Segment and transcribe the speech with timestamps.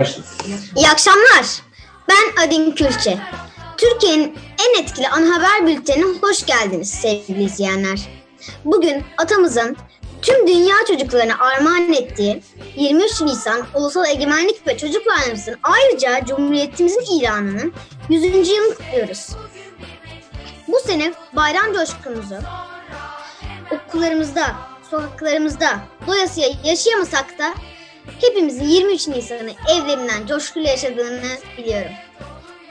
[0.00, 0.22] Başla.
[0.76, 1.62] İyi akşamlar.
[2.08, 3.18] Ben Adin Külçe.
[3.76, 8.00] Türkiye'nin en etkili ana haber bültenine hoş geldiniz sevgili izleyenler.
[8.64, 9.76] Bugün atamızın
[10.22, 12.42] tüm dünya çocuklarına armağan ettiği
[12.76, 17.72] 23 Nisan Ulusal Egemenlik ve Çocuk Bayramımızın ayrıca Cumhuriyetimizin ilanının
[18.08, 18.48] 100.
[18.48, 19.28] yılını kutluyoruz.
[20.68, 22.36] Bu sene bayram coşkumuzu
[23.70, 24.54] okullarımızda,
[24.90, 27.54] sokaklarımızda doyasıya yaşayamasak da
[28.20, 31.92] hepimizin 23 Nisan'ı evlerinden coşkuyla yaşadığını biliyorum.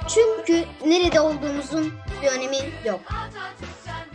[0.07, 2.99] Çünkü nerede olduğumuzun bir önemi yok.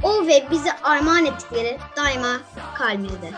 [0.02, 2.41] O ve bize armağan ettikleri daima
[2.74, 3.30] kalbimizde.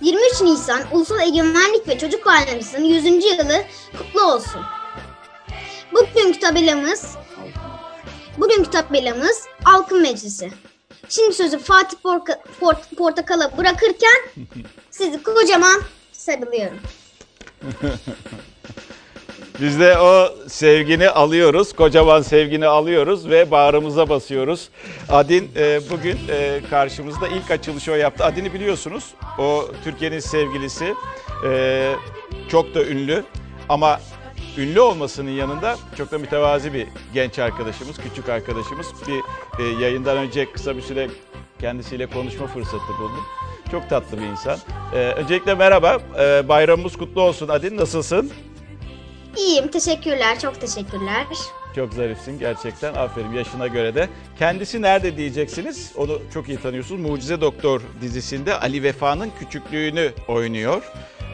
[0.00, 3.04] 23 Nisan Ulusal Egemenlik ve Çocuk Bayramımızın 100.
[3.04, 3.64] yılı
[3.98, 4.62] kutlu olsun.
[5.92, 7.16] Bugünkü tabelamız
[8.38, 10.50] Bugünkü tabelamız Halkın Meclisi.
[11.08, 14.16] Şimdi sözü Fatih Porka, Port, Portakal'a bırakırken
[14.90, 15.82] sizi kocaman
[16.26, 16.78] sarılıyorum.
[19.60, 24.68] Biz de o sevgini alıyoruz, kocaman sevgini alıyoruz ve bağrımıza basıyoruz.
[25.08, 28.24] Adin e, bugün e, karşımızda ilk açılışı o yaptı.
[28.24, 30.94] Adin'i biliyorsunuz, o Türkiye'nin sevgilisi,
[31.48, 31.92] e,
[32.48, 33.24] çok da ünlü
[33.68, 34.00] ama
[34.58, 38.86] ünlü olmasının yanında çok da mütevazi bir genç arkadaşımız, küçük arkadaşımız.
[39.08, 39.20] Bir
[39.64, 41.08] e, yayından önce kısa bir süre
[41.60, 43.24] kendisiyle konuşma fırsatı buldum.
[43.70, 44.58] Çok tatlı bir insan.
[44.94, 48.32] E, öncelikle merhaba, e, bayramımız kutlu olsun Adin, nasılsın?
[49.36, 51.26] İyiyim, teşekkürler, çok teşekkürler.
[51.76, 52.94] Çok zarifsin gerçekten.
[52.94, 54.08] Aferin yaşına göre de.
[54.38, 55.92] Kendisi nerede diyeceksiniz?
[55.96, 57.00] Onu çok iyi tanıyorsunuz.
[57.00, 60.82] Mucize Doktor dizisinde Ali Vefa'nın küçüklüğünü oynuyor.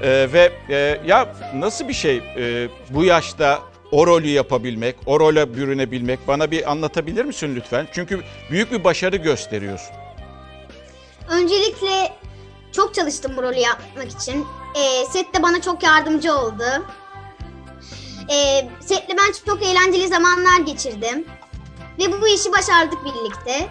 [0.02, 5.54] Ee, ve e, ya nasıl bir şey e, bu yaşta o rolü yapabilmek, o role
[5.54, 7.88] bürünebilmek bana bir anlatabilir misin lütfen?
[7.92, 8.20] Çünkü
[8.50, 10.01] büyük bir başarı gösteriyorsun.
[11.32, 12.12] Öncelikle
[12.72, 14.46] çok çalıştım bu rolü yapmak için.
[14.76, 16.64] Ee, sette bana çok yardımcı oldu.
[18.32, 21.26] Ee, setle ben çok eğlenceli zamanlar geçirdim.
[21.98, 23.68] Ve bu işi başardık birlikte.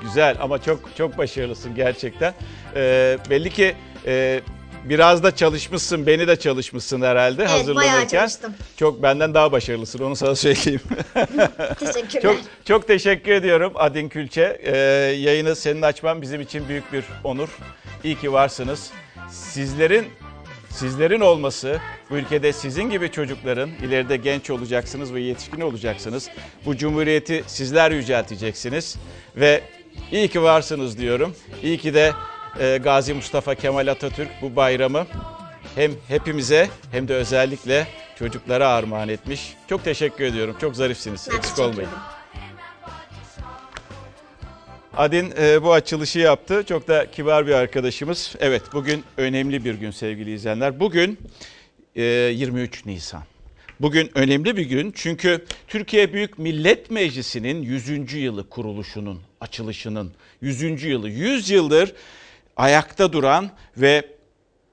[0.00, 2.34] Güzel ama çok çok başarılısın gerçekten.
[2.74, 4.40] Ee, belli ki e,
[4.84, 7.94] biraz da çalışmışsın, beni de çalışmışsın herhalde Evet, hazırlanırken.
[7.94, 8.54] bayağı çalıştım.
[8.76, 10.80] Çok benden daha başarılısın onu sana söyleyeyim.
[11.78, 12.22] Teşekkürler.
[12.22, 14.60] çok çok teşekkür ediyorum Adin Külçe.
[14.62, 14.76] Ee,
[15.18, 17.48] yayını senin açman bizim için büyük bir onur.
[18.04, 18.90] İyi ki varsınız.
[19.30, 20.06] Sizlerin
[20.70, 21.78] Sizlerin olması,
[22.10, 26.28] bu ülkede sizin gibi çocukların ileride genç olacaksınız ve yetişkin olacaksınız.
[26.66, 28.96] Bu cumhuriyeti sizler yücelteceksiniz
[29.36, 29.60] ve
[30.12, 31.34] iyi ki varsınız diyorum.
[31.62, 32.12] İyi ki de
[32.58, 35.06] Gazi Mustafa Kemal Atatürk bu bayramı
[35.74, 37.86] hem hepimize hem de özellikle
[38.18, 39.54] çocuklara armağan etmiş.
[39.68, 40.56] Çok teşekkür ediyorum.
[40.60, 41.28] Çok zarifsiniz.
[41.32, 41.78] Ben Eksik olmayın.
[41.78, 41.88] ederim.
[44.96, 46.64] Adin e, bu açılışı yaptı.
[46.68, 48.34] Çok da kibar bir arkadaşımız.
[48.40, 50.80] Evet bugün önemli bir gün sevgili izleyenler.
[50.80, 51.18] Bugün
[51.96, 53.22] e, 23 Nisan.
[53.80, 58.12] Bugün önemli bir gün çünkü Türkiye Büyük Millet Meclisi'nin 100.
[58.14, 60.84] yılı kuruluşunun, açılışının 100.
[60.84, 61.08] yılı.
[61.08, 61.92] 100 yıldır
[62.60, 64.08] ayakta duran ve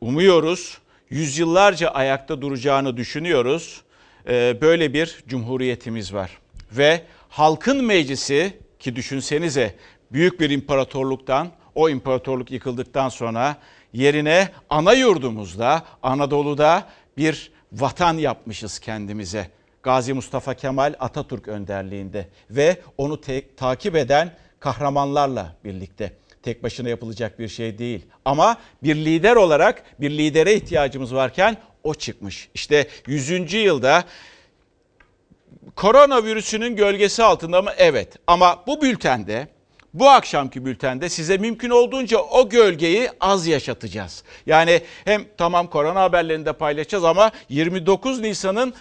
[0.01, 0.77] umuyoruz
[1.09, 3.81] yüzyıllarca ayakta duracağını düşünüyoruz.
[4.29, 6.37] E, böyle bir cumhuriyetimiz var.
[6.71, 9.75] Ve halkın meclisi ki düşünsenize
[10.11, 13.55] büyük bir imparatorluktan o imparatorluk yıkıldıktan sonra
[13.93, 16.87] yerine ana yurdumuzda Anadolu'da
[17.17, 19.49] bir vatan yapmışız kendimize.
[19.83, 26.13] Gazi Mustafa Kemal Atatürk önderliğinde ve onu te- takip eden kahramanlarla birlikte.
[26.47, 28.05] Tek başına yapılacak bir şey değil.
[28.25, 32.49] Ama bir lider olarak bir lidere ihtiyacımız varken o çıkmış.
[32.53, 33.53] İşte 100.
[33.53, 34.03] yılda
[35.75, 37.71] koronavirüsünün gölgesi altında mı?
[37.77, 38.15] Evet.
[38.27, 39.47] Ama bu bültende
[39.93, 44.23] bu akşamki bültende size mümkün olduğunca o gölgeyi az yaşatacağız.
[44.45, 48.73] Yani hem tamam korona haberlerini de paylaşacağız ama 29 Nisan'ın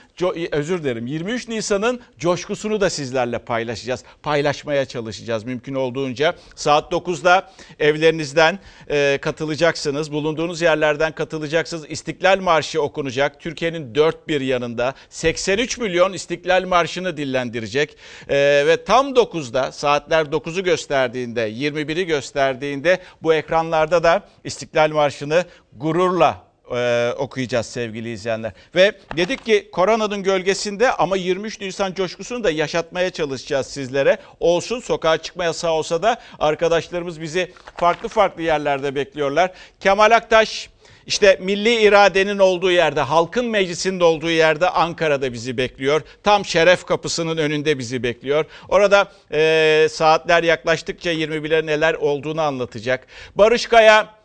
[0.52, 4.04] özür dilerim 23 Nisan'ın coşkusunu da sizlerle paylaşacağız.
[4.22, 6.34] Paylaşmaya çalışacağız mümkün olduğunca.
[6.54, 8.58] Saat 9'da evlerinizden
[8.90, 10.12] e, katılacaksınız.
[10.12, 11.84] Bulunduğunuz yerlerden katılacaksınız.
[11.90, 13.40] İstiklal Marşı okunacak.
[13.40, 17.96] Türkiye'nin dört bir yanında 83 milyon İstiklal Marşı'nı dillendirecek.
[18.28, 18.36] E,
[18.66, 20.64] ve tam 9'da saatler 9'u
[20.96, 26.43] gösterdiğinde 21'i gösterdiğinde bu ekranlarda da İstiklal Marşı'nı gururla
[26.75, 28.52] e, okuyacağız sevgili izleyenler.
[28.75, 34.19] Ve dedik ki koronanın gölgesinde ama 23 Nisan coşkusunu da yaşatmaya çalışacağız sizlere.
[34.40, 39.50] Olsun sokağa çıkma yasağı olsa da arkadaşlarımız bizi farklı farklı yerlerde bekliyorlar.
[39.81, 40.70] Kemal Aktaş
[41.06, 46.00] işte milli iradenin olduğu yerde, halkın meclisinin olduğu yerde Ankara'da bizi bekliyor.
[46.22, 48.44] Tam şeref kapısının önünde bizi bekliyor.
[48.68, 53.06] Orada e, saatler yaklaştıkça 21'e neler olduğunu anlatacak.
[53.34, 54.16] Barış Kaya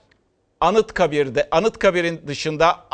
[0.62, 2.92] Anıtkabir'de, Anıtkabir'in dışında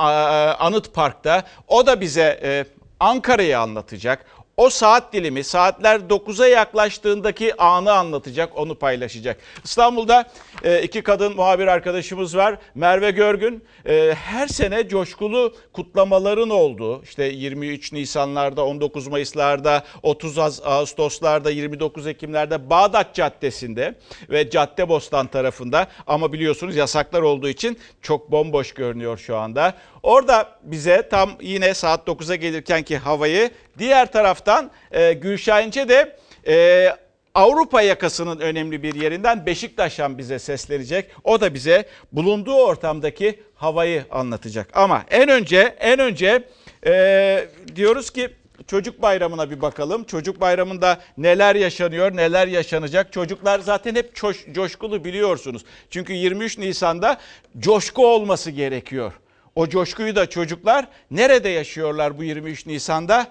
[0.60, 2.66] Anıt Park'ta o da bize e,
[3.00, 4.26] Ankara'yı anlatacak.
[4.58, 9.38] O saat dilimi saatler 9'a yaklaştığındaki anı anlatacak, onu paylaşacak.
[9.64, 10.26] İstanbul'da
[10.64, 12.58] e, iki kadın muhabir arkadaşımız var.
[12.76, 20.64] Merve Görgün e, her sene coşkulu kutlamaların olduğu işte 23 Nisanlarda, 19 Mayıslarda, 30 Ağ-
[20.66, 23.96] Ağustoslarda, 29 Ekimlerde Bağdat Caddesi'nde
[24.30, 29.74] ve Caddebostan tarafında ama biliyorsunuz yasaklar olduğu için çok bomboş görünüyor şu anda.
[30.04, 36.18] Orada bize tam yine saat 9'a gelirken ki havayı diğer taraftan e, Gülşahince de
[36.48, 37.07] e,
[37.38, 41.12] Avrupa yakasının önemli bir yerinden Beşiktaş'tan bize seslenecek.
[41.24, 44.70] O da bize bulunduğu ortamdaki havayı anlatacak.
[44.74, 46.44] Ama en önce en önce
[46.86, 48.30] e, diyoruz ki
[48.68, 50.04] Çocuk bayramına bir bakalım.
[50.04, 53.14] Çocuk bayramında neler yaşanıyor, neler yaşanacak?
[53.14, 55.66] Çocuklar zaten hep coş- coşkulu biliyorsunuz.
[55.90, 57.18] Çünkü 23 Nisan'da
[57.60, 59.14] coşku olması gerekiyor.
[59.56, 63.28] O coşkuyu da çocuklar nerede yaşıyorlar bu 23 Nisan'da?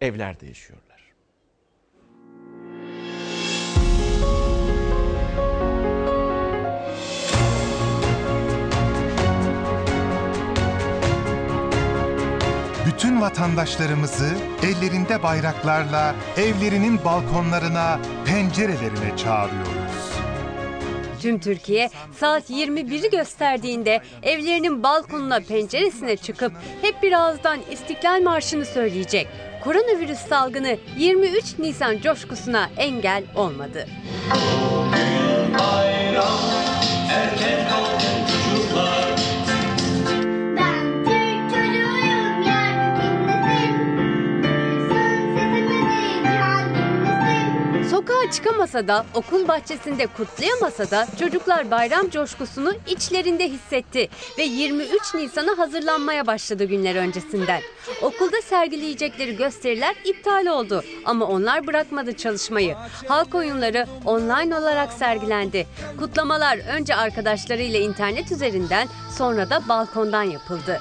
[0.00, 0.81] Evlerde yaşıyorlar.
[12.94, 14.28] Bütün vatandaşlarımızı
[14.62, 20.12] ellerinde bayraklarla evlerinin balkonlarına, pencerelerine çağırıyoruz.
[21.20, 21.90] Tüm Türkiye
[22.20, 26.52] saat 21'i gösterdiğinde evlerinin balkonuna penceresine çıkıp
[26.82, 29.28] hep bir ağızdan İstiklal Marşı'nı söyleyecek.
[29.64, 33.86] Koronavirüs salgını 23 Nisan coşkusuna engel olmadı.
[34.92, 35.22] Ben
[48.02, 54.08] Sokağa çıkamasa da, okul bahçesinde kutlayamasa da çocuklar bayram coşkusunu içlerinde hissetti
[54.38, 57.60] ve 23 Nisan'a hazırlanmaya başladı günler öncesinden.
[58.02, 62.74] Okulda sergileyecekleri gösteriler iptal oldu ama onlar bırakmadı çalışmayı.
[63.08, 65.66] Halk oyunları online olarak sergilendi.
[65.98, 68.88] Kutlamalar önce arkadaşlarıyla internet üzerinden
[69.18, 70.80] sonra da balkondan yapıldı.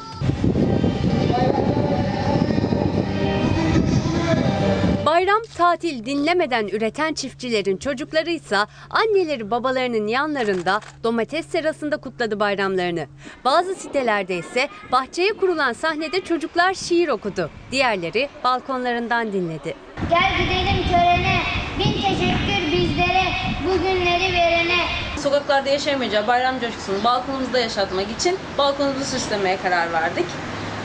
[5.22, 8.58] Bayram tatil dinlemeden üreten çiftçilerin çocukları ise
[8.90, 13.08] anneleri babalarının yanlarında domates serasında kutladı bayramlarını.
[13.46, 17.50] Bazı sitelerde ise bahçeye kurulan sahnede çocuklar şiir okudu.
[17.72, 19.76] Diğerleri balkonlarından dinledi.
[20.10, 21.40] Gel gidelim törene
[21.80, 23.24] Bin teşekkür bizlere
[23.66, 24.80] Bugünleri verene
[25.18, 30.26] Sokaklarda yaşayamayacağı bayram coşkusunu balkonumuzda yaşatmak için balkonumuzu süslemeye karar verdik.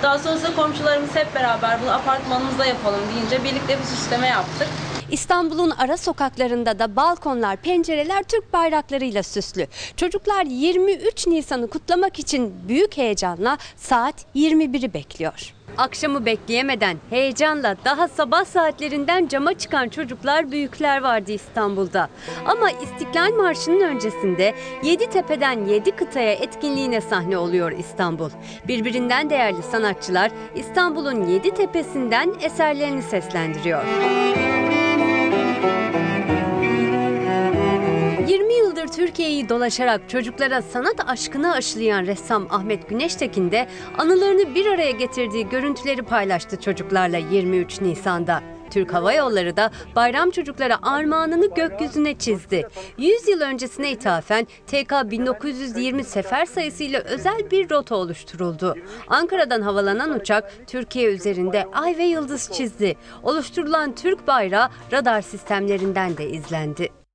[0.03, 4.69] Daha sonrasında komşularımız hep beraber bunu apartmanımızda yapalım deyince birlikte bir süsleme yaptık.
[5.11, 9.67] İstanbul'un ara sokaklarında da balkonlar, pencereler Türk bayraklarıyla süslü.
[9.97, 15.56] Çocuklar 23 Nisan'ı kutlamak için büyük heyecanla saat 21'i bekliyor.
[15.79, 22.09] Akşamı bekleyemeden heyecanla daha sabah saatlerinden cama çıkan çocuklar büyükler vardı İstanbul'da.
[22.47, 28.31] Ama İstiklal Marşı'nın öncesinde 7 tepeden 7 kıtaya etkinliğine sahne oluyor İstanbul.
[28.69, 33.85] Birbirinden değerli sanatçılar İstanbul'un 7 tepesinden eserlerini seslendiriyor.
[38.27, 43.69] 20 yıldır Türkiye'yi dolaşarak çocuklara sanat aşkını aşılayan ressam Ahmet Güneştekin de
[43.99, 48.43] anılarını bir araya getirdiği görüntüleri paylaştı çocuklarla 23 Nisan'da.
[48.71, 52.69] Türk Hava Yolları da bayram çocuklara armağanını gökyüzüne çizdi.
[52.99, 58.75] 100 yıl öncesine ithafen TK 1920 sefer sayısıyla özel bir rota oluşturuldu.
[59.09, 62.97] Ankara'dan havalanan uçak Türkiye üzerinde ay ve yıldız çizdi.
[63.23, 67.06] Oluşturulan Türk bayrağı radar sistemlerinden de izlendi.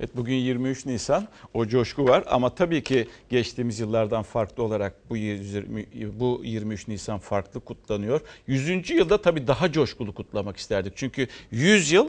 [0.00, 5.16] Evet bugün 23 Nisan o coşku var ama tabii ki geçtiğimiz yıllardan farklı olarak bu
[5.16, 5.86] 20
[6.20, 8.20] bu 23 Nisan farklı kutlanıyor.
[8.46, 8.90] 100.
[8.90, 10.92] yılda tabii daha coşkulu kutlamak isterdik.
[10.96, 12.08] Çünkü 100 yıl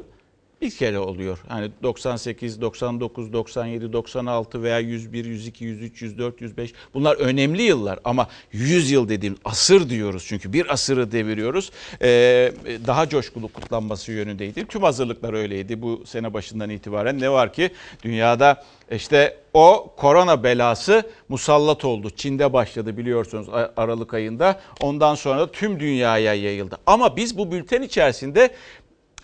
[0.61, 1.39] bir kere oluyor.
[1.47, 8.27] Hani 98, 99, 97, 96 veya 101, 102, 103, 104, 105 bunlar önemli yıllar ama
[8.51, 11.71] 100 yıl dediğim asır diyoruz çünkü bir asırı deviriyoruz.
[12.01, 12.51] Ee,
[12.87, 14.65] daha coşkulu kutlanması yönündeydi.
[14.65, 17.19] Tüm hazırlıklar öyleydi bu sene başından itibaren.
[17.19, 17.69] Ne var ki
[18.03, 22.09] dünyada işte o korona belası musallat oldu.
[22.09, 24.59] Çin'de başladı biliyorsunuz Aralık ayında.
[24.81, 26.77] Ondan sonra tüm dünyaya yayıldı.
[26.85, 28.49] Ama biz bu bülten içerisinde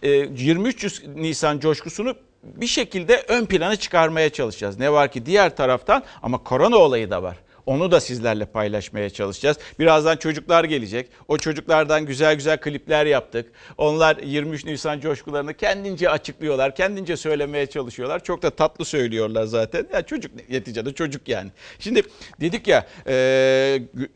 [0.04, 4.80] 23 e, Nisan coşkusunu bir şekilde ön plana çıkarmaya çalışacağız.
[4.80, 7.38] Ne var ki diğer taraftan ama korona olayı da var.
[7.68, 9.58] Onu da sizlerle paylaşmaya çalışacağız.
[9.80, 11.10] Birazdan çocuklar gelecek.
[11.28, 13.52] O çocuklardan güzel güzel klipler yaptık.
[13.78, 16.76] Onlar 23 Nisan coşkularını kendince açıklıyorlar.
[16.76, 18.24] Kendince söylemeye çalışıyorlar.
[18.24, 19.88] Çok da tatlı söylüyorlar zaten.
[19.94, 21.52] Ya çocuk neticede çocuk yani.
[21.80, 22.02] Şimdi
[22.42, 23.14] dedik ya e,
[23.98, 24.10] gü-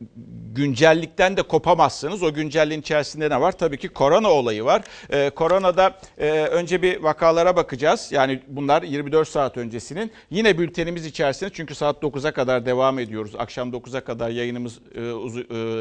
[0.56, 2.24] güncellikten de kopamazsınız.
[2.24, 3.52] O güncelliğin içerisinde ne var?
[3.52, 4.82] Tabii ki korona olayı var.
[5.10, 8.08] E, koronada e, önce bir vakalara bakacağız.
[8.12, 10.12] Yani bunlar 24 saat öncesinin.
[10.30, 13.36] Yine bültenimiz içerisinde çünkü saat 9'a kadar devam ediyoruz.
[13.42, 15.04] Akşam 9'a kadar yayınımız e, e,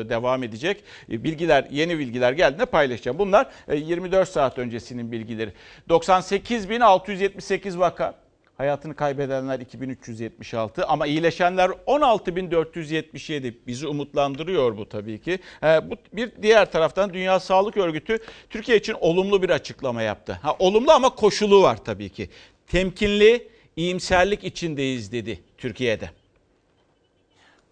[0.08, 0.84] devam edecek.
[1.10, 3.18] E, bilgiler, yeni bilgiler geldiğinde paylaşacağım.
[3.18, 5.52] Bunlar e, 24 saat öncesinin bilgileri.
[5.88, 8.14] 98.678 vaka.
[8.56, 13.58] Hayatını kaybedenler 2376 ama iyileşenler 16477.
[13.66, 15.38] Bizi umutlandırıyor bu tabii ki.
[15.62, 18.18] Bu bir diğer taraftan Dünya Sağlık Örgütü
[18.50, 20.38] Türkiye için olumlu bir açıklama yaptı.
[20.42, 22.28] Ha, olumlu ama koşulu var tabii ki.
[22.66, 26.19] Temkinli, iyimserlik içindeyiz dedi Türkiye'de.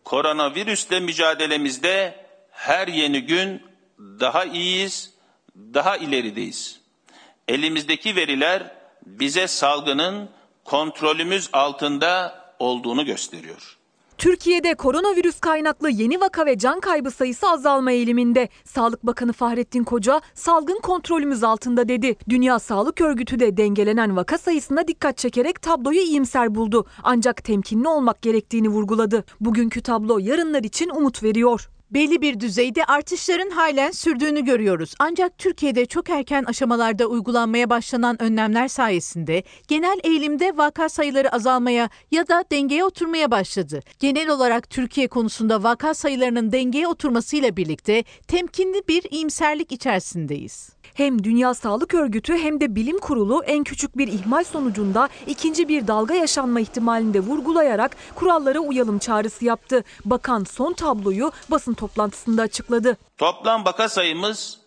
[0.09, 3.63] Koronavirüsle mücadelemizde her yeni gün
[4.01, 5.15] daha iyiyiz,
[5.57, 6.81] daha ilerideyiz.
[7.49, 8.73] Elimizdeki veriler
[9.07, 10.31] bize salgının
[10.65, 13.78] kontrolümüz altında olduğunu gösteriyor.
[14.19, 18.49] Türkiye'de koronavirüs kaynaklı yeni vaka ve can kaybı sayısı azalma eğiliminde.
[18.65, 22.17] Sağlık Bakanı Fahrettin Koca salgın kontrolümüz altında dedi.
[22.29, 26.87] Dünya Sağlık Örgütü de dengelenen vaka sayısına dikkat çekerek tabloyu iyimser buldu.
[27.03, 29.25] Ancak temkinli olmak gerektiğini vurguladı.
[29.41, 31.69] Bugünkü tablo yarınlar için umut veriyor.
[31.91, 34.95] Belli bir düzeyde artışların halen sürdüğünü görüyoruz.
[34.99, 42.29] Ancak Türkiye'de çok erken aşamalarda uygulanmaya başlanan önlemler sayesinde genel eğilimde vaka sayıları azalmaya ya
[42.29, 43.81] da dengeye oturmaya başladı.
[43.99, 50.78] Genel olarak Türkiye konusunda vaka sayılarının dengeye oturmasıyla birlikte temkinli bir iyimserlik içerisindeyiz.
[50.99, 55.87] Hem Dünya Sağlık Örgütü hem de Bilim Kurulu en küçük bir ihmal sonucunda ikinci bir
[55.87, 59.85] dalga yaşanma ihtimalini de vurgulayarak kurallara uyalım çağrısı yaptı.
[60.05, 62.97] Bakan son tabloyu basın toplantısında açıkladı.
[63.19, 64.59] Toplam vaka sayımız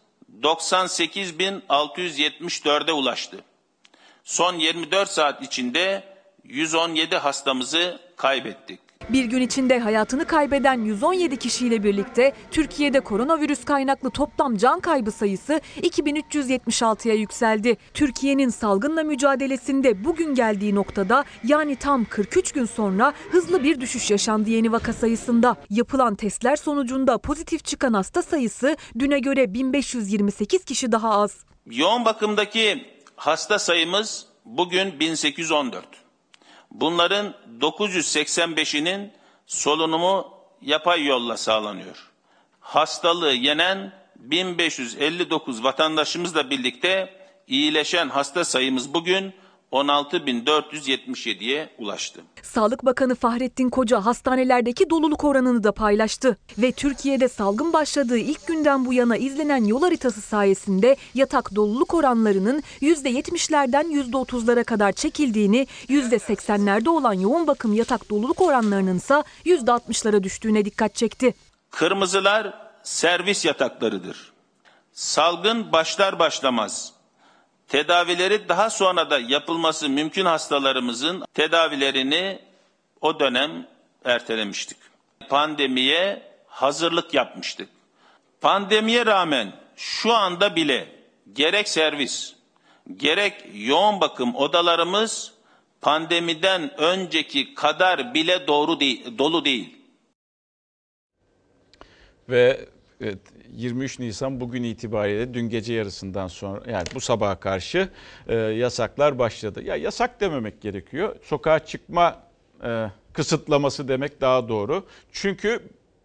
[0.41, 3.37] 98.674'e ulaştı.
[4.23, 6.03] Son 24 saat içinde
[6.43, 8.80] 117 hastamızı kaybettik.
[9.09, 15.61] Bir gün içinde hayatını kaybeden 117 kişiyle birlikte Türkiye'de koronavirüs kaynaklı toplam can kaybı sayısı
[15.81, 17.77] 2376'ya yükseldi.
[17.93, 24.49] Türkiye'nin salgınla mücadelesinde bugün geldiği noktada yani tam 43 gün sonra hızlı bir düşüş yaşandı
[24.49, 25.55] yeni vaka sayısında.
[25.69, 31.45] Yapılan testler sonucunda pozitif çıkan hasta sayısı düne göre 1528 kişi daha az.
[31.65, 36.00] Yoğun bakımdaki hasta sayımız bugün 1814.
[36.71, 39.13] Bunların 985'inin
[39.45, 42.11] solunumu yapay yolla sağlanıyor.
[42.59, 47.13] Hastalığı yenen 1559 vatandaşımızla birlikte
[47.47, 49.33] iyileşen hasta sayımız bugün
[49.71, 52.21] 16.477'ye ulaştı.
[52.41, 56.37] Sağlık Bakanı Fahrettin Koca hastanelerdeki doluluk oranını da paylaştı.
[56.57, 62.63] Ve Türkiye'de salgın başladığı ilk günden bu yana izlenen yol haritası sayesinde yatak doluluk oranlarının
[62.81, 70.95] %70'lerden %30'lara kadar çekildiğini, %80'lerde olan yoğun bakım yatak doluluk oranlarının ise %60'lara düştüğüne dikkat
[70.95, 71.33] çekti.
[71.69, 74.31] Kırmızılar servis yataklarıdır.
[74.93, 77.00] Salgın başlar başlamaz
[77.71, 82.39] tedavileri daha sonra da yapılması mümkün hastalarımızın tedavilerini
[83.01, 83.67] o dönem
[84.05, 84.77] ertelemiştik.
[85.29, 87.69] Pandemiye hazırlık yapmıştık.
[88.41, 90.87] Pandemiye rağmen şu anda bile
[91.33, 92.33] gerek servis,
[92.97, 95.33] gerek yoğun bakım odalarımız
[95.81, 99.77] pandemiden önceki kadar bile doğru değil, dolu değil.
[102.29, 102.69] Ve
[103.01, 103.19] evet,
[103.51, 107.89] 23 Nisan bugün itibariyle dün gece yarısından sonra yani bu sabaha karşı
[108.27, 109.63] e, yasaklar başladı.
[109.63, 111.15] Ya yasak dememek gerekiyor.
[111.23, 112.23] Sokağa çıkma
[112.63, 114.85] e, kısıtlaması demek daha doğru.
[115.11, 115.59] Çünkü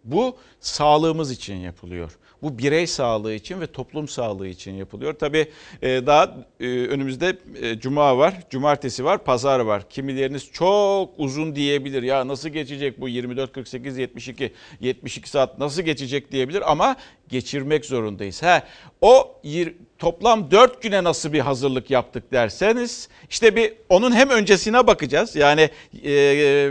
[0.05, 2.19] bu sağlığımız için yapılıyor.
[2.43, 5.15] Bu birey sağlığı için ve toplum sağlığı için yapılıyor.
[5.15, 5.47] Tabii
[5.83, 9.89] e, daha e, önümüzde e, cuma var, cumartesi var, pazar var.
[9.91, 12.03] Kimileriniz çok uzun diyebilir.
[12.03, 16.97] Ya nasıl geçecek bu 24 48 72 72 saat nasıl geçecek diyebilir ama
[17.29, 18.43] geçirmek zorundayız.
[18.43, 18.63] Ha
[19.01, 19.41] o
[19.99, 25.37] toplam 4 güne nasıl bir hazırlık yaptık derseniz işte bir onun hem öncesine bakacağız.
[25.37, 25.71] Yani
[26.05, 26.71] e,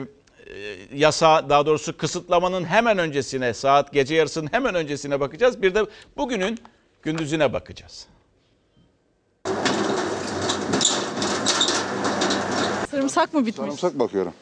[0.94, 5.62] yasa daha doğrusu kısıtlamanın hemen öncesine saat gece yarısının hemen öncesine bakacağız.
[5.62, 5.86] Bir de
[6.18, 6.60] bugünün
[7.04, 8.08] gündüzüne bakacağız.
[12.92, 13.66] Sarımsak mı bitmiş?
[13.66, 14.34] Sarımsak bakıyorum.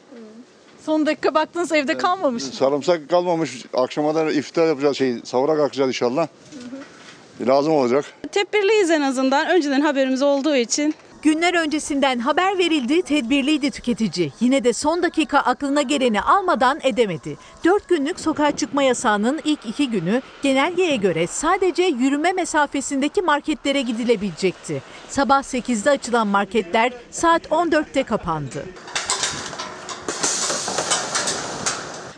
[0.84, 2.42] Son dakika baktınız evde kalmamış.
[2.42, 3.64] Sarımsak kalmamış.
[3.74, 6.28] Akşama iftar yapacağız şey sahura kalkacağız inşallah.
[7.40, 8.04] Lazım olacak.
[8.32, 9.48] Tedbirliyiz en azından.
[9.48, 10.94] Önceden haberimiz olduğu için.
[11.24, 14.32] Günler öncesinden haber verildi, tedbirliydi tüketici.
[14.40, 17.36] Yine de son dakika aklına geleni almadan edemedi.
[17.64, 24.82] 4 günlük sokağa çıkma yasağının ilk iki günü genelgeye göre sadece yürüme mesafesindeki marketlere gidilebilecekti.
[25.08, 28.64] Sabah 8'de açılan marketler saat 14'te kapandı.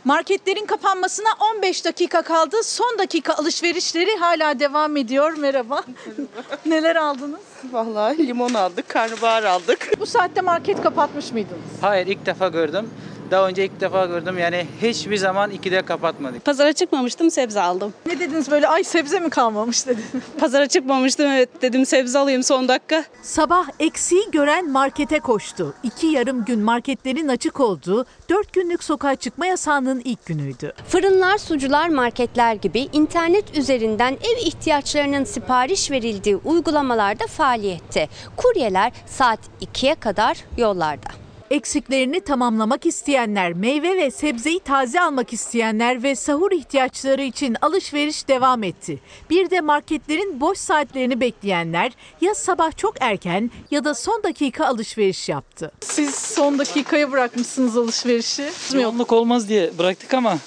[0.07, 2.57] Marketlerin kapanmasına 15 dakika kaldı.
[2.63, 5.37] Son dakika alışverişleri hala devam ediyor.
[5.39, 5.83] Merhaba.
[6.67, 7.41] Neler aldınız?
[7.73, 9.91] Vallahi limon aldık, karnabahar aldık.
[10.01, 11.61] Bu saatte market kapatmış mıydınız?
[11.81, 12.91] Hayır ilk defa gördüm.
[13.31, 14.39] Daha önce ilk defa gördüm.
[14.39, 16.45] Yani hiçbir zaman ikide kapatmadık.
[16.45, 17.95] Pazara çıkmamıştım sebze aldım.
[18.07, 20.07] Ne dediniz böyle ay sebze mi kalmamış dediniz.
[20.41, 23.05] Pazara çıkmamıştım evet dedim sebze alayım son dakika.
[23.23, 25.75] Sabah eksiği gören markete koştu.
[25.83, 30.73] İki yarım gün marketlerin açık olduğu, dört günlük sokağa çıkma yasağının ilk günüydü.
[30.89, 38.09] Fırınlar, sucular, marketler gibi internet üzerinden ev ihtiyaçlarının sipariş verildiği uygulamalarda faaliyette.
[38.37, 39.41] Kuryeler saat
[39.75, 41.26] 2'ye kadar yollarda.
[41.51, 48.63] Eksiklerini tamamlamak isteyenler, meyve ve sebzeyi taze almak isteyenler ve sahur ihtiyaçları için alışveriş devam
[48.63, 48.99] etti.
[49.31, 55.29] Bir de marketlerin boş saatlerini bekleyenler ya sabah çok erken ya da son dakika alışveriş
[55.29, 55.73] yaptı.
[55.81, 58.51] Siz son dakikaya bırakmışsınız alışverişi.
[58.75, 60.39] Yoğunluk olmaz diye bıraktık ama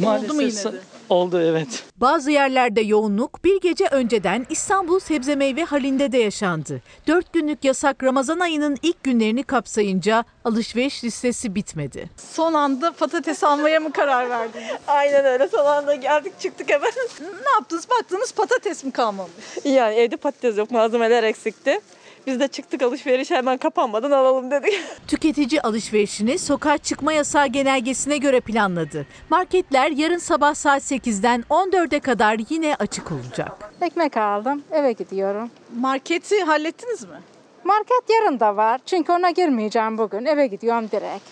[0.00, 0.91] maalesef mu yine de?
[1.12, 1.84] Oldu evet.
[1.96, 6.82] Bazı yerlerde yoğunluk bir gece önceden İstanbul sebze meyve halinde de yaşandı.
[7.06, 12.10] Dört günlük yasak Ramazan ayının ilk günlerini kapsayınca alışveriş listesi bitmedi.
[12.32, 14.66] Son anda patates almaya mı karar verdiniz?
[14.86, 15.48] Aynen öyle.
[15.48, 16.90] Son anda geldik çıktık hemen.
[17.20, 17.90] ne yaptınız?
[17.90, 19.32] Baktınız patates mi kalmamış?
[19.64, 21.80] Yani evde patates yok, malzemeler eksikti.
[22.26, 24.72] Biz de çıktık alışveriş hemen kapanmadan alalım dedik.
[25.08, 29.06] Tüketici alışverişini sokağa çıkma yasağı genelgesine göre planladı.
[29.30, 33.72] Marketler yarın sabah saat 8'den 14'e kadar yine açık olacak.
[33.80, 35.50] Ekmek aldım, eve gidiyorum.
[35.76, 37.20] Marketi hallettiniz mi?
[37.64, 38.80] Market yarın da var.
[38.86, 40.24] Çünkü ona girmeyeceğim bugün.
[40.24, 41.24] Eve gidiyorum direkt.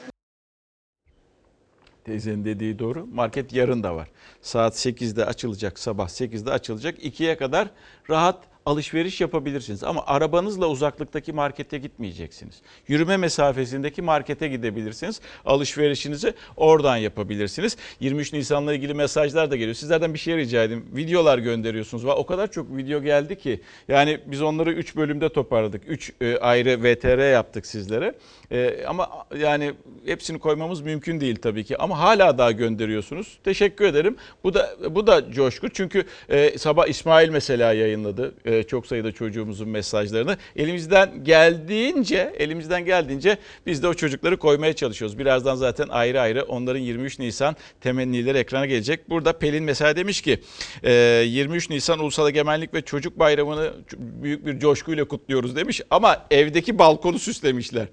[2.04, 3.06] Teyzenin dediği doğru.
[3.06, 4.08] Market yarın da var.
[4.42, 7.04] Saat 8'de açılacak, sabah 8'de açılacak.
[7.04, 7.68] 2'ye kadar
[8.10, 9.84] rahat alışveriş yapabilirsiniz.
[9.84, 12.54] Ama arabanızla uzaklıktaki markete gitmeyeceksiniz.
[12.88, 15.20] Yürüme mesafesindeki markete gidebilirsiniz.
[15.44, 17.76] Alışverişinizi oradan yapabilirsiniz.
[18.00, 19.74] 23 Nisan'la ilgili mesajlar da geliyor.
[19.74, 20.86] Sizlerden bir şey rica edeyim.
[20.96, 22.04] Videolar gönderiyorsunuz.
[22.04, 23.60] O kadar çok video geldi ki.
[23.88, 25.82] Yani biz onları 3 bölümde toparladık.
[25.86, 28.14] 3 ayrı VTR yaptık sizlere.
[28.52, 29.72] E, ama yani
[30.06, 31.78] hepsini koymamız mümkün değil tabii ki.
[31.78, 33.38] Ama hala daha gönderiyorsunuz.
[33.44, 34.16] Teşekkür ederim.
[34.44, 35.68] Bu da bu da coşku.
[35.68, 38.34] Çünkü e, sabah İsmail mesela yayınladı.
[38.50, 40.36] E, çok sayıda çocuğumuzun mesajlarını.
[40.56, 43.36] Elimizden geldiğince, elimizden geldiğince
[43.66, 45.18] biz de o çocukları koymaya çalışıyoruz.
[45.18, 49.10] Birazdan zaten ayrı ayrı onların 23 Nisan temennileri ekrana gelecek.
[49.10, 50.40] Burada Pelin mesela demiş ki
[50.82, 50.92] e,
[51.26, 55.80] 23 Nisan Ulusal Egemenlik ve Çocuk Bayramı'nı büyük bir coşkuyla kutluyoruz demiş.
[55.90, 57.88] Ama evdeki balkonu süslemişler.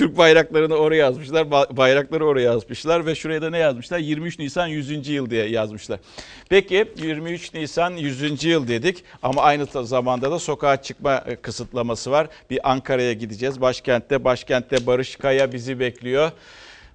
[0.00, 3.98] Türk bayraklarını oraya yazmışlar, bayrakları oraya yazmışlar ve şuraya da ne yazmışlar?
[3.98, 5.08] 23 Nisan 100.
[5.08, 6.00] yıl diye yazmışlar.
[6.48, 8.44] Peki 23 Nisan 100.
[8.44, 12.28] yıl dedik ama aynı zamanda da sokağa çıkma kısıtlaması var.
[12.50, 13.60] Bir Ankara'ya gideceğiz.
[13.60, 16.30] Başkentte, başkentte Barış Kaya bizi bekliyor.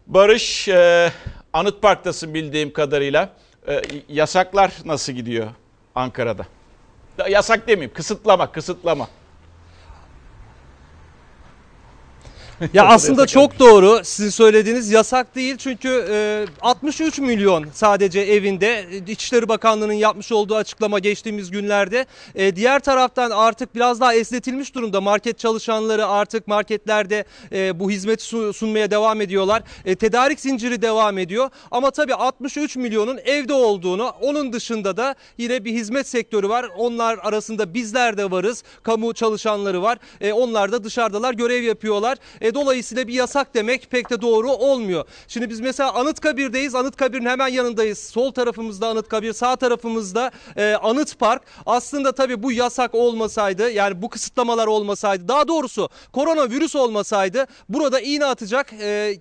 [0.08, 1.12] Barış, e,
[1.54, 3.30] Anıt Park'tasın bildiğim kadarıyla.
[3.68, 5.48] E, yasaklar nasıl gidiyor
[5.96, 6.46] Ankara'da?
[7.30, 9.08] Yasak demeyeyim, kısıtlama, kısıtlama.
[12.74, 19.50] Ya aslında çok doğru sizin söylediğiniz yasak değil çünkü e, 63 milyon sadece evinde İçişleri
[19.50, 22.06] Bakanlığı'nın yapmış olduğu açıklama geçtiğimiz günlerde.
[22.36, 28.24] E, diğer taraftan artık biraz daha esnetilmiş durumda market çalışanları artık marketlerde e, bu hizmeti
[28.54, 29.64] sunmaya devam ediyorlar.
[29.86, 35.66] E, tedarik zinciri devam ediyor ama tabii 63 milyonun evde olduğunu onun dışında da yine
[35.66, 36.66] bir hizmet sektörü var.
[36.78, 42.18] Onlar arasında bizler de varız kamu çalışanları var e, onlar da dışarıdalar görev yapıyorlar.
[42.42, 45.06] E, dolayısıyla bir yasak demek pek de doğru olmuyor.
[45.28, 46.76] Şimdi biz mesela Anıtkabir'deyiz.
[46.76, 48.00] Anıtkabir'in hemen yanındayız.
[48.00, 51.42] Sol tarafımızda Anıtkabir, sağ tarafımızda e, Anıt Park.
[51.66, 58.26] Aslında tabii bu yasak olmasaydı yani bu kısıtlamalar olmasaydı daha doğrusu koronavirüs olmasaydı burada iğne
[58.26, 59.16] atacak e,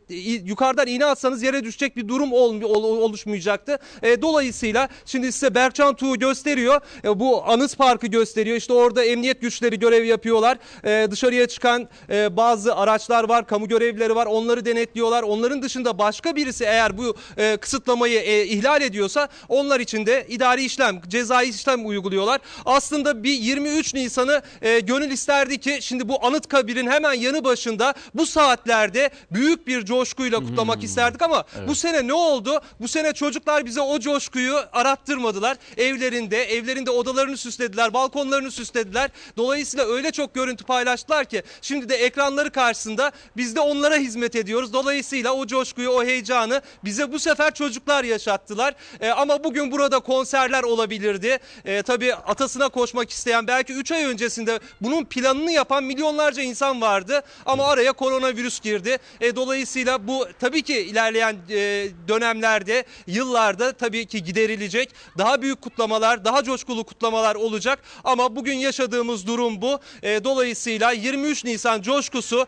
[0.44, 3.78] yukarıdan iğne atsanız yere düşecek bir durum ol, ol, oluşmayacaktı.
[4.02, 6.80] E, dolayısıyla şimdi size Berçan Tuğ gösteriyor.
[7.04, 8.56] E, bu Anıt Park'ı gösteriyor.
[8.56, 10.58] İşte orada emniyet güçleri görev yapıyorlar.
[10.84, 14.26] E, dışarıya çıkan e, bazı araçlar polisler var, kamu görevlileri var.
[14.26, 15.22] Onları denetliyorlar.
[15.22, 20.64] Onların dışında başka birisi eğer bu e, kısıtlamayı e, ihlal ediyorsa onlar için de idari
[20.64, 22.40] işlem, cezai işlem uyguluyorlar.
[22.64, 28.26] Aslında bir 23 Nisan'ı e, gönül isterdi ki şimdi bu Anıtkabir'in hemen yanı başında bu
[28.26, 31.68] saatlerde büyük bir coşkuyla kutlamak isterdik ama Evet.
[31.68, 32.60] bu sene ne oldu?
[32.80, 35.56] Bu sene çocuklar bize o coşkuyu arattırmadılar.
[35.76, 39.10] Evlerinde, evlerinde odalarını süslediler, balkonlarını süslediler.
[39.36, 43.03] Dolayısıyla öyle çok görüntü paylaştılar ki şimdi de ekranları karşısında
[43.36, 44.72] biz de onlara hizmet ediyoruz.
[44.72, 48.74] Dolayısıyla o coşkuyu, o heyecanı bize bu sefer çocuklar yaşattılar.
[49.00, 51.38] E, ama bugün burada konserler olabilirdi.
[51.64, 57.22] E, tabii atasına koşmak isteyen belki 3 ay öncesinde bunun planını yapan milyonlarca insan vardı.
[57.46, 58.98] Ama araya koronavirüs girdi.
[59.20, 64.90] E, dolayısıyla bu tabii ki ilerleyen e, dönemlerde, yıllarda tabii ki giderilecek.
[65.18, 67.78] Daha büyük kutlamalar, daha coşkulu kutlamalar olacak.
[68.04, 69.80] Ama bugün yaşadığımız durum bu.
[70.02, 72.46] E, dolayısıyla 23 Nisan coşkusu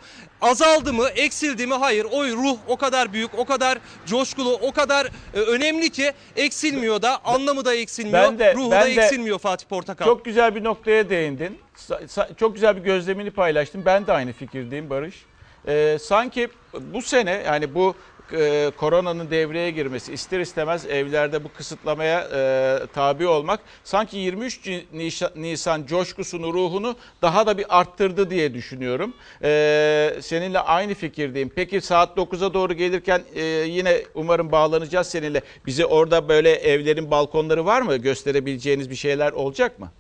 [0.51, 1.75] azaldı mı, eksildi mi?
[1.75, 2.07] Hayır.
[2.13, 7.25] O ruh o kadar büyük, o kadar coşkulu, o kadar e, önemli ki eksilmiyor da,
[7.25, 10.05] anlamı da eksilmiyor, Ben de- ruhu ben da de- eksilmiyor Fatih Portakal.
[10.05, 11.59] Çok güzel bir noktaya değindin.
[12.41, 13.85] Çok güzel bir gözlemini paylaştın.
[13.85, 15.25] Ben de aynı fikirdeyim Barış.
[15.69, 16.49] Ee, sanki
[16.81, 17.95] bu sene yani bu
[18.33, 24.69] e, koronanın devreye girmesi ister istemez evlerde bu kısıtlamaya e, tabi olmak sanki 23
[25.37, 29.15] Nisan, coşkusunu ruhunu daha da bir arttırdı diye düşünüyorum.
[29.43, 31.49] Ee, seninle aynı fikirdeyim.
[31.55, 35.43] Peki saat 9'a doğru gelirken e, yine umarım bağlanacağız seninle.
[35.67, 37.97] Bize orada böyle evlerin balkonları var mı?
[37.97, 39.91] Gösterebileceğiniz bir şeyler olacak mı?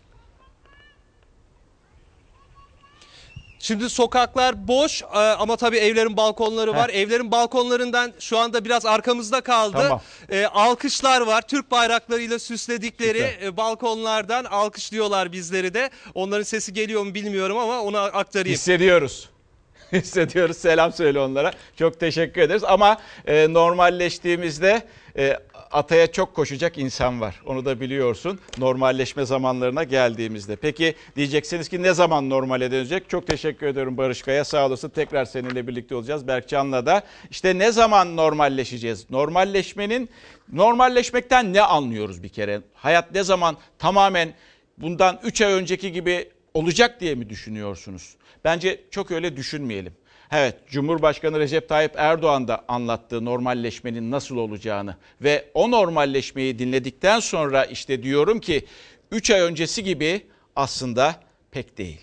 [3.66, 6.88] Şimdi sokaklar boş e, ama tabii evlerin balkonları var.
[6.88, 9.76] Evlerin balkonlarından şu anda biraz arkamızda kaldı.
[9.76, 10.00] Tamam.
[10.30, 11.42] E, alkışlar var.
[11.42, 15.90] Türk bayraklarıyla süsledikleri e, balkonlardan alkışlıyorlar bizleri de.
[16.14, 18.54] Onların sesi geliyor mu bilmiyorum ama onu aktarayım.
[18.54, 19.28] Hissediyoruz.
[19.92, 20.56] Hissediyoruz.
[20.56, 21.52] Selam söyle onlara.
[21.78, 22.64] Çok teşekkür ederiz.
[22.64, 24.82] Ama e, normalleştiğimizde
[25.18, 25.38] e,
[25.72, 27.42] ataya çok koşacak insan var.
[27.46, 28.40] Onu da biliyorsun.
[28.58, 30.56] Normalleşme zamanlarına geldiğimizde.
[30.56, 33.08] Peki diyeceksiniz ki ne zaman normale dönecek?
[33.08, 34.44] Çok teşekkür ediyorum Barış Kaya.
[34.44, 34.88] Sağ olasın.
[34.88, 36.26] Tekrar seninle birlikte olacağız.
[36.26, 37.02] Berkcan'la da.
[37.30, 39.10] İşte ne zaman normalleşeceğiz?
[39.10, 40.10] Normalleşmenin
[40.52, 42.60] normalleşmekten ne anlıyoruz bir kere?
[42.74, 44.34] Hayat ne zaman tamamen
[44.78, 48.14] bundan 3 ay önceki gibi olacak diye mi düşünüyorsunuz?
[48.44, 49.92] Bence çok öyle düşünmeyelim.
[50.32, 57.64] Evet, Cumhurbaşkanı Recep Tayyip Erdoğan da anlattığı normalleşmenin nasıl olacağını ve o normalleşmeyi dinledikten sonra
[57.64, 58.66] işte diyorum ki
[59.12, 61.14] 3 ay öncesi gibi aslında
[61.50, 62.00] pek değil.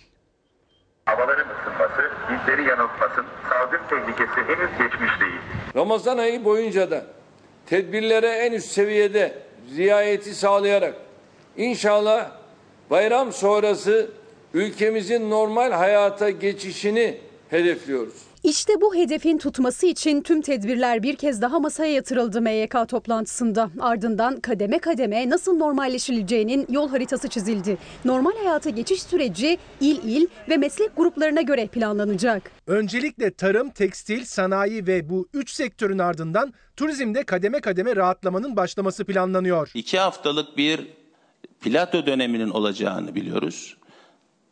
[1.06, 3.26] Havaların ısınması bizleri yanıltmasın.
[3.50, 5.42] Salgın tehlikesi henüz geçmiş değil.
[5.76, 7.06] Ramazan ayı boyunca da
[7.66, 9.40] tedbirlere en üst seviyede
[9.78, 10.96] riayeti sağlayarak
[11.58, 12.32] inşallah
[12.90, 14.12] bayram sonrası
[14.54, 17.18] ülkemizin normal hayata geçişini
[17.54, 18.14] hedefliyoruz.
[18.44, 23.70] İşte bu hedefin tutması için tüm tedbirler bir kez daha masaya yatırıldı MYK toplantısında.
[23.80, 27.78] Ardından kademe kademe nasıl normalleşileceğinin yol haritası çizildi.
[28.06, 32.52] Normal hayata geçiş süreci il il ve meslek gruplarına göre planlanacak.
[32.68, 39.72] Öncelikle tarım, tekstil, sanayi ve bu üç sektörün ardından turizmde kademe kademe rahatlamanın başlaması planlanıyor.
[39.74, 40.88] İki haftalık bir
[41.62, 43.78] plato döneminin olacağını biliyoruz.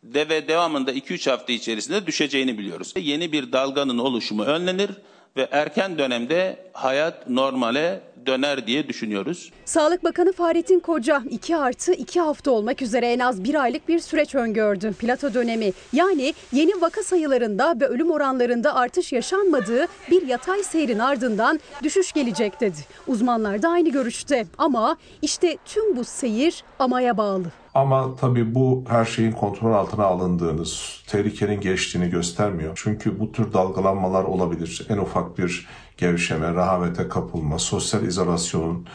[0.02, 2.92] De ve devamında 2-3 hafta içerisinde düşeceğini biliyoruz.
[2.96, 4.90] Yeni bir dalganın oluşumu önlenir
[5.36, 9.50] ve erken dönemde hayat normale döner diye düşünüyoruz.
[9.64, 13.98] Sağlık Bakanı Fahrettin Koca 2 artı 2 hafta olmak üzere en az bir aylık bir
[13.98, 14.92] süreç öngördü.
[14.92, 21.60] Plato dönemi yani yeni vaka sayılarında ve ölüm oranlarında artış yaşanmadığı bir yatay seyrin ardından
[21.82, 22.78] düşüş gelecek dedi.
[23.06, 27.44] Uzmanlar da aynı görüşte ama işte tüm bu seyir amaya bağlı.
[27.74, 30.62] Ama tabii bu her şeyin kontrol altına alındığını,
[31.08, 32.72] tehlikenin geçtiğini göstermiyor.
[32.82, 34.86] Çünkü bu tür dalgalanmalar olabilir.
[34.88, 38.86] En ufak bir gevşeme, rahavete kapılma, sosyal izolasyonun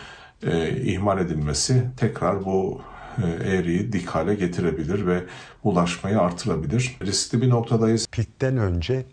[0.44, 2.82] e, ihmal edilmesi tekrar bu
[3.24, 5.24] e, eğriyi dik hale getirebilir ve
[5.64, 6.98] bulaşmayı artırabilir.
[7.02, 8.08] Riskli bir noktadayız.
[8.08, 9.06] Pikten önce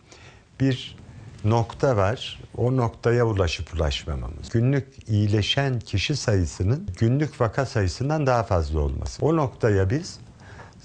[0.60, 0.96] bir
[1.44, 2.40] nokta var.
[2.56, 4.48] O noktaya ulaşıp ulaşmamamız.
[4.50, 9.26] Günlük iyileşen kişi sayısının günlük vaka sayısından daha fazla olması.
[9.26, 10.18] O noktaya biz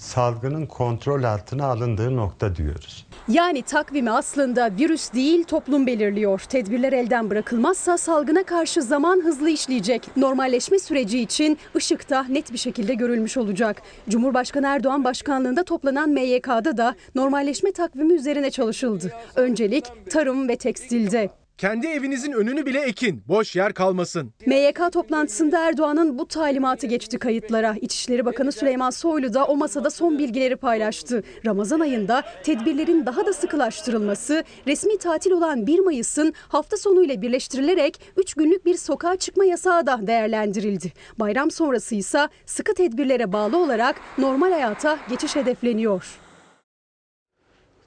[0.00, 3.06] salgının kontrol altına alındığı nokta diyoruz.
[3.28, 6.40] Yani takvimi aslında virüs değil toplum belirliyor.
[6.40, 10.16] Tedbirler elden bırakılmazsa salgına karşı zaman hızlı işleyecek.
[10.16, 13.82] Normalleşme süreci için ışıkta net bir şekilde görülmüş olacak.
[14.08, 19.12] Cumhurbaşkanı Erdoğan başkanlığında toplanan MYK'da da normalleşme takvimi üzerine çalışıldı.
[19.36, 21.39] Öncelik tarım ve tekstilde.
[21.60, 23.22] Kendi evinizin önünü bile ekin.
[23.28, 24.32] Boş yer kalmasın.
[24.46, 27.74] MYK toplantısında Erdoğan'ın bu talimatı geçti kayıtlara.
[27.80, 31.22] İçişleri Bakanı Süleyman Soylu da o masada son bilgileri paylaştı.
[31.46, 38.00] Ramazan ayında tedbirlerin daha da sıkılaştırılması, resmi tatil olan 1 Mayıs'ın hafta sonu ile birleştirilerek
[38.16, 40.92] 3 günlük bir sokağa çıkma yasağı da değerlendirildi.
[41.18, 46.19] Bayram sonrası ise sıkı tedbirlere bağlı olarak normal hayata geçiş hedefleniyor.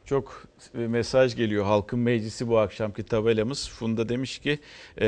[0.06, 1.66] Çok mesaj geliyor.
[1.66, 3.70] Halkın Meclisi bu akşamki tabelamız.
[3.70, 4.60] Funda demiş ki
[5.02, 5.08] e,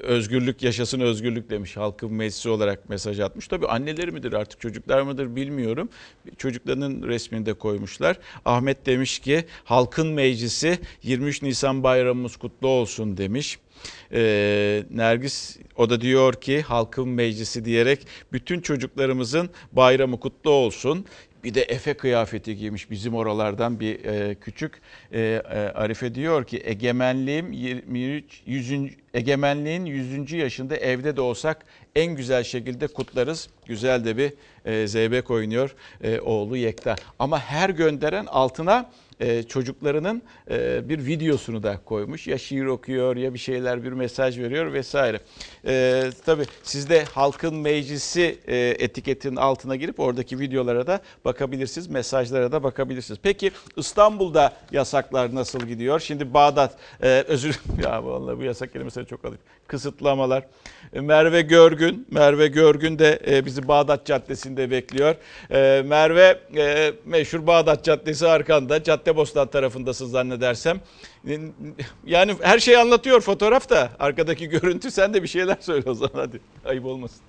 [0.00, 1.76] özgürlük yaşasın özgürlük demiş.
[1.76, 3.48] Halkın Meclisi olarak mesaj atmış.
[3.48, 5.88] Tabii anneleri midir artık çocuklar mıdır bilmiyorum.
[6.38, 8.18] Çocuklarının resmini de koymuşlar.
[8.44, 13.58] Ahmet demiş ki Halkın Meclisi 23 Nisan bayramımız kutlu olsun demiş.
[14.12, 21.06] Ee, Nergis o da diyor ki halkın meclisi diyerek bütün çocuklarımızın bayramı kutlu olsun.
[21.44, 24.80] Bir de Efe kıyafeti giymiş bizim oralardan bir e, küçük
[25.12, 28.72] e, e, Arife diyor ki egemenliğim 23 100.
[29.14, 30.32] egemenliğin 100.
[30.32, 33.48] yaşında evde de olsak en güzel şekilde kutlarız.
[33.66, 34.32] Güzel de bir
[34.64, 36.96] e, zeybek oynuyor e, oğlu Yekta.
[37.18, 42.26] Ama her gönderen altına e, çocuklarının e, bir videosunu da koymuş.
[42.26, 45.20] Ya şiir okuyor ya bir şeyler bir mesaj veriyor vesaire.
[45.66, 51.88] E, tabii siz de Halkın Meclisi e, etiketinin altına girip oradaki videolara da bakabilirsiniz.
[51.88, 53.20] Mesajlara da bakabilirsiniz.
[53.22, 56.00] Peki İstanbul'da yasaklar nasıl gidiyor?
[56.00, 59.42] Şimdi Bağdat özür ya vallahi bu yasak kelimesini çok alayım.
[59.66, 60.46] Kısıtlamalar.
[60.92, 65.14] Merve Görgün, Merve Görgün de bizi Bağdat Caddesi'nde bekliyor.
[65.84, 66.40] Merve
[67.04, 68.82] meşhur Bağdat Caddesi arkanda.
[69.04, 70.80] Caddebostan tarafındasın zannedersem.
[72.04, 74.90] Yani her şeyi anlatıyor fotoğraf da arkadaki görüntü.
[74.90, 76.40] Sen de bir şeyler söyle o zaman hadi.
[76.64, 77.20] Ayıp olmasın.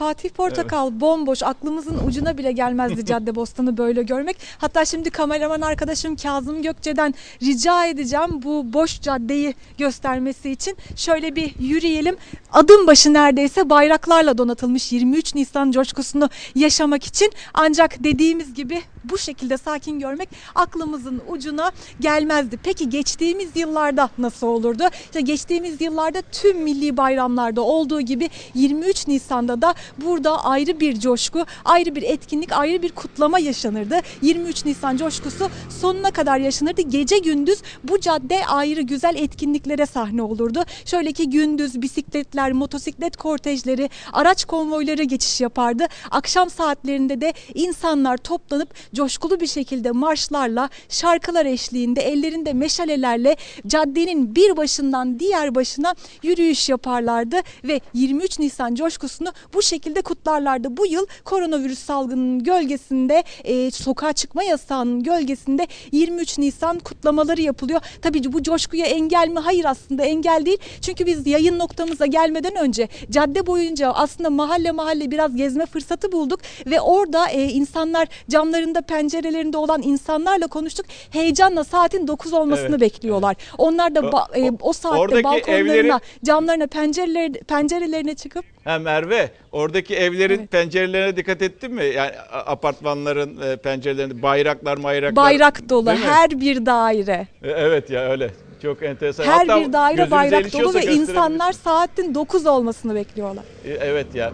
[0.00, 4.36] Fatih Portakal bomboş aklımızın ucuna bile gelmezdi Caddebostan'ı böyle görmek.
[4.58, 10.76] Hatta şimdi kameraman arkadaşım Kazım Gökçe'den rica edeceğim bu boş caddeyi göstermesi için.
[10.96, 12.16] Şöyle bir yürüyelim.
[12.52, 17.32] Adım başı neredeyse bayraklarla donatılmış 23 Nisan coşkusunu yaşamak için.
[17.54, 22.58] Ancak dediğimiz gibi bu şekilde sakin görmek aklımızın ucuna gelmezdi.
[22.62, 24.84] Peki geçtiğimiz yıllarda nasıl olurdu?
[25.04, 29.74] İşte geçtiğimiz yıllarda tüm milli bayramlarda olduğu gibi 23 Nisan'da da
[30.04, 34.00] burada ayrı bir coşku, ayrı bir etkinlik, ayrı bir kutlama yaşanırdı.
[34.22, 35.50] 23 Nisan coşkusu
[35.80, 36.82] sonuna kadar yaşanırdı.
[36.82, 40.64] Gece gündüz bu cadde ayrı güzel etkinliklere sahne olurdu.
[40.84, 45.86] Şöyle ki gündüz bisikletler, motosiklet kortejleri, araç konvoyları geçiş yapardı.
[46.10, 54.56] Akşam saatlerinde de insanlar toplanıp coşkulu bir şekilde marşlarla, şarkılar eşliğinde, ellerinde meşalelerle caddenin bir
[54.56, 60.76] başından diğer başına yürüyüş yaparlardı ve 23 Nisan coşkusunu bu şekilde kutlarlardı.
[60.76, 67.80] Bu yıl koronavirüs salgının gölgesinde, e, sokağa çıkma yasağının gölgesinde 23 Nisan kutlamaları yapılıyor.
[68.02, 69.38] Tabii bu coşkuya engel mi?
[69.38, 70.58] Hayır aslında engel değil.
[70.80, 76.40] Çünkü biz yayın noktamıza gelmeden önce cadde boyunca aslında mahalle mahalle biraz gezme fırsatı bulduk
[76.66, 80.86] ve orada e, insanlar camlarında pencerelerinde olan insanlarla konuştuk.
[81.10, 83.36] Heyecanla saatin 9 olmasını Evet, bekliyorlar.
[83.58, 89.96] Onlar da ba- e, o saatte balkonlarına, evleri- camlarına, pencereler, pencerelerine çıkıp Ha Merve oradaki
[89.96, 91.84] evlerin pencerelerine dikkat ettin mi?
[91.84, 95.16] Yani apartmanların e, pencerelerinde bayraklar mayraklar.
[95.24, 97.26] bayrak dolu her bir daire.
[97.42, 98.30] E, Evet ya öyle.
[98.62, 99.24] Çok enteresan.
[99.24, 103.44] Her Hatta bir daire bayrak dolu ve insanlar saatin 9 olmasını bekliyorlar.
[103.64, 104.32] E, Evet ya.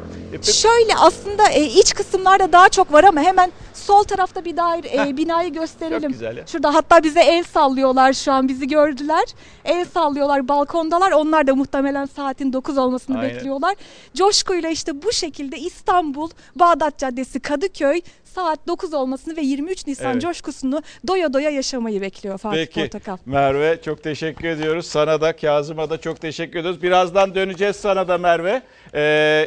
[0.48, 5.08] E, Şöyle aslında e, iç kısımlarda daha çok var ama hemen sol tarafta bir daire
[5.08, 6.00] e, binayı gösterelim.
[6.02, 6.46] Çok güzel ya.
[6.46, 9.24] Şurada hatta bize el sallıyorlar şu an bizi gördüler.
[9.64, 11.12] El sallıyorlar balkondalar.
[11.12, 13.34] Onlar da muhtemelen saatin 9 olmasını Aynen.
[13.34, 13.74] bekliyorlar.
[14.14, 20.22] Coşkuyla işte bu şekilde İstanbul, Bağdat Caddesi, Kadıköy saat 9 olmasını ve 23 Nisan Evet.
[20.22, 23.16] coşkusunu doya doya yaşamayı bekliyor Fatih Peki Portakal.
[23.26, 24.86] Merve çok teşekkür ediyoruz.
[24.86, 26.82] Sana da Kazım'a da çok teşekkür ediyoruz.
[26.82, 28.62] Birazdan döneceğiz sana da Merve.
[28.94, 29.00] Ee,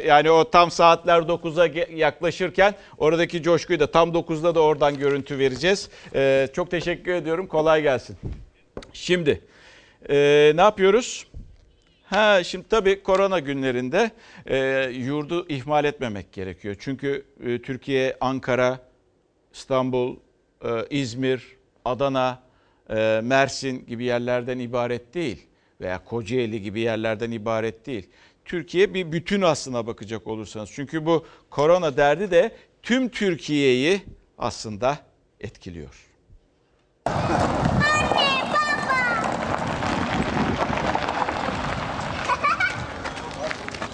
[0.06, 5.38] yani o tam saatler 9'a ge- yaklaşırken oradaki coşkuyu da tam 9'da da oradan görüntü
[5.38, 5.88] vereceğiz.
[6.14, 7.46] Ee, çok teşekkür ediyorum.
[7.46, 8.16] Kolay gelsin.
[8.92, 9.40] Şimdi
[10.08, 10.16] e,
[10.54, 11.26] ne yapıyoruz?
[12.04, 14.10] Ha şimdi tabii korona günlerinde
[14.46, 14.58] e,
[14.94, 16.76] yurdu ihmal etmemek gerekiyor.
[16.78, 18.78] Çünkü e, Türkiye, Ankara,
[19.52, 20.16] İstanbul,
[20.64, 22.42] e, İzmir, Adana,
[22.90, 25.46] e, Mersin gibi yerlerden ibaret değil
[25.80, 28.08] veya Kocaeli gibi yerlerden ibaret değil.
[28.44, 30.70] Türkiye bir bütün aslına bakacak olursanız.
[30.72, 32.50] Çünkü bu korona derdi de
[32.82, 34.02] tüm Türkiye'yi
[34.38, 34.98] aslında
[35.40, 35.94] etkiliyor.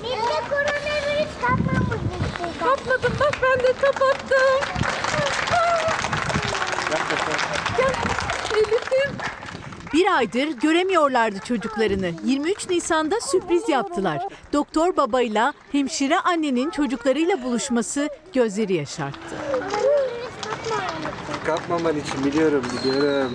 [0.02, 2.60] Biz de koronavirüs kapmamıştık.
[2.60, 4.60] Kapladım bak ben de kapattım.
[7.76, 7.92] Gel
[8.58, 9.35] Elif'im.
[9.96, 12.10] Bir aydır göremiyorlardı çocuklarını.
[12.24, 14.22] 23 Nisan'da sürpriz yaptılar.
[14.52, 19.36] Doktor babayla hemşire annenin çocuklarıyla buluşması gözleri yaşarttı.
[21.44, 23.32] Kapmaman için biliyorum biliyorum.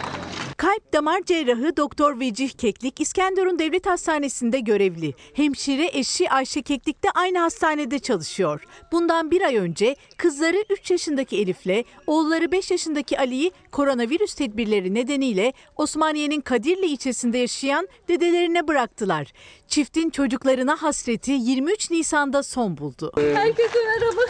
[0.62, 5.14] Kalp damar cerrahı Doktor Vecih Keklik İskenderun Devlet Hastanesi'nde görevli.
[5.34, 8.64] Hemşire eşi Ayşe Keklik de aynı hastanede çalışıyor.
[8.92, 15.54] Bundan bir ay önce kızları 3 yaşındaki Elif'le oğulları 5 yaşındaki Ali'yi koronavirüs tedbirleri nedeniyle
[15.78, 19.34] Osmaniye'nin Kadirli ilçesinde yaşayan dedelerine bıraktılar.
[19.68, 23.12] Çiftin çocuklarına hasreti 23 Nisan'da son buldu.
[23.34, 24.22] Herkese merhaba.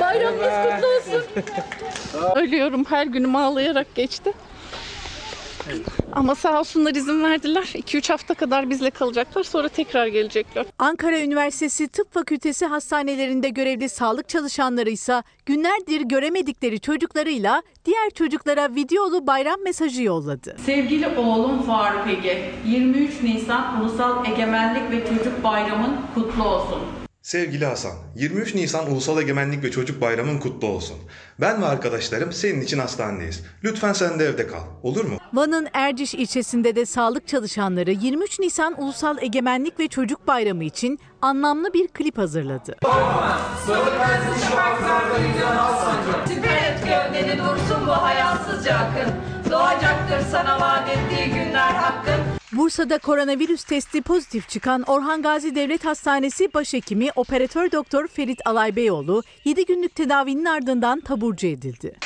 [0.00, 1.24] Bayramınız kutlu olsun.
[2.36, 4.32] Ölüyorum her günüm ağlayarak geçti.
[6.12, 7.62] Ama sağ olsunlar izin verdiler.
[7.62, 10.66] 2-3 hafta kadar bizle kalacaklar sonra tekrar gelecekler.
[10.78, 19.26] Ankara Üniversitesi Tıp Fakültesi hastanelerinde görevli sağlık çalışanları ise günlerdir göremedikleri çocuklarıyla diğer çocuklara videolu
[19.26, 20.56] bayram mesajı yolladı.
[20.66, 26.78] Sevgili oğlum Faruk Ege, 23 Nisan Ulusal Egemenlik ve Çocuk Bayramın kutlu olsun.
[27.26, 30.96] Sevgili Hasan, 23 Nisan Ulusal Egemenlik ve Çocuk Bayramın kutlu olsun.
[31.40, 33.44] Ben ve arkadaşlarım senin için hastanedeyiz.
[33.64, 34.60] Lütfen sen de evde kal.
[34.82, 35.18] Olur mu?
[35.32, 41.72] Van'ın Erciş ilçesinde de sağlık çalışanları 23 Nisan Ulusal Egemenlik ve Çocuk Bayramı için anlamlı
[41.74, 42.76] bir klip hazırladı.
[46.28, 49.12] Tüpet gövdeni dursun bu hayasızca akın.
[49.50, 52.20] Doğacaktır sana vaat ettiği günler hakkın.
[52.56, 59.64] Bursa'da koronavirüs testi pozitif çıkan Orhan Gazi Devlet Hastanesi başhekimi operatör doktor Ferit Alaybeyoğlu 7
[59.66, 61.96] günlük tedavinin ardından taburcu edildi.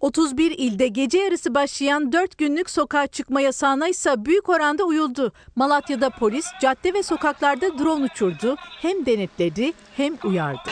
[0.00, 5.32] 31 ilde gece yarısı başlayan 4 günlük sokağa çıkma yasağına ise büyük oranda uyuldu.
[5.56, 8.56] Malatya'da polis cadde ve sokaklarda drone uçurdu.
[8.82, 10.70] Hem denetledi hem uyardı.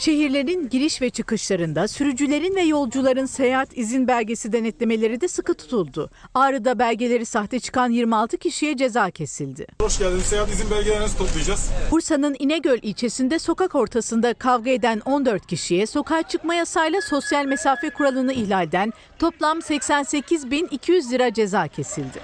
[0.00, 6.10] Şehirlerin giriş ve çıkışlarında sürücülerin ve yolcuların seyahat izin belgesi denetlemeleri de sıkı tutuldu.
[6.34, 9.66] Ağrı'da belgeleri sahte çıkan 26 kişiye ceza kesildi.
[9.80, 10.22] Hoş geldiniz.
[10.22, 11.70] Seyahat izin belgelerini nasıl toplayacağız?
[11.90, 18.32] Bursa'nın İnegöl ilçesinde sokak ortasında kavga eden 14 kişiye sokağa çıkma yasayla sosyal mesafe kuralını
[18.32, 22.20] ihlalden toplam 88.200 lira ceza kesildi.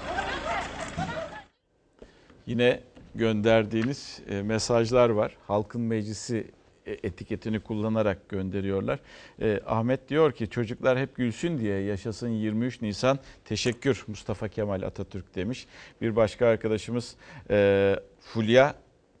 [2.47, 2.79] Yine
[3.15, 5.37] gönderdiğiniz e, mesajlar var.
[5.47, 6.56] Halkın Meclisi
[6.87, 8.99] etiketini kullanarak gönderiyorlar.
[9.41, 15.35] E, Ahmet diyor ki çocuklar hep gülsün diye yaşasın 23 Nisan teşekkür Mustafa Kemal Atatürk
[15.35, 15.67] demiş.
[16.01, 17.15] Bir başka arkadaşımız
[17.49, 18.75] e, Fulya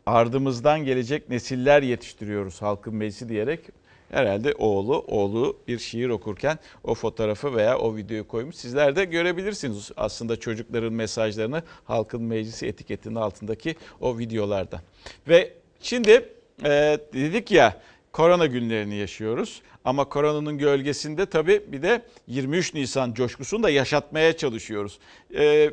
[0.05, 3.61] ardımızdan gelecek nesiller yetiştiriyoruz halkın meclisi diyerek
[4.09, 8.55] herhalde oğlu oğlu bir şiir okurken o fotoğrafı veya o videoyu koymuş.
[8.55, 14.81] Sizler de görebilirsiniz aslında çocukların mesajlarını halkın meclisi etiketinin altındaki o videolarda.
[15.27, 16.29] Ve şimdi
[16.63, 19.61] e, dedik ya korona günlerini yaşıyoruz.
[19.85, 24.99] Ama koronanın gölgesinde tabii bir de 23 Nisan coşkusunu da yaşatmaya çalışıyoruz.
[25.35, 25.71] E,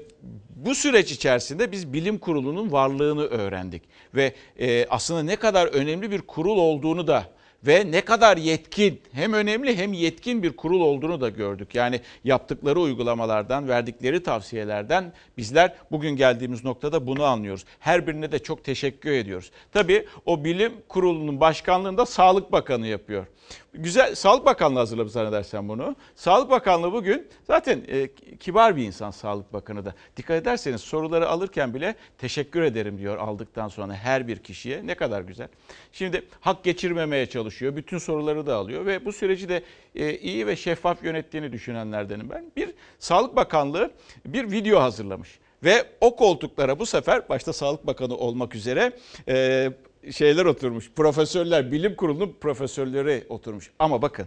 [0.57, 3.83] bu süreç içerisinde biz bilim kurulunun varlığını öğrendik.
[4.15, 7.31] Ve e, aslında ne kadar önemli bir kurul olduğunu da
[7.67, 11.75] ve ne kadar yetkin hem önemli hem yetkin bir kurul olduğunu da gördük.
[11.75, 17.65] Yani yaptıkları uygulamalardan, verdikleri tavsiyelerden bizler bugün geldiğimiz noktada bunu anlıyoruz.
[17.81, 19.51] Her birine de çok teşekkür ediyoruz.
[19.73, 23.27] Tabii o bilim kurulunun başkanlığını da Sağlık Bakanı yapıyor.
[23.75, 25.97] Güzel Sağlık Bakanlığı hazırlamış zannedersen bunu.
[26.15, 28.09] Sağlık Bakanlığı bugün zaten e,
[28.41, 29.95] kibar bir insan Sağlık Bakanı da.
[30.17, 34.87] Dikkat ederseniz soruları alırken bile teşekkür ederim diyor aldıktan sonra her bir kişiye.
[34.87, 35.49] Ne kadar güzel.
[35.93, 37.77] Şimdi hak geçirmemeye çalışıyor.
[37.77, 39.63] Bütün soruları da alıyor ve bu süreci de
[39.95, 42.45] e, iyi ve şeffaf yönettiğini düşünenlerdenim ben.
[42.57, 43.91] Bir Sağlık Bakanlığı
[44.27, 45.39] bir video hazırlamış.
[45.65, 48.93] Ve o koltuklara bu sefer başta Sağlık Bakanı olmak üzere
[49.29, 49.71] e,
[50.13, 50.91] şeyler oturmuş.
[50.97, 53.71] Profesörler, bilim kurulunun profesörleri oturmuş.
[53.79, 54.27] Ama bakın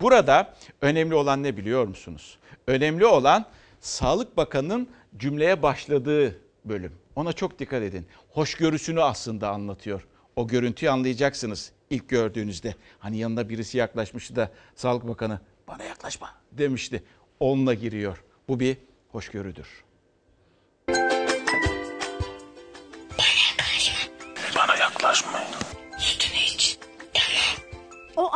[0.00, 2.38] burada önemli olan ne biliyor musunuz?
[2.66, 3.46] Önemli olan
[3.80, 6.92] Sağlık Bakanı'nın cümleye başladığı bölüm.
[7.16, 8.06] Ona çok dikkat edin.
[8.30, 10.06] Hoşgörüsünü aslında anlatıyor.
[10.36, 12.74] O görüntüyü anlayacaksınız ilk gördüğünüzde.
[12.98, 17.02] Hani yanına birisi yaklaşmıştı da Sağlık Bakanı bana yaklaşma demişti.
[17.40, 18.24] Onunla giriyor.
[18.48, 18.76] Bu bir
[19.12, 19.87] hoşgörüdür.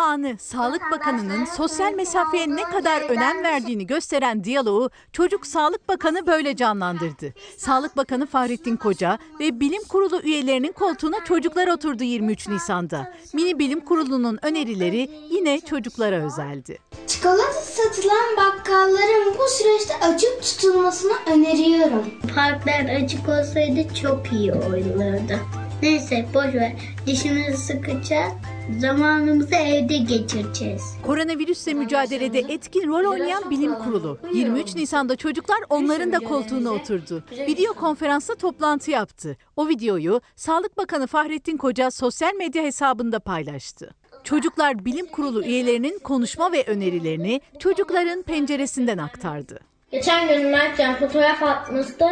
[0.03, 6.57] Anı Sağlık Bakanı'nın sosyal mesafeye ne kadar önem verdiğini gösteren diyaloğu Çocuk Sağlık Bakanı böyle
[6.57, 7.35] canlandırdı.
[7.57, 13.13] Sağlık Bakanı Fahrettin Koca ve Bilim Kurulu üyelerinin koltuğuna çocuklar oturdu 23 Nisan'da.
[13.33, 16.79] Mini Bilim Kurulu'nun önerileri yine çocuklara özeldi.
[17.07, 22.05] Çikolata satılan bakkalların bu süreçte açık tutulmasını öneriyorum.
[22.35, 25.35] Parklar açık olsaydı çok iyi olurdu.
[25.83, 26.73] Neyse boş ver.
[27.07, 28.33] Dişimizi sıkacağız.
[28.79, 30.83] Zamanımızı evde geçireceğiz.
[31.07, 34.19] Koronavirüsle mücadelede etkin rol oynayan bilim kurulu.
[34.33, 37.25] 23 Nisan'da çocuklar onların da koltuğuna oturdu.
[37.33, 39.37] Video konferansla toplantı yaptı.
[39.57, 43.95] O videoyu Sağlık Bakanı Fahrettin Koca sosyal medya hesabında paylaştı.
[44.25, 49.61] Çocuklar Bilim Kurulu üyelerinin konuşma ve önerilerini çocukların penceresinden aktardı.
[49.91, 52.07] Geçen gün Mertcan fotoğraf atmıştı.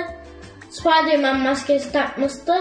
[0.71, 2.53] Spiderman maskesi takmıştı.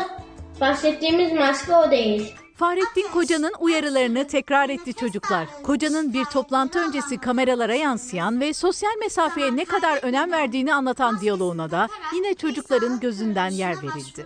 [0.61, 2.33] Bahsettiğimiz maske o değil.
[2.59, 5.47] Fahrettin Koca'nın uyarılarını tekrar etti çocuklar.
[5.63, 11.71] Koca'nın bir toplantı öncesi kameralara yansıyan ve sosyal mesafeye ne kadar önem verdiğini anlatan diyaloğuna
[11.71, 14.25] da yine çocukların gözünden yer verildi.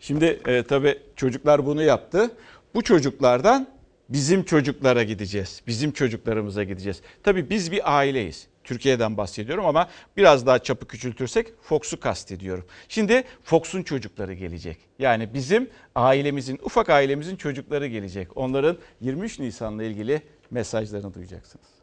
[0.00, 2.30] Şimdi e, tabii çocuklar bunu yaptı.
[2.74, 3.66] Bu çocuklardan
[4.08, 5.62] bizim çocuklara gideceğiz.
[5.66, 7.00] Bizim çocuklarımıza gideceğiz.
[7.22, 8.46] Tabii biz bir aileyiz.
[8.64, 12.64] Türkiye'den bahsediyorum ama biraz daha çapı küçültürsek Fox'u kastediyorum.
[12.88, 14.78] Şimdi Fox'un çocukları gelecek.
[14.98, 18.36] Yani bizim ailemizin, ufak ailemizin çocukları gelecek.
[18.36, 21.79] Onların 23 Nisan'la ilgili mesajlarını duyacaksınız.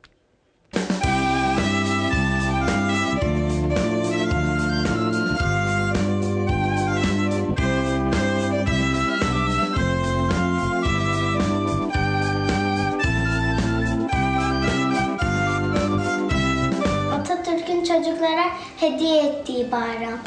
[17.97, 18.45] Çocuklara
[18.79, 20.19] hediye ettiği bayram.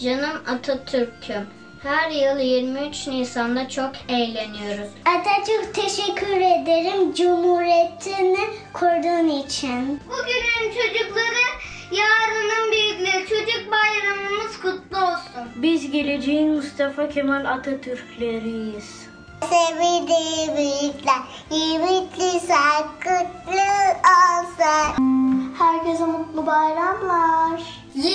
[0.00, 1.46] Canım Atatürk'üm.
[1.82, 4.88] Her yıl 23 Nisan'da çok eğleniyoruz.
[5.04, 8.38] Atatürk teşekkür ederim Cumhuriyetini
[8.72, 10.00] kurduğun için.
[10.08, 11.44] Bugünün çocukları,
[11.92, 13.26] yarının büyükleri.
[13.28, 15.52] Çocuk bayramımız kutlu olsun.
[15.56, 19.03] Biz geleceğin Mustafa Kemal Atatürkleriyiz.
[19.40, 23.60] Sevgili büyükler, 23 Nisan kutlu
[24.00, 25.04] olsun.
[25.58, 27.60] Herkese mutlu bayramlar.
[27.94, 28.12] 23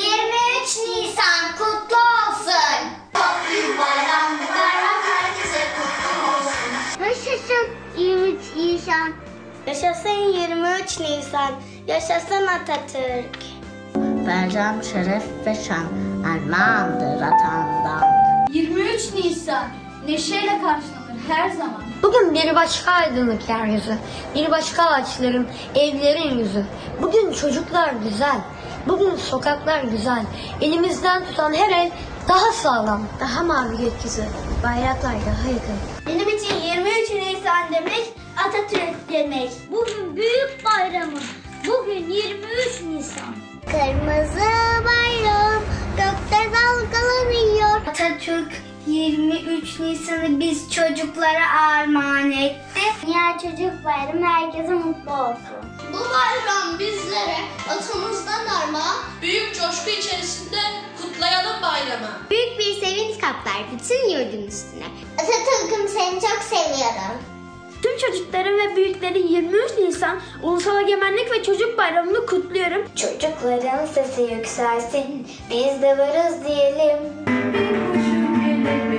[0.88, 2.90] Nisan kutlu olsun.
[3.50, 7.06] Büyük bayram, bayram herkese kutlu olsun.
[7.06, 7.68] Yaşasın
[7.98, 9.12] 23 Nisan.
[9.68, 11.52] Yaşasın 23 Nisan.
[11.88, 13.40] Yaşasın Atatürk.
[14.28, 15.86] Bayram şeref ve şan
[16.26, 18.04] armağandır atamdan.
[18.50, 19.68] 23 Nisan
[20.08, 20.99] neşeyle karşılanır
[21.30, 21.84] her zaman.
[22.04, 23.98] Bugün bir başka aydınlık yeryüzü,
[24.36, 26.66] bir başka ağaçların, evlerin yüzü.
[27.02, 28.38] Bugün çocuklar güzel,
[28.88, 30.24] bugün sokaklar güzel.
[30.62, 31.92] Elimizden tutan her el
[32.28, 34.24] daha sağlam, daha mavi gökyüzü.
[34.64, 35.80] Bayraklar daha yakın.
[36.08, 38.14] Benim için 23 Nisan demek
[38.48, 39.52] Atatürk demek.
[39.72, 41.24] Bugün büyük bayramım.
[41.68, 43.36] Bugün 23 Nisan.
[43.66, 44.50] Kırmızı
[44.86, 45.64] bayram
[45.98, 47.88] gökte dalgalanıyor.
[47.88, 52.80] Atatürk 23 Nisan'ı biz çocuklara armağan etti.
[53.06, 55.60] Dünya Çocuk Bayramı herkese mutlu olsun.
[55.94, 57.38] Bu bayram bizlere
[57.70, 60.58] atamızdan armağan, büyük coşku içerisinde
[61.02, 62.10] kutlayalım bayramı.
[62.32, 64.86] Büyük bir sevinç kaplar bütün yurdun üstüne.
[65.18, 67.24] Atatürk'üm seni çok seviyorum.
[67.84, 72.82] Tüm çocukların ve büyüklerin 23 Nisan Ulusal Egemenlik ve Çocuk Bayramı'nı kutluyorum.
[72.96, 77.00] Çocukların sesi yükselsin, biz de varız diyelim.
[78.64, 78.99] Kırmızı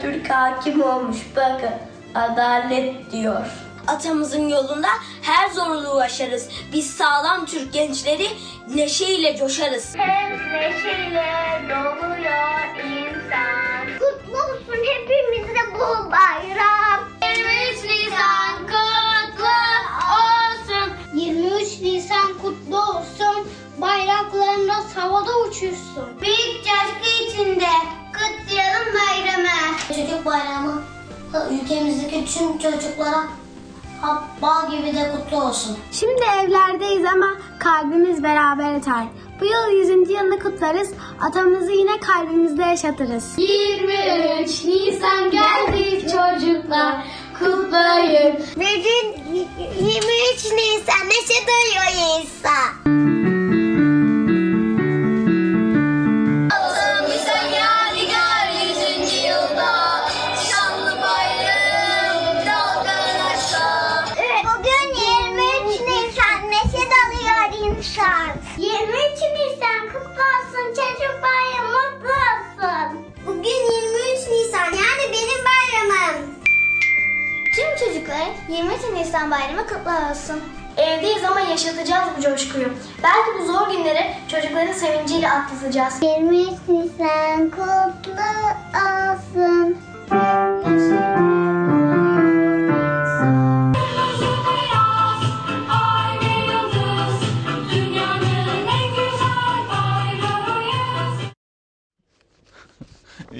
[0.00, 1.70] Atatürk hakim olmuş bakın,
[2.14, 3.46] adalet diyor.
[3.86, 4.88] Atamızın yolunda
[5.22, 6.48] her zorluğu aşarız.
[6.72, 8.28] Biz sağlam Türk gençleri
[8.74, 9.96] neşeyle coşarız.
[9.96, 11.24] Hep neşeyle
[11.68, 13.98] doluyor insan.
[13.98, 17.08] Kutlu olsun hepimize bu bayram.
[17.22, 19.46] 23 Nisan kutlu
[20.20, 20.92] olsun.
[21.14, 23.48] 23 Nisan kutlu olsun.
[23.80, 26.20] Bayraklarımız havada uçuşsun.
[26.20, 29.76] Büyük coşku içinde kutlayalım bayramı.
[29.88, 30.82] Çocuk bayramı
[31.50, 33.24] ülkemizdeki tüm çocuklara
[34.42, 35.76] bal gibi de kutlu olsun.
[35.92, 37.26] Şimdi evlerdeyiz ama
[37.58, 39.04] kalbimiz beraber atar.
[39.40, 40.10] Bu yıl 100.
[40.10, 40.90] yılını kutlarız.
[41.20, 43.34] Atamızı yine kalbimizde yaşatırız.
[43.38, 47.04] 23 Nisan geldi çocuklar
[47.38, 48.36] kutlayın.
[48.56, 53.39] Bugün 23 Nisan neşe duyuyor insan.
[73.26, 76.34] Bugün 23 Nisan yani benim bayramım.
[77.56, 80.40] Tüm çocuklar 23 Nisan bayramı kutlu olsun.
[80.76, 82.68] Evdeyiz ama yaşatacağız bu coşkuyu.
[83.02, 85.94] Belki bu zor günleri çocukların sevinciyle atlatacağız.
[86.02, 88.22] 23 Nisan kutlu
[88.74, 89.76] olsun.
[90.64, 91.69] Yaşayın.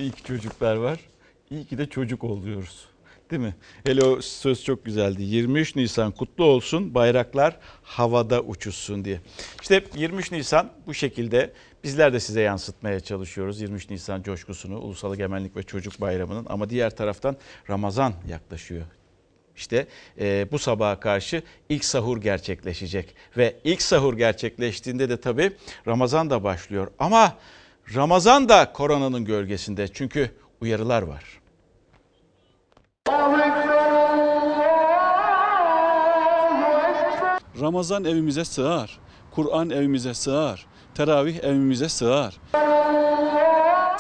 [0.01, 1.01] İyi ki çocuklar var.
[1.51, 2.89] İyi ki de çocuk oluyoruz.
[3.31, 3.55] Değil mi?
[3.87, 5.23] Hele o söz çok güzeldi.
[5.23, 9.21] 23 Nisan kutlu olsun, bayraklar havada uçuşsun diye.
[9.63, 11.53] İşte 23 Nisan bu şekilde
[11.85, 13.61] bizler de size yansıtmaya çalışıyoruz.
[13.61, 17.37] 23 Nisan coşkusunu, Ulusal Egemenlik ve Çocuk Bayramı'nın ama diğer taraftan
[17.71, 18.85] Ramazan yaklaşıyor.
[19.57, 19.87] İşte
[20.21, 25.53] e, bu sabaha karşı ilk sahur gerçekleşecek ve ilk sahur gerçekleştiğinde de tabii
[25.87, 26.89] Ramazan da başlıyor.
[26.99, 27.37] Ama
[27.95, 30.31] Ramazan da koronanın gölgesinde çünkü
[30.61, 31.41] uyarılar var.
[37.61, 38.99] Ramazan evimize sığar,
[39.31, 42.37] Kur'an evimize sığar, teravih evimize sığar.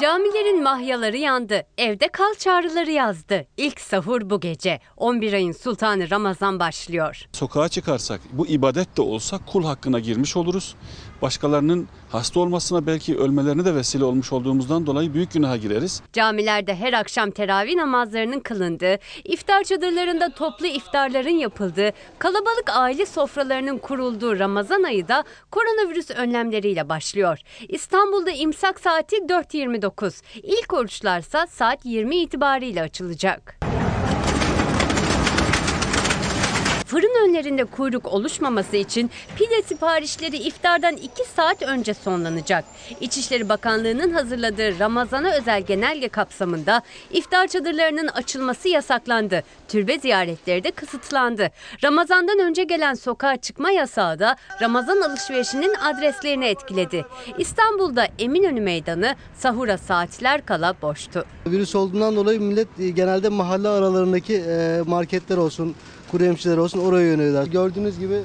[0.01, 3.47] Camilerin mahyaları yandı, evde kal çağrıları yazdı.
[3.57, 4.81] İlk sahur bu gece.
[4.97, 7.23] 11 ayın sultanı Ramazan başlıyor.
[7.33, 10.75] Sokağa çıkarsak, bu ibadet de olsa kul hakkına girmiş oluruz.
[11.23, 16.03] Başkalarının hasta olmasına belki ölmelerine de vesile olmuş olduğumuzdan dolayı büyük günaha gireriz.
[16.13, 24.39] Camilerde her akşam teravih namazlarının kılındığı, iftar çadırlarında toplu iftarların yapıldığı, kalabalık aile sofralarının kurulduğu
[24.39, 27.39] Ramazan ayı da koronavirüs önlemleriyle başlıyor.
[27.69, 30.23] İstanbul'da imsak saati 4.29.
[30.43, 33.70] İlk oruçlarsa saat 20 itibariyle açılacak.
[36.91, 42.65] Fırın önlerinde kuyruk oluşmaması için pide siparişleri iftardan 2 saat önce sonlanacak.
[43.01, 49.43] İçişleri Bakanlığı'nın hazırladığı Ramazan'a özel genelge kapsamında iftar çadırlarının açılması yasaklandı.
[49.69, 51.51] Türbe ziyaretleri de kısıtlandı.
[51.85, 57.05] Ramazan'dan önce gelen sokağa çıkma yasağı da Ramazan alışverişinin adreslerini etkiledi.
[57.39, 61.25] İstanbul'da Eminönü Meydanı sahura saatler kala boştu.
[61.47, 65.75] Virüs olduğundan dolayı millet e, genelde mahalle aralarındaki e, marketler olsun,
[66.11, 67.47] kuru yemişçiler olsun oraya yöneliyorlar.
[67.47, 68.21] Gördüğünüz gibi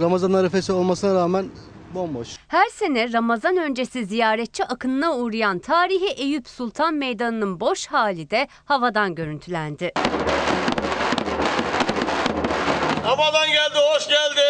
[0.00, 1.46] Ramazan arifesi olmasına rağmen
[1.94, 2.28] bomboş.
[2.48, 9.14] Her sene Ramazan öncesi ziyaretçi akınına uğrayan tarihi Eyüp Sultan Meydanı'nın boş hali de havadan
[9.14, 9.92] görüntülendi.
[13.06, 14.40] Ramazan geldi, hoş geldi.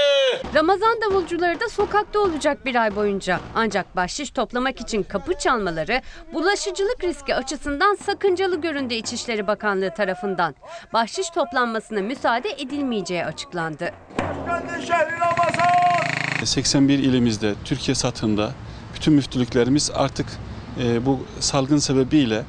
[0.55, 3.41] Ramazan davulcuları da sokakta olacak bir ay boyunca.
[3.55, 10.55] Ancak bahşiş toplamak için kapı çalmaları bulaşıcılık riski açısından sakıncalı göründü İçişleri Bakanlığı tarafından.
[10.93, 13.91] Bahşiş toplanmasına müsaade edilmeyeceği açıklandı.
[16.45, 18.51] 81 ilimizde, Türkiye satında
[18.95, 20.27] bütün müftülüklerimiz artık
[20.83, 22.43] e, bu salgın sebebiyle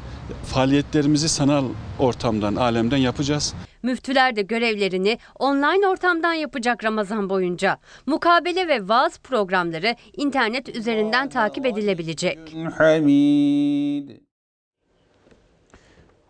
[0.53, 1.65] faaliyetlerimizi sanal
[1.99, 3.53] ortamdan, alemden yapacağız.
[3.83, 7.79] Müftüler de görevlerini online ortamdan yapacak Ramazan boyunca.
[8.05, 12.39] Mukabele ve vaaz programları internet üzerinden takip edilebilecek.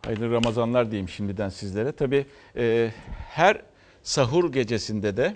[0.06, 1.92] Hayırlı Ramazanlar diyeyim şimdiden sizlere.
[1.92, 2.26] Tabii
[2.58, 2.92] e,
[3.30, 3.62] her
[4.04, 5.36] sahur gecesinde de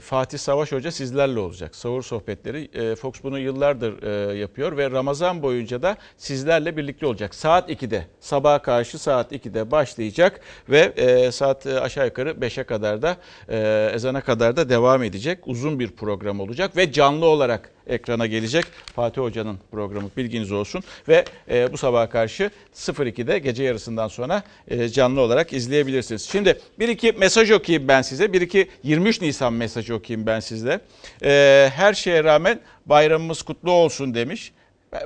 [0.00, 1.76] Fatih Savaş Hoca sizlerle olacak.
[1.76, 2.70] Sahur sohbetleri.
[2.74, 7.34] E, Fox bunu yıllardır e, yapıyor ve Ramazan boyunca da sizlerle birlikte olacak.
[7.34, 13.02] Saat 2'de, sabaha karşı saat 2'de başlayacak ve e, saat e, aşağı yukarı 5'e kadar
[13.02, 13.16] da
[13.48, 15.38] e, ezana kadar da devam edecek.
[15.46, 18.64] Uzun bir program olacak ve canlı olarak ekrana gelecek
[18.96, 20.82] Fatih Hoca'nın programı bilginiz olsun.
[21.08, 26.28] Ve e, bu sabaha karşı 02'de gece yarısından sonra e, canlı olarak izleyebilirsiniz.
[26.32, 28.32] Şimdi bir iki mesaj okuyayım ben size.
[28.32, 30.80] Bir iki 23 Nisan mesajı okuyayım ben size.
[31.22, 34.52] E, her şeye rağmen bayramımız kutlu olsun demiş.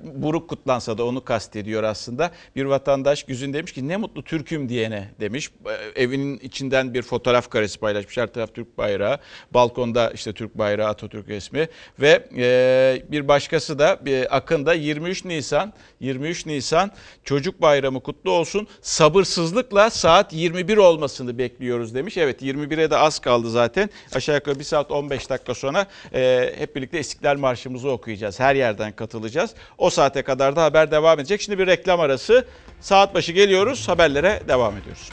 [0.02, 2.30] Buruk kutlansa da onu kastediyor aslında.
[2.56, 5.50] Bir vatandaş Güzün demiş ki ne mutlu Türk'üm diyene demiş.
[5.96, 8.16] Evinin içinden bir fotoğraf karesi paylaşmış.
[8.16, 9.18] Her taraf Türk bayrağı.
[9.54, 11.68] Balkonda işte Türk bayrağı Atatürk resmi.
[12.00, 16.90] Ve e, bir başkası da bir Akın'da 23 Nisan 23 Nisan
[17.24, 18.68] çocuk bayramı kutlu olsun.
[18.80, 22.16] Sabırsızlıkla saat 21 olmasını bekliyoruz demiş.
[22.16, 23.90] Evet 21'e de az kaldı zaten.
[24.14, 28.40] Aşağı yukarı 1 saat 15 dakika sonra e, hep birlikte İstiklal Marşımızı okuyacağız.
[28.40, 29.54] Her yerden katılacağız.
[29.78, 31.40] O saate kadar da haber devam edecek.
[31.40, 32.44] Şimdi bir reklam arası.
[32.80, 33.88] Saat başı geliyoruz.
[33.88, 35.10] Haberlere devam ediyoruz.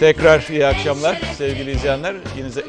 [0.00, 2.14] Tekrar iyi akşamlar sevgili izleyenler.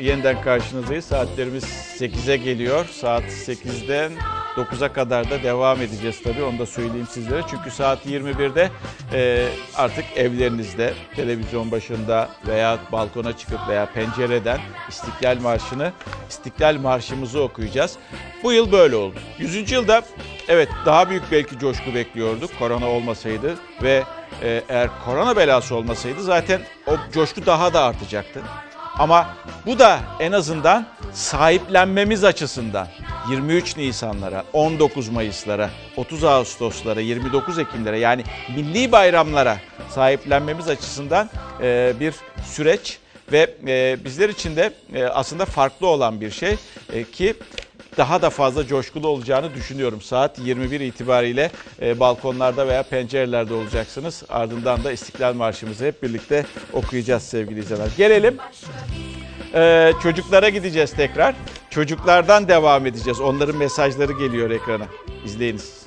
[0.02, 1.06] Yeniden karşınızdayız.
[1.06, 1.64] Saatlerimiz
[2.00, 2.86] 8'e geliyor.
[2.86, 4.12] Saat 8'den
[4.58, 6.44] 9'a kadar da devam edeceğiz tabii.
[6.44, 7.42] Onu da söyleyeyim sizlere.
[7.50, 8.70] Çünkü saat 21'de
[9.14, 15.92] e, artık evlerinizde, televizyon başında veya balkona çıkıp veya pencereden İstiklal Marşı'nı,
[16.30, 17.98] İstiklal Marşımızı okuyacağız.
[18.44, 19.16] Bu yıl böyle oldu.
[19.40, 19.72] 100.
[19.72, 20.02] yılda
[20.48, 24.04] evet daha büyük belki coşku bekliyorduk korona olmasaydı ve
[24.42, 28.42] e, eğer korona belası olmasaydı zaten o coşku daha da artacaktı.
[29.00, 29.28] Ama
[29.66, 32.88] bu da en azından sahiplenmemiz açısından
[33.30, 38.24] 23 Nisanlara, 19 Mayıslara, 30 Ağustoslara, 29 Ekimlere yani
[38.56, 39.58] milli bayramlara
[39.90, 41.30] sahiplenmemiz açısından
[41.62, 42.14] e, bir
[42.46, 43.00] süreç
[43.32, 46.58] ve e, bizler için de e, aslında farklı olan bir şey
[47.12, 47.36] ki
[47.98, 50.02] daha da fazla coşkulu olacağını düşünüyorum.
[50.02, 54.24] Saat 21 itibariyle e, balkonlarda veya pencerelerde olacaksınız.
[54.30, 57.90] Ardından da İstiklal Marşımızı hep birlikte okuyacağız sevgili izleyiciler.
[57.98, 58.38] Gelelim
[59.54, 61.36] e, çocuklara gideceğiz tekrar.
[61.70, 63.22] Çocuklardan devam edeceğiz.
[63.22, 64.86] Onların mesajları geliyor ekrana.
[65.26, 65.83] İzleyiniz.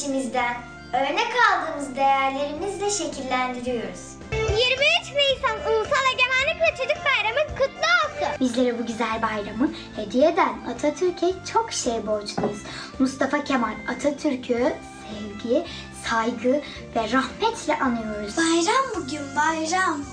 [0.00, 0.56] Geçmişimizden
[0.92, 4.00] örnek aldığımız değerlerimizle şekillendiriyoruz.
[4.32, 8.40] 23 Nisan Ulusal Egemenlik ve Çocuk Bayramı kutlu olsun.
[8.40, 12.62] Bizlere bu güzel bayramı hediye eden Atatürk'e çok şey borçluyuz.
[12.98, 14.72] Mustafa Kemal Atatürk'ü
[15.08, 15.66] sevgi,
[16.04, 16.62] saygı
[16.96, 18.36] ve rahmetle anıyoruz.
[18.36, 20.04] Bayram bugün bayram.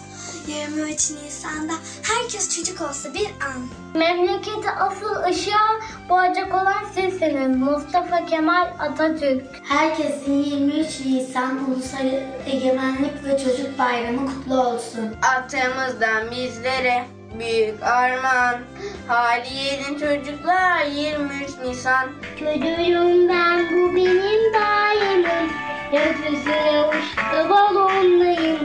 [0.47, 1.73] 23 Nisan'da
[2.03, 3.67] herkes çocuk olsa bir an.
[3.95, 5.79] Memleketi asıl ışığa
[6.09, 9.43] boğacak olan sizsiniz Mustafa Kemal Atatürk.
[9.63, 12.07] Herkesin 23 Nisan Ulusal
[12.45, 15.15] Egemenlik ve Çocuk Bayramı kutlu olsun.
[15.37, 17.05] Atamızdan bizlere
[17.39, 18.59] büyük armağan.
[19.07, 22.09] Haliye'nin çocuklar 23 Nisan.
[22.39, 25.51] Çocuğum ben bu benim bayramım.
[25.91, 28.57] Gökyüzüne uçtu balonlayım.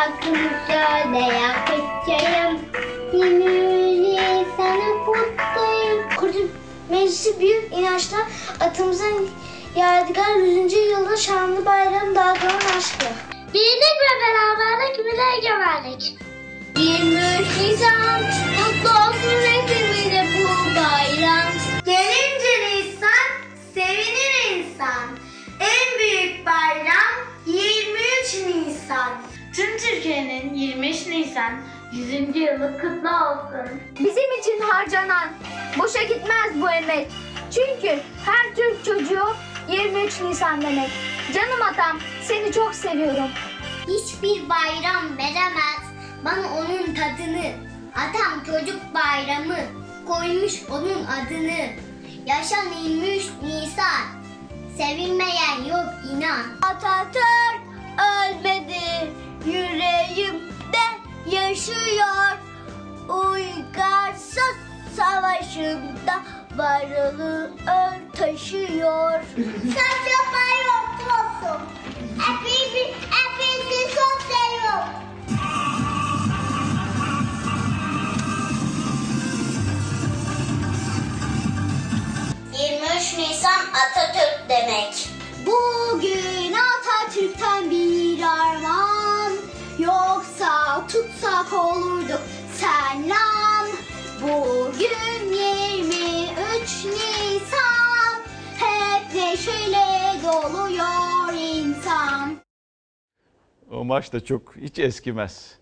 [0.00, 2.58] Şarkımı söyle yakıtçayım.
[3.12, 6.08] 23 Nisan'ı kutluyum.
[6.16, 6.50] Kurtuluş
[6.90, 8.16] Meclisi büyük inançla
[8.60, 9.28] atımızın
[9.76, 10.72] yadigar 100.
[10.72, 13.06] yılda şanlı bayram dalgalan aşkı.
[13.54, 16.16] Birlik ve beraberlik milli egemenlik.
[16.76, 17.22] 23
[17.60, 18.20] Nisan
[18.56, 21.52] kutlu olsun hepimize bu bayram.
[21.84, 23.30] Gelince Nisan,
[23.74, 25.18] sevinir insan.
[25.60, 29.39] En büyük bayram 23 Nisan.
[29.60, 31.52] Tüm Türkiye'nin 23 Nisan
[31.92, 32.12] 100.
[32.36, 33.80] yılı kutlu olsun.
[33.98, 35.28] Bizim için harcanan
[35.78, 37.10] boşa gitmez bu emek.
[37.50, 39.36] Çünkü her Türk çocuğu
[39.68, 40.90] 23 Nisan demek.
[41.34, 43.28] Canım atam seni çok seviyorum.
[43.88, 45.82] Hiçbir bayram veremez
[46.24, 47.52] bana onun tadını.
[47.94, 49.58] Atam çocuk bayramı
[50.06, 51.66] koymuş onun adını.
[52.26, 54.02] Yaşan 23 Nisan,
[54.76, 56.42] sevilmeyen yok inan.
[56.62, 57.60] Atatürk
[57.98, 59.10] ölmedi,
[59.46, 60.86] yüreğimde
[61.30, 62.36] yaşıyor.
[63.08, 64.56] Uygarsız
[64.96, 66.22] savaşında
[66.56, 69.20] varlığı ör taşıyor.
[69.74, 71.62] Çok bayram olsun.
[72.18, 75.10] Hepinizi, hepinizi çok seviyorum.
[83.18, 85.19] Nisan Atatürk demek.
[85.46, 89.32] Bugün Atatürk'ten bir armağan.
[89.78, 92.20] Yoksa tutsak olurduk
[92.54, 93.66] senlan
[94.22, 98.20] Bugün 23 Nisan.
[98.58, 99.86] Hep neşeyle
[100.22, 102.36] doluyor insan.
[103.70, 105.58] O maç da çok hiç eskimez.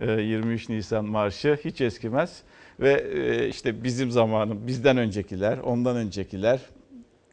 [0.00, 2.42] Ee, 23 Nisan marşı hiç eskimez.
[2.80, 6.60] Ve e, işte bizim zamanım, bizden öncekiler, ondan öncekiler,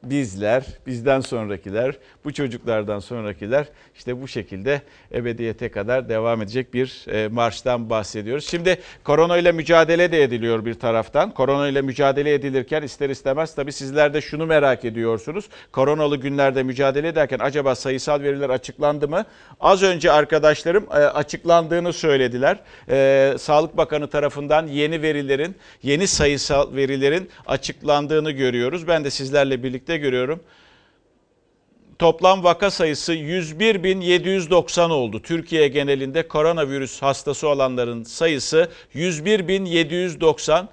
[0.03, 1.95] bizler, bizden sonrakiler,
[2.25, 4.81] bu çocuklardan sonrakiler işte bu şekilde
[5.13, 8.47] ebediyete kadar devam edecek bir e, marştan bahsediyoruz.
[8.47, 11.33] Şimdi korona ile mücadele de ediliyor bir taraftan.
[11.33, 15.45] Korona ile mücadele edilirken ister istemez tabii sizler de şunu merak ediyorsunuz.
[15.71, 19.25] Koronalı günlerde mücadele ederken acaba sayısal veriler açıklandı mı?
[19.59, 22.59] Az önce arkadaşlarım e, açıklandığını söylediler.
[22.89, 28.87] E, Sağlık Bakanı tarafından yeni verilerin, yeni sayısal verilerin açıklandığını görüyoruz.
[28.87, 30.43] Ben de sizlerle birlikte görüyorum.
[31.99, 35.21] Toplam vaka sayısı 101.790 oldu.
[35.21, 40.65] Türkiye genelinde koronavirüs hastası olanların sayısı 101.790.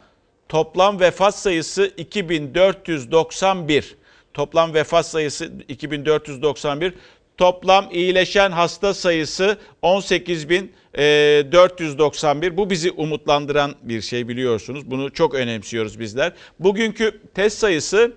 [0.49, 3.97] Toplam vefat sayısı 2491.
[4.35, 6.95] Toplam vefat sayısı 2491.
[7.37, 12.57] Toplam iyileşen hasta sayısı 18.491.
[12.57, 14.91] Bu bizi umutlandıran bir şey biliyorsunuz.
[14.91, 16.33] Bunu çok önemsiyoruz bizler.
[16.59, 18.13] Bugünkü test sayısı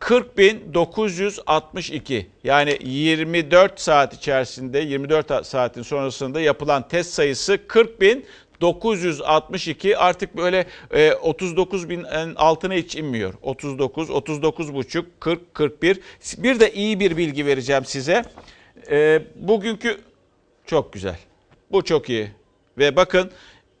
[0.00, 7.58] 40.962 yani 24 saat içerisinde 24 saatin sonrasında yapılan test sayısı
[8.60, 12.04] 962 artık böyle e, 39 bin
[12.36, 13.34] altına hiç inmiyor.
[13.42, 16.00] 39, 39 buçuk, 40, 41.
[16.38, 18.24] Bir de iyi bir bilgi vereceğim size.
[18.90, 19.98] E, bugünkü
[20.66, 21.18] çok güzel.
[21.72, 22.30] Bu çok iyi.
[22.78, 23.30] Ve bakın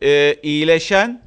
[0.02, 1.22] e, iyileşen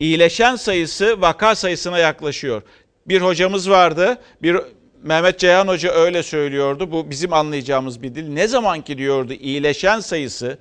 [0.00, 2.62] iyileşen sayısı vaka sayısına yaklaşıyor.
[3.08, 4.18] Bir hocamız vardı.
[4.42, 4.56] Bir
[5.02, 6.92] Mehmet Ceyhan Hoca öyle söylüyordu.
[6.92, 8.28] Bu bizim anlayacağımız bir dil.
[8.28, 10.58] Ne zaman ki diyordu iyileşen sayısı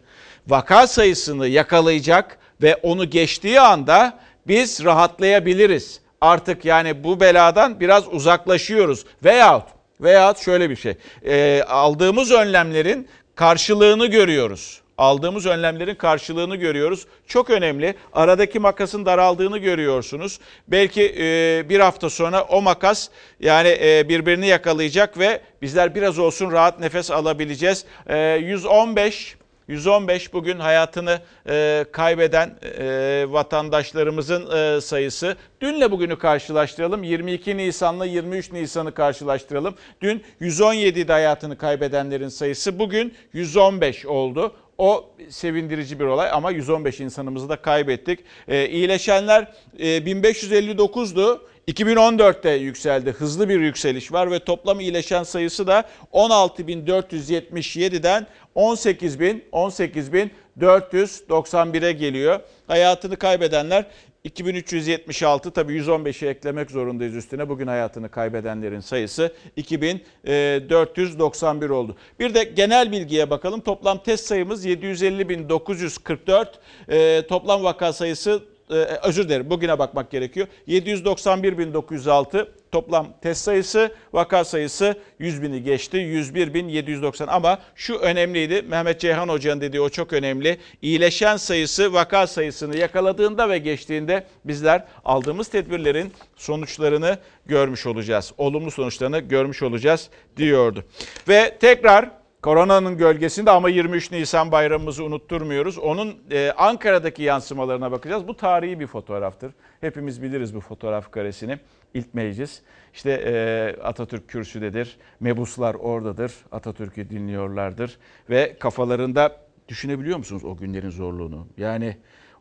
[0.48, 6.00] vaka sayısını yakalayacak ve onu geçtiği anda biz rahatlayabiliriz.
[6.22, 9.06] Artık yani bu beladan biraz uzaklaşıyoruz.
[9.24, 9.68] Veyahut
[10.02, 10.94] veyahut şöyle bir şey.
[11.26, 17.06] E, aldığımız önlemlerin karşılığını görüyoruz aldığımız önlemlerin karşılığını görüyoruz.
[17.28, 17.96] Çok önemli.
[18.14, 20.40] Aradaki makasın daraldığını görüyorsunuz.
[20.68, 26.52] Belki e, bir hafta sonra o makas yani e, birbirini yakalayacak ve bizler biraz olsun
[26.52, 27.86] rahat nefes alabileceğiz.
[28.08, 29.36] E, 115
[29.68, 31.20] 115 bugün hayatını
[31.50, 35.36] e, kaybeden e, vatandaşlarımızın e, sayısı.
[35.62, 37.04] Dünle bugünü karşılaştıralım.
[37.04, 39.76] 22 Nisan'la 23 Nisan'ı karşılaştıralım.
[40.02, 44.56] Dün 117'de hayatını kaybedenlerin sayısı bugün 115 oldu.
[44.78, 48.20] O sevindirici bir olay ama 115 insanımızı da kaybettik.
[48.48, 51.40] E, iyileşenler e, 1559'du.
[51.68, 53.12] 2014'te yükseldi.
[53.12, 62.40] Hızlı bir yükseliş var ve toplam iyileşen sayısı da 16.477'den 18.000 18.491'e geliyor.
[62.68, 63.86] Hayatını kaybedenler
[64.26, 67.50] 2376 tabii 115'i eklemek zorundayız üstüne.
[67.50, 71.96] Bugün hayatını kaybedenlerin sayısı 2491 oldu.
[72.20, 73.62] Bir de genel bilgiye bakalım.
[73.62, 76.48] Toplam test sayımız 750.944.
[76.90, 78.55] Ee, toplam vaka sayısı e,
[79.04, 80.48] özür dilerim bugüne bakmak gerekiyor.
[80.68, 85.98] 791.906 toplam test sayısı, vaka sayısı 100 bini geçti.
[85.98, 88.62] 101.790 ama şu önemliydi.
[88.62, 90.58] Mehmet Ceyhan Hoca'nın dediği o çok önemli.
[90.82, 98.34] İyileşen sayısı vaka sayısını yakaladığında ve geçtiğinde bizler aldığımız tedbirlerin sonuçlarını görmüş olacağız.
[98.38, 100.84] Olumlu sonuçlarını görmüş olacağız diyordu.
[101.28, 102.10] Ve tekrar
[102.46, 105.78] Koronanın gölgesinde ama 23 Nisan bayramımızı unutturmuyoruz.
[105.78, 108.28] Onun e, Ankara'daki yansımalarına bakacağız.
[108.28, 109.54] Bu tarihi bir fotoğraftır.
[109.82, 111.60] Hepimiz biliriz bu fotoğraf karesini.
[111.94, 112.62] İlk meclis.
[112.94, 114.98] İşte e, Atatürk kürsüdedir.
[115.20, 116.34] Mebuslar oradadır.
[116.52, 117.98] Atatürk'ü dinliyorlardır.
[118.30, 119.38] Ve kafalarında
[119.68, 121.48] düşünebiliyor musunuz o günlerin zorluğunu?
[121.58, 121.98] Yani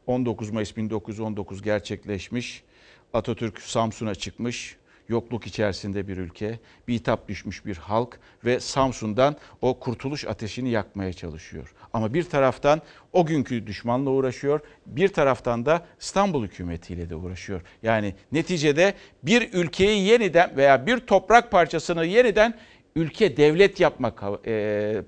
[0.06, 2.64] 19 Mayıs 1919 gerçekleşmiş.
[3.12, 4.76] Atatürk Samsun'a çıkmış
[5.08, 11.74] yokluk içerisinde bir ülke, bitap düşmüş bir halk ve Samsun'dan o kurtuluş ateşini yakmaya çalışıyor.
[11.92, 12.82] Ama bir taraftan
[13.12, 17.60] o günkü düşmanla uğraşıyor, bir taraftan da İstanbul hükümetiyle de uğraşıyor.
[17.82, 22.58] Yani neticede bir ülkeyi yeniden veya bir toprak parçasını yeniden
[22.96, 25.02] ülke devlet yapmak e,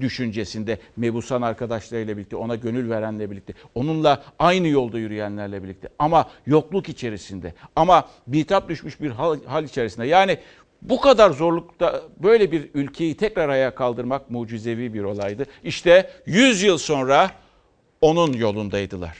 [0.00, 6.88] düşüncesinde mebusan arkadaşlarıyla birlikte, ona gönül verenle birlikte, onunla aynı yolda yürüyenlerle birlikte ama yokluk
[6.88, 10.06] içerisinde ama bitap düşmüş bir hal, hal içerisinde.
[10.06, 10.38] Yani
[10.82, 15.46] bu kadar zorlukta böyle bir ülkeyi tekrar ayağa kaldırmak mucizevi bir olaydı.
[15.64, 17.30] İşte 100 yıl sonra
[18.00, 19.16] onun yolundaydılar.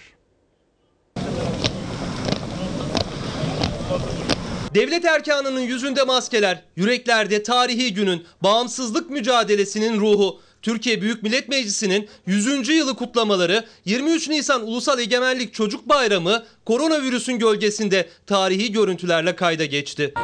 [4.74, 10.40] Devlet erkanının yüzünde maskeler, yüreklerde tarihi günün, bağımsızlık mücadelesinin ruhu.
[10.62, 12.68] Türkiye Büyük Millet Meclisi'nin 100.
[12.68, 20.14] yılı kutlamaları 23 Nisan Ulusal Egemenlik Çocuk Bayramı koronavirüsün gölgesinde tarihi görüntülerle kayda geçti.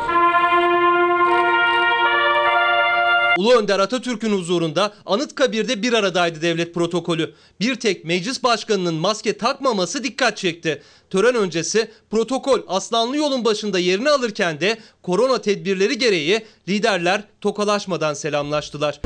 [3.36, 7.34] Ulu Önder Atatürk'ün huzurunda Anıtkabir'de bir aradaydı devlet protokolü.
[7.60, 10.82] Bir tek meclis başkanının maske takmaması dikkat çekti.
[11.10, 19.00] Tören öncesi protokol Aslanlı yolun başında yerini alırken de korona tedbirleri gereği liderler tokalaşmadan selamlaştılar.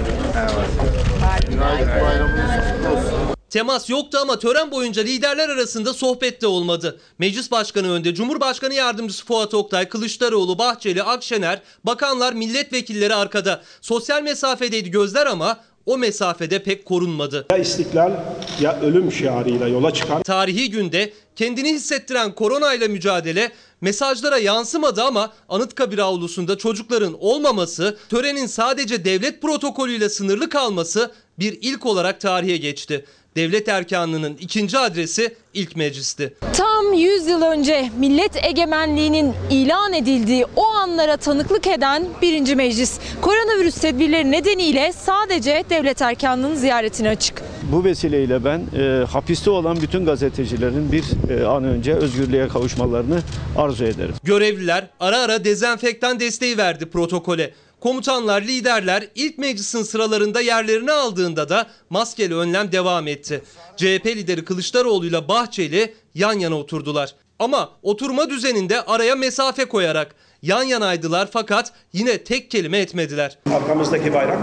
[3.51, 7.01] Temas yoktu ama tören boyunca liderler arasında sohbet de olmadı.
[7.18, 13.62] Meclis Başkanı önde Cumhurbaşkanı Yardımcısı Fuat Oktay, Kılıçdaroğlu, Bahçeli, Akşener, bakanlar, milletvekilleri arkada.
[13.80, 17.46] Sosyal mesafedeydi gözler ama o mesafede pek korunmadı.
[17.53, 18.12] Ya istiklal
[18.61, 20.22] ya ölüm şiarıyla yola çıkan.
[20.22, 29.05] Tarihi günde kendini hissettiren koronayla mücadele mesajlara yansımadı ama Anıtkabir avlusunda çocukların olmaması, törenin sadece
[29.05, 33.05] devlet protokolüyle sınırlı kalması bir ilk olarak tarihe geçti.
[33.37, 36.35] Devlet erkanlığının ikinci adresi ilk meclisti.
[36.53, 42.99] Tam 100 yıl önce millet egemenliğinin ilan edildiği o anlara tanıklık eden birinci meclis.
[43.20, 47.43] Koronavirüs tedbirleri nedeniyle sadece devlet erkanlığının ziyaretine açık.
[47.73, 53.23] Bu vesileyle ben e, hapiste olan bütün gazetecilerin bir e, an önce özgürlüğe kavuşmalarını
[53.57, 54.14] arzu ederim.
[54.25, 57.55] Görevliler ara ara dezenfektan desteği verdi protokole.
[57.81, 63.43] Komutanlar, liderler ilk meclisin sıralarında yerlerini aldığında da maskeli önlem devam etti.
[63.77, 67.14] CHP lideri Kılıçdaroğlu ile Bahçeli yan yana oturdular.
[67.39, 73.39] Ama oturma düzeninde araya mesafe koyarak yan yanaydılar fakat yine tek kelime etmediler.
[73.55, 74.39] Arkamızdaki bayrak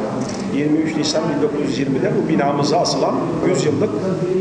[0.55, 3.15] 23 Nisan 1920'de bu binamıza asılan
[3.49, 3.89] 100 yıllık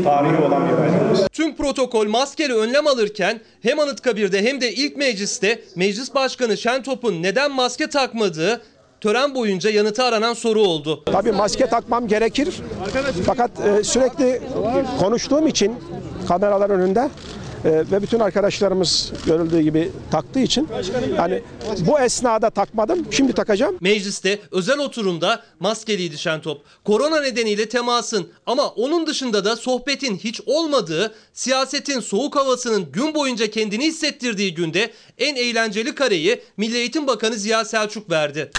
[0.03, 1.27] tarihi olan bir bayramımız.
[1.33, 7.51] Tüm protokol maskeli önlem alırken hem Anıtkabir'de hem de ilk mecliste Meclis Başkanı Şentop'un neden
[7.51, 8.61] maske takmadığı
[9.01, 11.03] tören boyunca yanıtı aranan soru oldu.
[11.05, 12.55] Tabii maske takmam gerekir.
[13.25, 14.41] Fakat e, sürekli
[14.99, 15.75] konuştuğum için
[16.27, 17.09] kameralar önünde
[17.65, 20.67] e, ve bütün arkadaşlarımız görüldüğü gibi taktığı için
[21.17, 21.41] hani
[21.79, 23.07] bu esnada takmadım.
[23.11, 23.77] Şimdi takacağım.
[23.81, 26.61] Mecliste özel oturumda maskeliydi Şentop.
[26.85, 33.47] Korona nedeniyle temasın ama onun dışında da sohbetin hiç olmadığı, siyasetin soğuk havasının gün boyunca
[33.47, 38.51] kendini hissettirdiği günde en eğlenceli kareyi Milli Eğitim Bakanı Ziya Selçuk verdi.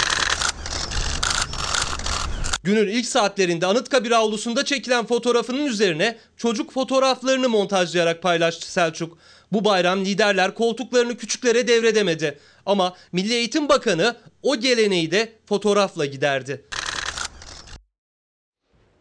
[2.62, 9.18] Günün ilk saatlerinde Anıtkabir avlusunda çekilen fotoğrafının üzerine çocuk fotoğraflarını montajlayarak paylaştı Selçuk.
[9.52, 12.38] Bu bayram liderler koltuklarını küçüklere devredemedi.
[12.66, 16.64] Ama Milli Eğitim Bakanı o geleneği de fotoğrafla giderdi.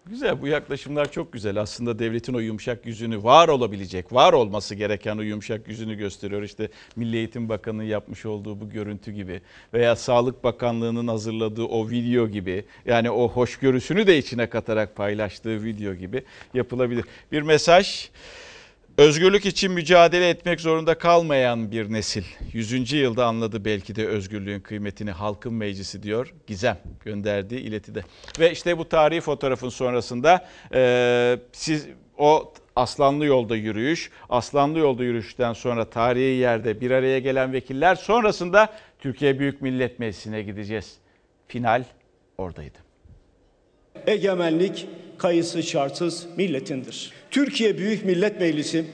[0.10, 1.62] Güzel bu yaklaşımlar çok güzel.
[1.62, 6.42] Aslında devletin o yumuşak yüzünü var olabilecek, var olması gereken o yumuşak yüzünü gösteriyor.
[6.42, 9.42] İşte Milli Eğitim Bakanı'nın yapmış olduğu bu görüntü gibi
[9.74, 15.94] veya Sağlık Bakanlığı'nın hazırladığı o video gibi yani o hoşgörüsünü de içine katarak paylaştığı video
[15.94, 17.06] gibi yapılabilir.
[17.32, 18.10] Bir mesaj
[18.98, 22.24] Özgürlük için mücadele etmek zorunda kalmayan bir nesil.
[22.54, 22.92] 100.
[22.92, 28.02] yılda anladı belki de özgürlüğün kıymetini halkın meclisi diyor Gizem gönderdiği iletide.
[28.40, 31.88] Ve işte bu tarihi fotoğrafın sonrasında e, siz
[32.18, 38.74] o Aslanlı yolda yürüyüş, Aslanlı yolda yürüyüşten sonra tarihi yerde bir araya gelen vekiller sonrasında
[39.00, 40.98] Türkiye Büyük Millet Meclisi'ne gideceğiz.
[41.48, 41.84] Final
[42.38, 42.78] oradaydı.
[44.08, 44.88] Egemenlik
[45.18, 47.12] kayıtsız şartsız milletindir.
[47.32, 48.86] Türkiye Büyük Millet Meclisi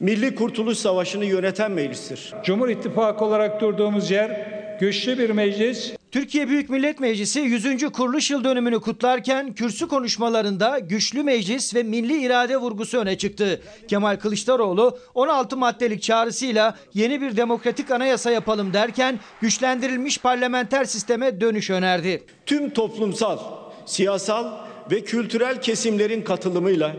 [0.00, 2.34] Milli Kurtuluş Savaşı'nı yöneten meclistir.
[2.44, 5.92] Cumhur İttifakı olarak durduğumuz yer güçlü bir meclis.
[6.10, 7.92] Türkiye Büyük Millet Meclisi 100.
[7.92, 13.60] kuruluş yıl dönümünü kutlarken kürsü konuşmalarında güçlü meclis ve milli irade vurgusu öne çıktı.
[13.88, 21.70] Kemal Kılıçdaroğlu 16 maddelik çağrısıyla yeni bir demokratik anayasa yapalım derken güçlendirilmiş parlamenter sisteme dönüş
[21.70, 22.22] önerdi.
[22.46, 23.38] Tüm toplumsal,
[23.86, 26.96] siyasal ve kültürel kesimlerin katılımıyla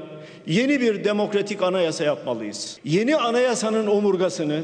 [0.48, 2.80] yeni bir demokratik anayasa yapmalıyız.
[2.84, 4.64] Yeni anayasanın omurgasını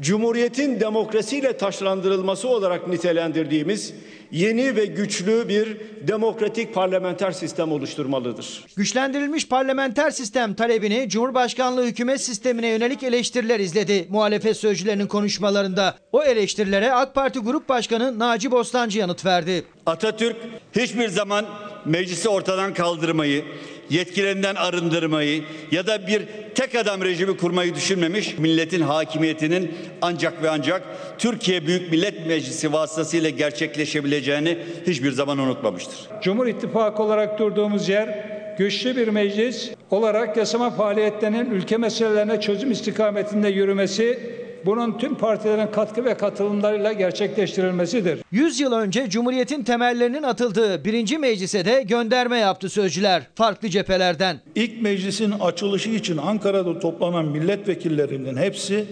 [0.00, 3.94] Cumhuriyetin demokrasiyle taşlandırılması olarak nitelendirdiğimiz
[4.32, 5.76] yeni ve güçlü bir
[6.08, 8.64] demokratik parlamenter sistem oluşturmalıdır.
[8.76, 15.96] Güçlendirilmiş parlamenter sistem talebini Cumhurbaşkanlığı hükümet sistemine yönelik eleştiriler izledi muhalefet sözcülerinin konuşmalarında.
[16.12, 19.64] O eleştirilere AK Parti Grup Başkanı Naci Bostancı yanıt verdi.
[19.86, 20.36] Atatürk
[20.76, 21.46] hiçbir zaman
[21.84, 23.44] meclisi ortadan kaldırmayı,
[23.92, 26.22] yetkilerinden arındırmayı ya da bir
[26.54, 28.38] tek adam rejimi kurmayı düşünmemiş.
[28.38, 30.82] Milletin hakimiyetinin ancak ve ancak
[31.18, 35.96] Türkiye Büyük Millet Meclisi vasıtasıyla gerçekleşebileceğini hiçbir zaman unutmamıştır.
[36.22, 43.48] Cumhur İttifakı olarak durduğumuz yer güçlü bir meclis olarak yasama faaliyetlerinin ülke meselelerine çözüm istikametinde
[43.48, 44.18] yürümesi
[44.66, 48.18] bunun tüm partilerin katkı ve katılımlarıyla gerçekleştirilmesidir.
[48.32, 54.40] 100 yıl önce Cumhuriyet'in temellerinin atıldığı birinci meclise de gönderme yaptı sözcüler farklı cephelerden.
[54.54, 58.84] İlk meclisin açılışı için Ankara'da toplanan milletvekillerinin hepsi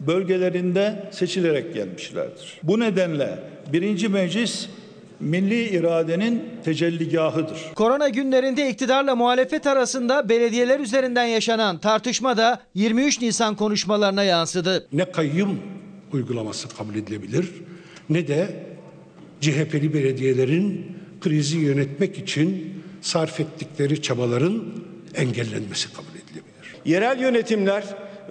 [0.00, 2.60] bölgelerinde seçilerek gelmişlerdir.
[2.62, 3.38] Bu nedenle
[3.72, 4.68] birinci meclis
[5.22, 7.58] milli iradenin tecelligahıdır.
[7.74, 14.86] Korona günlerinde iktidarla muhalefet arasında belediyeler üzerinden yaşanan tartışma da 23 Nisan konuşmalarına yansıdı.
[14.92, 15.60] Ne kayyum
[16.12, 17.48] uygulaması kabul edilebilir
[18.10, 18.66] ne de
[19.40, 24.64] CHP'li belediyelerin krizi yönetmek için sarf ettikleri çabaların
[25.14, 26.76] engellenmesi kabul edilebilir.
[26.84, 27.84] Yerel yönetimler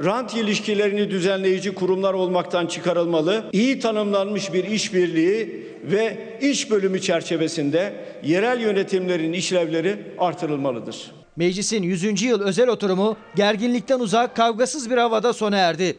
[0.03, 3.49] rant ilişkilerini düzenleyici kurumlar olmaktan çıkarılmalı.
[3.51, 11.11] İyi tanımlanmış bir işbirliği ve iş bölümü çerçevesinde yerel yönetimlerin işlevleri artırılmalıdır.
[11.35, 12.21] Meclisin 100.
[12.21, 15.97] yıl özel oturumu gerginlikten uzak, kavgasız bir havada sona erdi.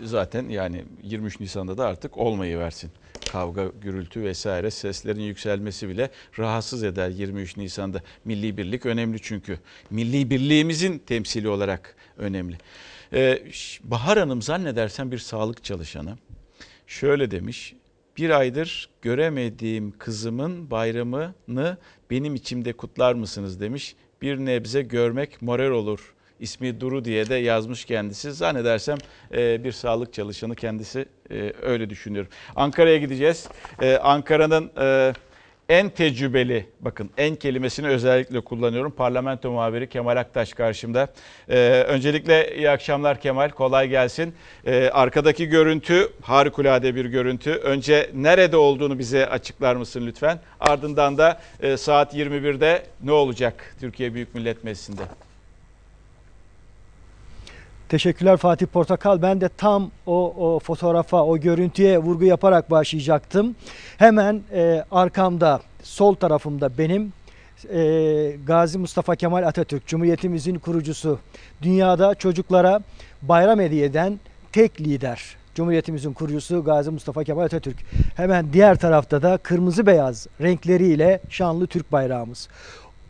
[0.00, 2.90] Zaten yani 23 Nisan'da da artık olmayı versin.
[3.32, 8.02] Kavga, gürültü vesaire seslerin yükselmesi bile rahatsız eder 23 Nisan'da.
[8.24, 9.58] Milli birlik önemli çünkü.
[9.90, 12.56] Milli birliğimizin temsili olarak önemli.
[13.12, 13.42] Ee,
[13.84, 16.16] Bahar Hanım zannedersen bir sağlık çalışanı.
[16.86, 17.74] Şöyle demiş.
[18.16, 21.76] Bir aydır göremediğim kızımın bayramını
[22.10, 23.96] benim içimde kutlar mısınız demiş.
[24.22, 28.32] Bir nebze görmek moral olur ismi Duru diye de yazmış kendisi.
[28.32, 28.98] Zannedersem
[29.34, 32.30] e, bir sağlık çalışanı kendisi e, öyle düşünüyorum.
[32.56, 33.48] Ankara'ya gideceğiz.
[33.82, 34.70] E, Ankara'nın
[35.68, 38.92] en tecrübeli, bakın en kelimesini özellikle kullanıyorum.
[38.92, 41.08] Parlamento muhabiri Kemal Aktaş karşımda.
[41.48, 44.34] Ee, öncelikle iyi akşamlar Kemal, kolay gelsin.
[44.66, 47.50] Ee, arkadaki görüntü harikulade bir görüntü.
[47.50, 50.40] Önce nerede olduğunu bize açıklar mısın lütfen?
[50.60, 55.02] Ardından da e, saat 21'de ne olacak Türkiye Büyük Millet Meclisi'nde?
[57.88, 59.22] Teşekkürler Fatih Portakal.
[59.22, 63.56] Ben de tam o, o fotoğrafa, o görüntüye vurgu yaparak başlayacaktım.
[63.98, 67.12] Hemen e, arkamda, sol tarafımda benim
[67.72, 71.18] e, Gazi Mustafa Kemal Atatürk, Cumhuriyetimizin kurucusu.
[71.62, 72.80] Dünyada çocuklara
[73.22, 74.20] bayram hediye eden
[74.52, 75.36] tek lider.
[75.54, 77.76] Cumhuriyetimizin kurucusu Gazi Mustafa Kemal Atatürk.
[78.16, 82.48] Hemen diğer tarafta da kırmızı beyaz renkleriyle şanlı Türk bayrağımız.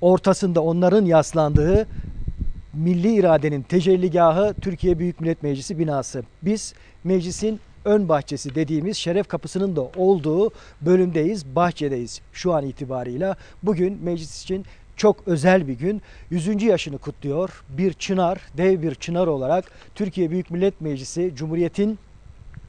[0.01, 1.87] Ortasında onların yaslandığı
[2.79, 6.23] milli iradenin tecelligahı Türkiye Büyük Millet Meclisi binası.
[6.43, 6.75] Biz
[7.05, 10.51] meclisin ön bahçesi dediğimiz şeref kapısının da olduğu
[10.81, 13.37] bölümdeyiz, bahçedeyiz şu an itibarıyla.
[13.63, 14.65] Bugün meclis için
[14.97, 16.03] çok özel bir gün.
[16.31, 16.63] 100.
[16.63, 17.65] yaşını kutluyor.
[17.69, 19.65] Bir çınar, dev bir çınar olarak
[19.95, 21.99] Türkiye Büyük Millet Meclisi Cumhuriyet'in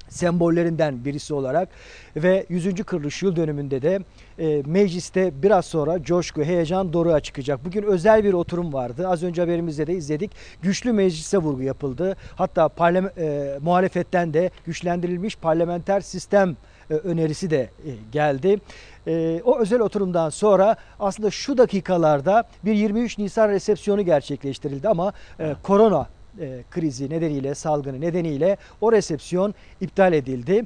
[0.09, 1.69] sembollerinden birisi olarak
[2.15, 2.83] ve 100.
[2.83, 3.99] kuruluş yıl dönümünde de
[4.39, 7.65] e, mecliste biraz sonra coşku, heyecan doruğa çıkacak.
[7.65, 9.07] Bugün özel bir oturum vardı.
[9.07, 10.31] Az önce haberimizde de izledik.
[10.61, 12.15] Güçlü meclise vurgu yapıldı.
[12.35, 16.57] Hatta parlame, e, muhalefetten de güçlendirilmiş parlamenter sistem
[16.89, 18.59] e, önerisi de e, geldi.
[19.07, 25.55] E, o özel oturumdan sonra aslında şu dakikalarda bir 23 Nisan resepsiyonu gerçekleştirildi ama e,
[25.63, 26.07] korona
[26.39, 30.65] e, krizi nedeniyle, salgını nedeniyle o resepsiyon iptal edildi.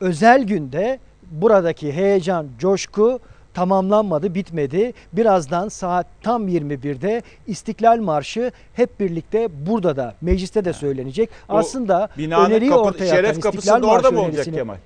[0.00, 0.98] Özel günde
[1.30, 3.20] buradaki heyecan, coşku
[3.54, 4.92] tamamlanmadı, bitmedi.
[5.12, 11.30] Birazdan saat tam 21'de İstiklal Marşı hep birlikte burada da mecliste de söylenecek.
[11.48, 14.76] O Aslında öneriyi kapı- ortaya şeref atan kapısı İstiklal da orada mı olacak Kemal?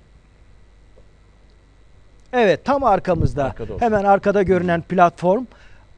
[2.32, 3.44] Evet tam arkamızda.
[3.44, 3.84] Arkada olsun.
[3.84, 5.44] Hemen arkada görünen platform.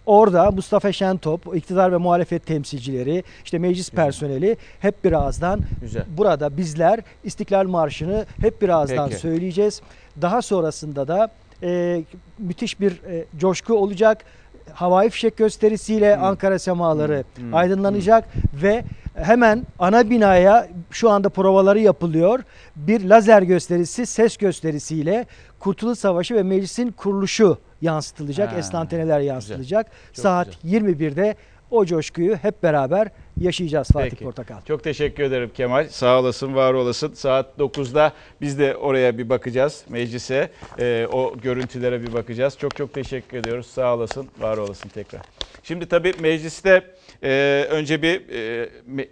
[0.07, 6.05] Orada Mustafa Şentop, iktidar ve muhalefet temsilcileri, işte meclis personeli hep birazdan Güzel.
[6.17, 9.21] burada bizler İstiklal Marşı'nı hep birazdan Peki.
[9.21, 9.83] söyleyeceğiz.
[10.23, 11.29] Daha sonrasında da
[11.63, 12.03] e,
[12.39, 14.25] müthiş bir e, coşku olacak.
[14.75, 17.55] Havai fişek gösterisiyle Ankara semaları Hmm.
[17.55, 18.25] aydınlanacak
[18.63, 22.41] ve hemen ana binaya şu anda provaları yapılıyor.
[22.77, 25.27] Bir lazer gösterisi, ses gösterisiyle
[25.59, 28.53] Kurtuluş Savaşı ve meclisin kuruluşu yansıtılacak.
[28.53, 29.87] Ha, Estanteneler yansıtılacak.
[30.13, 31.37] Çok Saat 21'de
[31.73, 33.09] o coşkuyu hep beraber
[33.41, 34.25] yaşayacağız Fatih Peki.
[34.25, 34.57] Portakal.
[34.69, 35.89] Çok teşekkür ederim Kemal.
[35.89, 37.13] Sağ olasın, var olasın.
[37.13, 40.51] Saat 9'da biz de oraya bir bakacağız meclise.
[40.79, 42.59] Ee, o görüntülere bir bakacağız.
[42.59, 43.67] Çok çok teşekkür ediyoruz.
[43.67, 45.23] Sağ olasın, var olasın tekrar.
[45.63, 46.83] Şimdi tabii mecliste
[47.23, 49.09] e, önce bir e, me-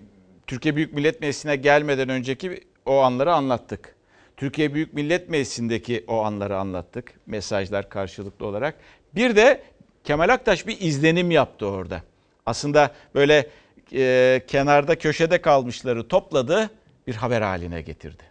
[0.46, 3.94] Türkiye Büyük Millet Meclisi'ne gelmeden önceki o anları anlattık.
[4.36, 7.12] Türkiye Büyük Millet Meclisi'ndeki o anları anlattık.
[7.26, 8.74] Mesajlar karşılıklı olarak.
[9.14, 9.62] Bir de
[10.04, 12.02] Kemal Aktaş bir izlenim yaptı orada.
[12.46, 13.46] Aslında böyle
[13.92, 16.70] e, kenarda köşede kalmışları topladı,
[17.06, 18.22] bir haber haline getirdi.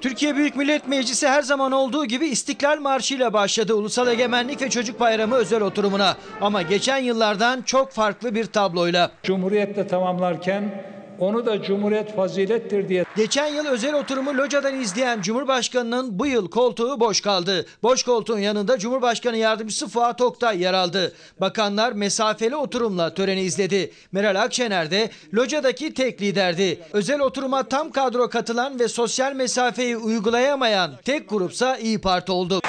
[0.00, 4.70] Türkiye Büyük Millet Meclisi her zaman olduğu gibi İstiklal Marşı ile başladı Ulusal Egemenlik ve
[4.70, 6.16] Çocuk Bayramı özel oturumuna.
[6.40, 9.10] Ama geçen yıllardan çok farklı bir tabloyla.
[9.22, 10.84] Cumhuriyetle tamamlarken
[11.20, 17.00] onu da Cumhuriyet fazilettir diye Geçen yıl özel oturumu locadan izleyen Cumhurbaşkanı'nın bu yıl koltuğu
[17.00, 17.66] boş kaldı.
[17.82, 21.14] Boş koltuğun yanında Cumhurbaşkanı Yardımcısı Fuat Oktay yer aldı.
[21.40, 23.92] Bakanlar mesafeli oturumla töreni izledi.
[24.12, 26.80] Meral Akşener de locadaki tek liderdi.
[26.92, 32.60] Özel oturuma tam kadro katılan ve sosyal mesafeyi uygulayamayan tek grupsa İyi Parti oldu.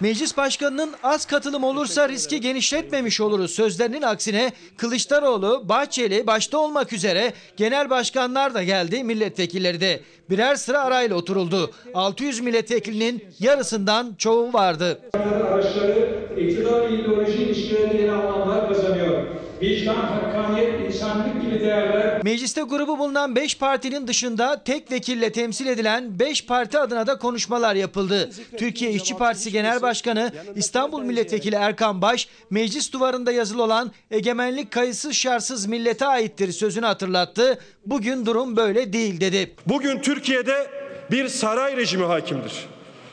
[0.00, 7.32] Meclis Başkanı'nın az katılım olursa riski genişletmemiş oluruz sözlerinin aksine Kılıçdaroğlu, Bahçeli başta olmak üzere
[7.56, 10.00] genel başkanlar da geldi, milletvekilleri de.
[10.30, 11.70] Birer sıra arayla oturuldu.
[11.94, 15.00] 600 milletvekilinin yarısından çoğu vardı.
[15.14, 19.22] araçları iktidar ideoloji ilişkileri yeni anlamlar kazanıyor.
[19.60, 26.18] Vicdan, hakkaniyet, insanlık gibi değerler Mecliste grubu bulunan 5 partinin dışında tek vekille temsil edilen
[26.18, 28.30] 5 parti adına da konuşmalar yapıldı.
[28.58, 35.14] Türkiye İşçi Partisi Genel Başkanı İstanbul Milletvekili Erkan Baş, meclis duvarında yazılı olan egemenlik kayıtsız
[35.14, 37.58] şartsız millete aittir sözünü hatırlattı.
[37.86, 39.54] Bugün durum böyle değil dedi.
[39.66, 40.70] Bugün Türkiye'de
[41.10, 42.52] bir saray rejimi hakimdir.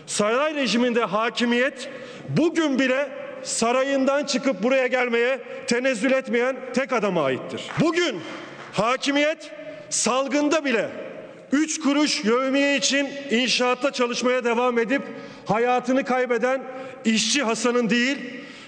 [0.05, 1.89] Saray rejiminde hakimiyet
[2.29, 7.61] bugün bile sarayından çıkıp buraya gelmeye tenezzül etmeyen tek adama aittir.
[7.79, 8.21] Bugün
[8.73, 9.51] hakimiyet
[9.89, 10.89] salgında bile
[11.51, 15.01] 3 kuruş yevmiye için inşaatta çalışmaya devam edip
[15.45, 16.63] hayatını kaybeden
[17.05, 18.17] işçi Hasan'ın değil,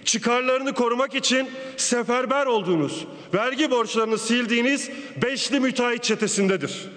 [0.06, 4.90] çıkarlarını korumak için seferber olduğunuz, vergi borçlarını sildiğiniz
[5.24, 6.90] beşli müteahhit çetesindedir.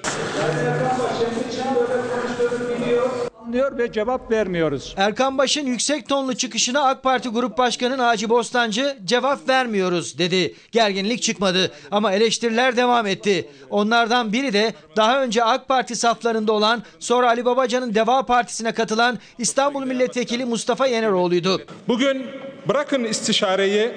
[3.47, 4.95] Anlıyor ve cevap vermiyoruz.
[4.97, 10.55] Erkan Baş'ın yüksek tonlu çıkışına AK Parti Grup Başkanı Naci Bostancı cevap vermiyoruz dedi.
[10.73, 13.49] Gerginlik çıkmadı ama eleştiriler devam etti.
[13.71, 19.19] Onlardan biri de daha önce AK Parti saflarında olan sonra Ali Babacan'ın Deva Partisi'ne katılan
[19.39, 21.63] İstanbul Milletvekili Mustafa Yeneroğlu'ydu.
[21.89, 22.27] Bugün
[22.69, 23.93] bırakın istişareyi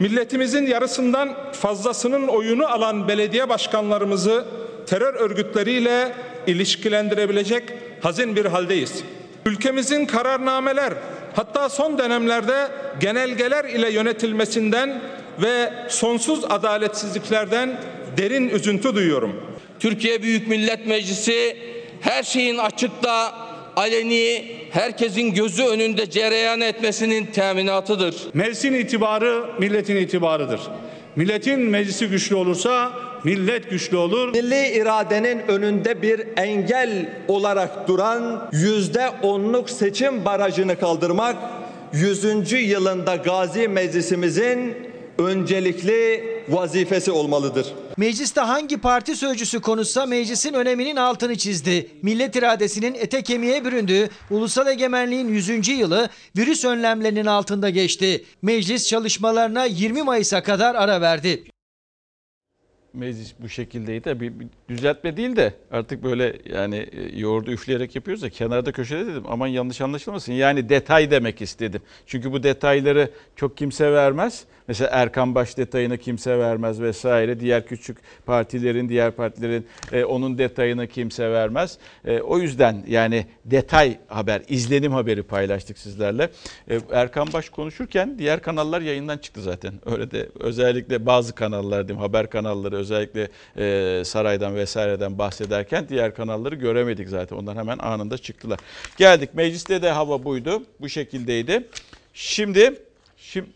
[0.00, 4.44] milletimizin yarısından fazlasının oyunu alan belediye başkanlarımızı
[4.86, 6.12] terör örgütleriyle
[6.46, 9.04] ilişkilendirebilecek hazin bir haldeyiz.
[9.46, 10.92] Ülkemizin kararnameler
[11.34, 12.68] hatta son dönemlerde
[13.00, 15.00] genelgeler ile yönetilmesinden
[15.42, 17.80] ve sonsuz adaletsizliklerden
[18.16, 19.42] derin üzüntü duyuyorum.
[19.80, 21.56] Türkiye Büyük Millet Meclisi
[22.00, 23.34] her şeyin açıkta,
[23.76, 28.16] aleni, herkesin gözü önünde cereyan etmesinin teminatıdır.
[28.34, 30.60] Meclisin itibarı milletin itibarıdır.
[31.16, 32.92] Milletin meclisi güçlü olursa
[33.24, 34.32] millet güçlü olur.
[34.32, 41.36] Milli iradenin önünde bir engel olarak duran yüzde onluk seçim barajını kaldırmak
[41.92, 42.52] 100.
[42.52, 44.76] yılında Gazi Meclisimizin
[45.18, 47.66] öncelikli vazifesi olmalıdır.
[47.96, 51.90] Mecliste hangi parti sözcüsü konuşsa meclisin öneminin altını çizdi.
[52.02, 55.68] Millet iradesinin ete kemiğe büründüğü ulusal egemenliğin 100.
[55.68, 58.24] yılı virüs önlemlerinin altında geçti.
[58.42, 61.44] Meclis çalışmalarına 20 Mayıs'a kadar ara verdi.
[62.96, 64.00] Meclis bu şekildeydi.
[64.00, 69.06] Tabii bir düzeltme değil de artık böyle yani e, yoğurdu üfleyerek yapıyoruz ya kenarda köşede
[69.06, 70.32] dedim aman yanlış anlaşılmasın.
[70.32, 71.80] Yani detay demek istedim.
[72.06, 74.44] Çünkü bu detayları çok kimse vermez.
[74.68, 77.40] Mesela Erkan Baş detayını kimse vermez vesaire.
[77.40, 81.78] Diğer küçük partilerin, diğer partilerin e, onun detayını kimse vermez.
[82.04, 86.30] E, o yüzden yani detay haber, izlenim haberi paylaştık sizlerle.
[86.70, 89.74] E, Erkan Baş konuşurken diğer kanallar yayından çıktı zaten.
[89.86, 93.28] Öyle de özellikle bazı kanallar diyeyim haber kanalları özellikle
[93.58, 97.36] e, saraydan vesaireden bahsederken diğer kanalları göremedik zaten.
[97.36, 98.58] Onlar hemen anında çıktılar.
[98.96, 100.62] Geldik mecliste de hava buydu.
[100.80, 101.68] Bu şekildeydi.
[102.14, 102.74] Şimdi
[103.16, 103.46] şimdi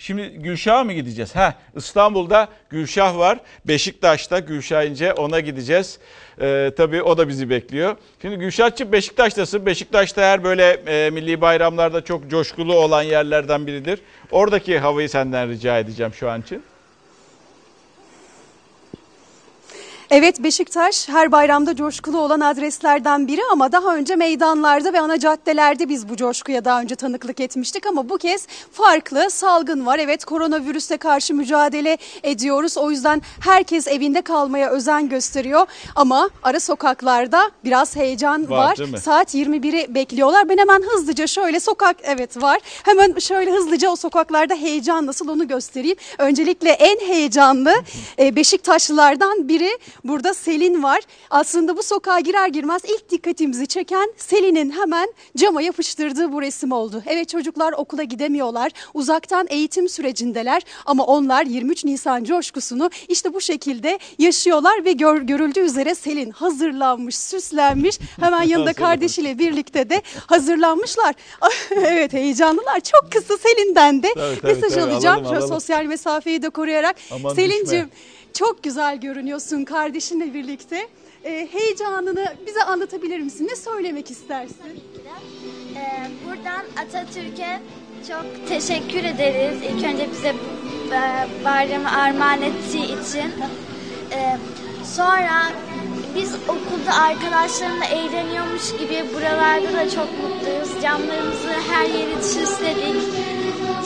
[0.00, 1.36] Şimdi Gülşah'a mı gideceğiz?
[1.36, 3.38] Ha İstanbul'da Gülşah var.
[3.64, 5.98] Beşiktaş'ta Gülşah İnce ona gideceğiz.
[6.40, 7.96] Ee, tabii o da bizi bekliyor.
[8.22, 9.66] Şimdi Gülşah'cığım Beşiktaş'tasın.
[9.66, 14.00] Beşiktaş'ta her böyle e, milli bayramlarda çok coşkulu olan yerlerden biridir.
[14.30, 16.62] Oradaki havayı senden rica edeceğim şu an için.
[20.12, 25.88] Evet Beşiktaş her bayramda coşkulu olan adreslerden biri ama daha önce meydanlarda ve ana caddelerde
[25.88, 29.98] biz bu coşkuya daha önce tanıklık etmiştik ama bu kez farklı salgın var.
[29.98, 32.78] Evet koronavirüse karşı mücadele ediyoruz.
[32.78, 38.98] O yüzden herkes evinde kalmaya özen gösteriyor ama ara sokaklarda biraz heyecan Var, var.
[38.98, 40.48] Saat 21'i bekliyorlar.
[40.48, 42.58] Ben hemen hızlıca şöyle sokak evet var.
[42.82, 45.96] Hemen şöyle hızlıca o sokaklarda heyecan nasıl onu göstereyim.
[46.18, 47.74] Öncelikle en heyecanlı
[48.18, 49.70] e, Beşiktaşlılardan biri
[50.04, 51.00] burada Selin var.
[51.30, 57.02] Aslında bu sokağa girer girmez ilk dikkatimizi çeken Selin'in hemen cama yapıştırdığı bu resim oldu.
[57.06, 58.72] Evet çocuklar okula gidemiyorlar.
[58.94, 65.60] Uzaktan eğitim sürecindeler ama onlar 23 Nisan coşkusunu işte bu şekilde yaşıyorlar ve gör, görüldüğü
[65.60, 67.98] üzere Selin hazırlanmış, süslenmiş.
[68.20, 71.14] Hemen yanında kardeşiyle birlikte de hazırlanmışlar.
[71.70, 72.80] evet heyecanlılar.
[72.80, 74.92] Çok kısa Selin'den de Tabii, tabii, mesaj tabii.
[74.92, 75.20] alacağım.
[75.20, 75.48] Alalım, alalım.
[75.48, 76.96] sosyal mesafeyi de koruyarak.
[77.10, 77.88] Aman Selin'cim düşme.
[78.34, 80.88] Çok güzel görünüyorsun kardeşinle birlikte.
[81.24, 83.48] Ee, heyecanını bize anlatabilir misin?
[83.50, 84.56] Ne söylemek istersin?
[85.76, 87.60] Ee, buradan Atatürk'e
[88.08, 89.58] çok teşekkür ederiz.
[89.62, 93.32] İlk önce bize e, bayramı armağan ettiği için.
[94.12, 94.36] Ee,
[94.96, 95.52] sonra
[96.16, 100.82] biz okulda arkadaşlarımla eğleniyormuş gibi buralarda da çok mutluyuz.
[100.82, 103.02] Camlarımızı her yeri süsledik.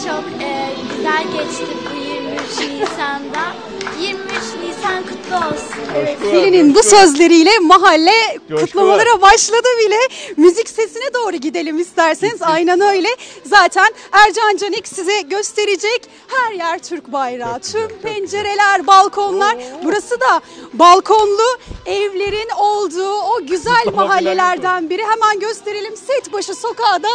[0.05, 3.55] Çok e, güzel geçti bu 23 Nisan'da.
[4.01, 4.21] 23
[4.63, 5.93] Nisan kutlu olsun.
[5.97, 8.13] Evet, Selin'in bu sözleriyle mahalle
[8.49, 9.97] Coşku kutlamalara başladı bile.
[10.37, 12.43] Müzik sesine doğru gidelim isterseniz.
[12.43, 13.09] Aynen öyle.
[13.45, 16.03] Zaten Ercan Canik size gösterecek.
[16.29, 17.61] Her yer Türk bayrağı.
[17.61, 19.57] Tüm pencereler, balkonlar.
[19.85, 20.41] Burası da
[20.73, 25.03] balkonlu evlerin olduğu o güzel mahallelerden biri.
[25.03, 25.95] Hemen gösterelim.
[25.97, 27.09] Setbaşı sokağa da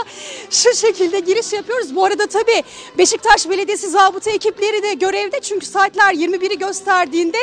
[0.50, 1.96] şu şekilde giriş yapıyoruz.
[1.96, 2.59] Bu arada tabii
[2.98, 5.40] Beşiktaş Belediyesi zabıta ekipleri de görevde.
[5.40, 7.38] Çünkü saatler 21'i gösterdiğinde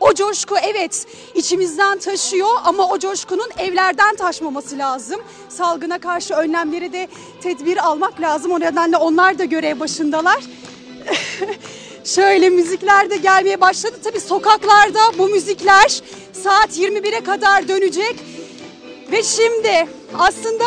[0.00, 5.20] o coşku evet içimizden taşıyor ama o coşkunun evlerden taşmaması lazım.
[5.48, 7.08] Salgına karşı önlemleri de
[7.40, 8.52] tedbir almak lazım.
[8.52, 10.44] O nedenle onlar da görev başındalar.
[12.04, 13.96] Şöyle müzikler de gelmeye başladı.
[14.04, 16.02] Tabii sokaklarda bu müzikler
[16.32, 18.16] saat 21'e kadar dönecek.
[19.12, 19.88] Ve şimdi
[20.18, 20.64] aslında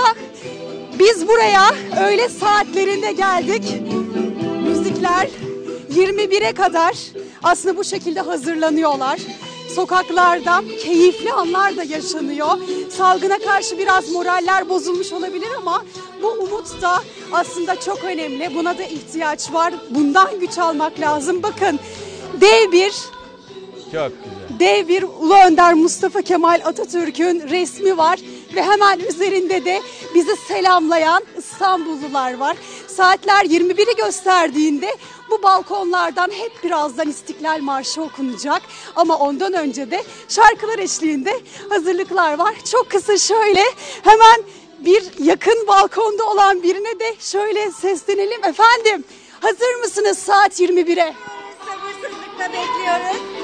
[1.00, 1.70] Biz buraya
[2.08, 3.64] öğle saatlerinde geldik.
[4.68, 5.30] Müzikler
[5.96, 6.96] 21'e kadar
[7.44, 9.20] aslında bu şekilde hazırlanıyorlar.
[9.76, 12.58] Sokaklarda keyifli anlar da yaşanıyor.
[12.98, 15.86] Salgına karşı biraz moraller bozulmuş olabilir ama
[16.24, 17.00] bu umut da
[17.32, 18.56] aslında çok önemli.
[18.56, 19.74] Buna da ihtiyaç var.
[19.90, 21.44] Bundan güç almak lazım.
[21.44, 21.80] Bakın
[22.42, 24.12] dev bir Çok güzel.
[24.60, 28.20] dev bir Ulu Önder Mustafa Kemal Atatürk'ün resmi var
[28.56, 29.82] ve hemen üzerinde de
[30.16, 32.58] bizi selamlayan İstanbullular var.
[32.88, 34.96] Saatler 21'i gösterdiğinde
[35.30, 38.62] bu balkonlardan hep birazdan İstiklal Marşı okunacak.
[38.96, 41.40] Ama ondan önce de şarkılar eşliğinde
[41.70, 42.54] hazırlıklar var.
[42.72, 43.64] Çok kısa şöyle
[44.04, 44.44] hemen
[44.80, 48.44] bir yakın balkonda olan birine de şöyle seslenelim.
[48.44, 49.04] Efendim
[49.40, 51.14] hazır mısınız saat 21'e?
[51.66, 53.43] Sabırsızlıkla bekliyoruz.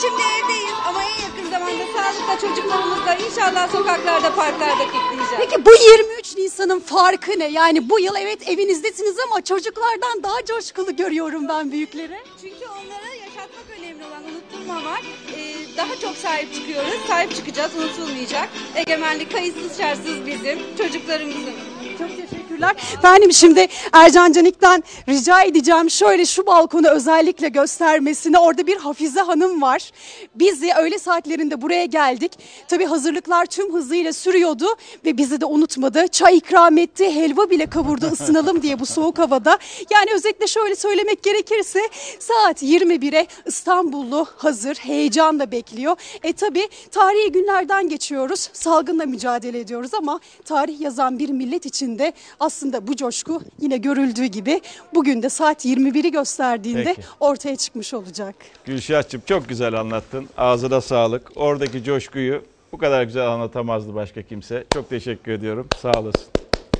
[0.00, 5.38] Şimdi evdeyiz ama en yakın zamanda sağlıkla çocuklarımızla inşallah sokaklarda, parklarda kitleyeceğiz.
[5.38, 7.48] Peki bu 23 Nisan'ın farkı ne?
[7.48, 12.18] Yani bu yıl evet evinizdesiniz ama çocuklardan daha coşkulu görüyorum ben büyükleri.
[12.40, 15.00] Çünkü onlara yaşatmak önemli olan unutturmamak.
[15.36, 17.00] Ee, daha çok sahip çıkıyoruz.
[17.08, 18.48] Sahip çıkacağız, unutulmayacak.
[18.74, 21.54] Egemenlik kayıtsız şartsız bizim, çocuklarımızın.
[21.98, 22.10] Çok
[22.58, 22.98] teşekkürler.
[22.98, 28.38] Efendim şimdi Ercan Canik'ten rica edeceğim şöyle şu balkonu özellikle göstermesini.
[28.38, 29.90] Orada bir Hafize Hanım var.
[30.34, 32.32] Biz de öğle saatlerinde buraya geldik.
[32.68, 34.66] Tabii hazırlıklar tüm hızıyla sürüyordu
[35.04, 36.08] ve bizi de unutmadı.
[36.08, 39.58] Çay ikram etti, helva bile kavurdu ısınalım diye bu soğuk havada.
[39.90, 41.80] Yani özetle şöyle söylemek gerekirse
[42.18, 45.96] saat 21'e İstanbullu hazır, heyecanla bekliyor.
[46.22, 48.50] E tabii tarihi günlerden geçiyoruz.
[48.52, 52.12] Salgınla mücadele ediyoruz ama tarih yazan bir millet için de
[52.48, 54.60] aslında bu coşku yine görüldüğü gibi
[54.94, 57.08] bugün de saat 21'i gösterdiğinde Peki.
[57.20, 58.34] ortaya çıkmış olacak.
[58.64, 60.28] Gülşah'cığım çok güzel anlattın.
[60.36, 61.30] Ağzına sağlık.
[61.36, 62.42] Oradaki coşkuyu
[62.72, 64.64] bu kadar güzel anlatamazdı başka kimse.
[64.74, 65.68] Çok teşekkür ediyorum.
[65.82, 66.26] Sağ olasın.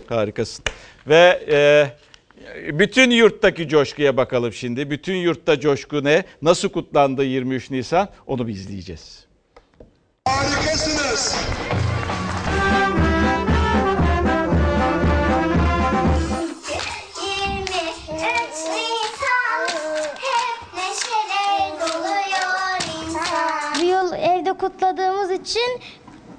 [0.08, 0.64] Harikasın.
[1.06, 4.90] Ve e, bütün yurttaki coşkuya bakalım şimdi.
[4.90, 6.24] Bütün yurtta coşku ne?
[6.42, 8.08] Nasıl kutlandı 23 Nisan?
[8.26, 9.26] Onu bir izleyeceğiz.
[10.24, 11.36] Harikasınız.
[24.58, 25.80] Kutladığımız için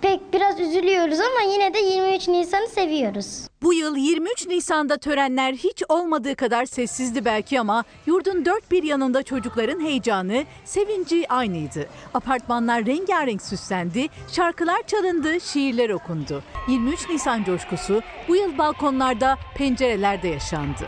[0.02, 3.48] pek biraz üzülüyoruz ama yine de 23 Nisan'ı seviyoruz.
[3.62, 9.24] Bu yıl 23 Nisan'da törenler hiç olmadığı kadar sessizdi belki ama yurdun dört bir yanında
[9.24, 11.90] çocukların heyecanı, sevinci aynıydı.
[12.14, 16.44] Apartmanlar rengarenk süslendi, şarkılar çalındı, şiirler okundu.
[16.68, 20.86] 23 Nisan coşkusu bu yıl balkonlarda, pencerelerde yaşandı.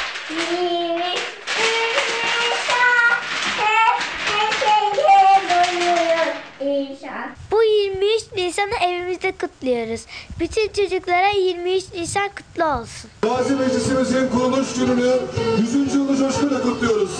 [7.51, 10.05] Bu 23 Nisan'ı evimizde kutluyoruz.
[10.39, 13.09] Bütün çocuklara 23 Nisan kutlu olsun.
[13.21, 15.13] Gazi Meclisimizin kuruluş gününü
[15.61, 15.95] 100.
[15.95, 17.11] yılı coşkuyla kutluyoruz.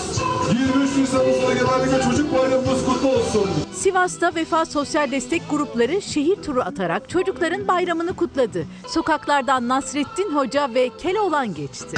[0.74, 3.50] 23 Nisan Ulusal Egemenlik ve Çocuk Bayramımız kutlu olsun.
[3.74, 8.66] Sivas'ta Vefa Sosyal Destek Grupları şehir turu atarak çocukların bayramını kutladı.
[8.88, 11.96] Sokaklardan Nasrettin Hoca ve Keloğlan geçti.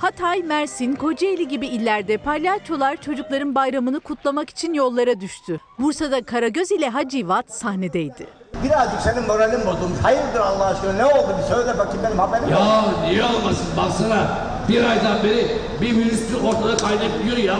[0.00, 5.60] Hatay, Mersin, Kocaeli gibi illerde palyaçolar çocukların bayramını kutlamak için yollara düştü.
[5.78, 8.26] Bursa'da Karagöz ile Hacivat sahnedeydi.
[8.64, 9.98] Birazcık senin moralin bozulmuş.
[10.02, 12.60] Hayırdır Allah aşkına ne oldu bir söyle bakayım benim haberim yok.
[12.60, 14.28] Ya niye olmasın baksana.
[14.68, 15.46] Bir aydan beri
[15.80, 17.56] bir virüs ortada kaynayıp duruyor ya.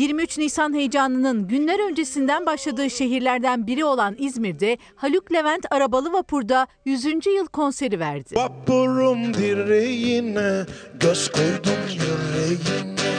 [0.00, 7.04] 23 Nisan heyecanının günler öncesinden başladığı şehirlerden biri olan İzmir'de Haluk Levent arabalı vapurda 100.
[7.04, 8.34] yıl konseri verdi.
[8.36, 10.66] Vapurum direğine
[11.00, 13.12] göz koydum yüreğine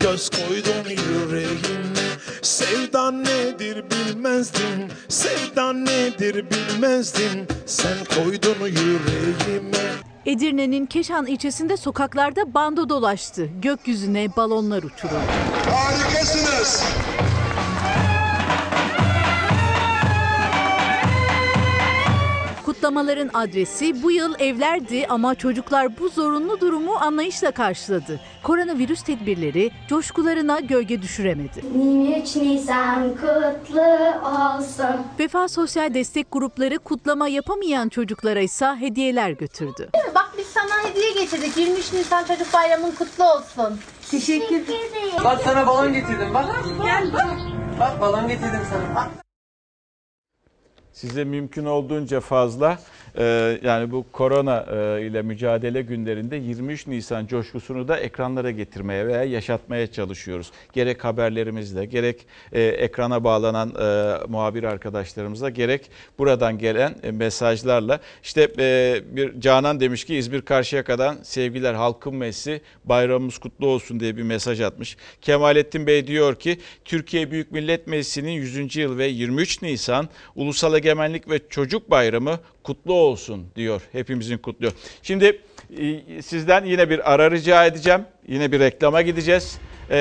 [0.00, 2.08] göz koydum yüreğine
[2.42, 9.88] sevda nedir bilmezdim sevda nedir bilmezdim sen koydun yüreğime
[10.28, 13.48] Edirne'nin Keşan ilçesinde sokaklarda bando dolaştı.
[13.62, 15.20] Gökyüzüne balonlar uçuruldu.
[15.72, 16.84] Harikasınız.
[22.78, 28.20] Kutlamaların adresi bu yıl evlerdi ama çocuklar bu zorunlu durumu anlayışla karşıladı.
[28.42, 31.62] Koronavirüs tedbirleri coşkularına gölge düşüremedi.
[31.74, 33.80] 23 Nisan kutlu
[34.28, 35.06] olsun.
[35.18, 39.88] Vefa Sosyal Destek Grupları kutlama yapamayan çocuklara ise hediyeler götürdü.
[40.14, 41.56] Bak biz sana hediye getirdik.
[41.56, 43.78] 23 Nisan Çocuk Bayramın kutlu olsun.
[44.10, 44.62] Teşekkür
[45.24, 46.46] Bak sana balon getirdim bak.
[46.82, 47.26] Gel bak.
[47.80, 48.94] Bak balon getirdim sana.
[48.94, 49.27] Bak.
[50.98, 52.78] Size mümkün olduğunca fazla
[53.62, 59.92] yani bu korona e, ile mücadele günlerinde 23 Nisan coşkusunu da ekranlara getirmeye veya yaşatmaya
[59.92, 60.50] çalışıyoruz.
[60.72, 68.00] Gerek haberlerimizle, gerek e, ekrana bağlanan e, muhabir arkadaşlarımızla, gerek buradan gelen mesajlarla.
[68.22, 68.48] İşte
[69.16, 74.60] bir Canan demiş ki İzmir Karşıyaka'dan sevgiler halkın messi bayramımız kutlu olsun diye bir mesaj
[74.60, 74.96] atmış.
[75.20, 78.76] Kemalettin Bey diyor ki Türkiye Büyük Millet Meclisi'nin 100.
[78.76, 83.82] yıl ve 23 Nisan Ulusal Egemenlik ve Çocuk Bayramı kutlu olsun diyor.
[83.92, 84.72] Hepimizin kutluyor.
[85.02, 85.42] Şimdi
[85.78, 88.00] e, sizden yine bir ara rica edeceğim.
[88.28, 89.58] Yine bir reklama gideceğiz.
[89.90, 89.96] E,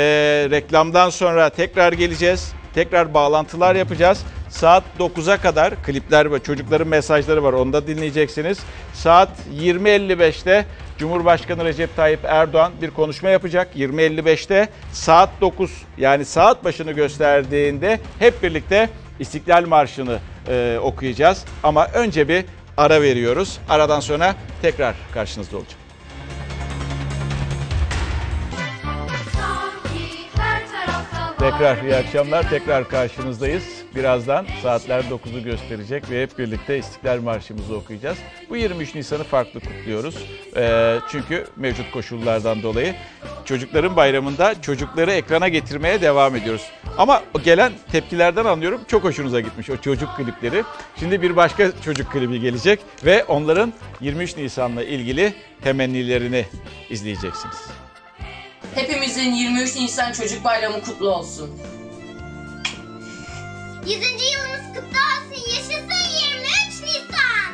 [0.51, 2.53] reklamdan sonra tekrar geleceğiz.
[2.73, 4.23] Tekrar bağlantılar yapacağız.
[4.49, 7.53] Saat 9'a kadar klipler ve çocukların mesajları var.
[7.53, 8.59] Onu da dinleyeceksiniz.
[8.93, 9.29] Saat
[9.59, 10.65] 20.55'te
[10.97, 13.75] Cumhurbaşkanı Recep Tayyip Erdoğan bir konuşma yapacak.
[13.75, 18.89] 20.55'te saat 9 yani saat başını gösterdiğinde hep birlikte
[19.19, 21.45] İstiklal Marşı'nı e, okuyacağız.
[21.64, 22.45] Ama önce bir
[22.77, 23.60] ara veriyoruz.
[23.69, 25.88] Aradan sonra tekrar karşınızda olacağım.
[31.39, 32.49] Tekrar iyi akşamlar.
[32.49, 33.64] Tekrar karşınızdayız.
[33.95, 38.18] Birazdan saatler 9'u gösterecek ve hep birlikte İstiklal Marşımızı okuyacağız.
[38.49, 40.26] Bu 23 Nisan'ı farklı kutluyoruz.
[40.56, 42.95] Ee, çünkü mevcut koşullardan dolayı
[43.45, 46.72] çocukların bayramında çocukları ekrana getirmeye devam ediyoruz.
[46.98, 50.64] Ama gelen tepkilerden anlıyorum çok hoşunuza gitmiş o çocuk klipleri.
[50.99, 55.34] Şimdi bir başka çocuk klibi gelecek ve onların 23 Nisan'la ilgili
[55.64, 56.45] temennilerini
[56.90, 57.57] izleyeceksiniz.
[58.76, 61.49] Hepimizin 23 Nisan Çocuk Bayramı kutlu olsun.
[63.86, 63.95] 100.
[63.95, 65.49] yılımız kutlu olsun.
[65.49, 67.53] Yaşasın 23 Nisan.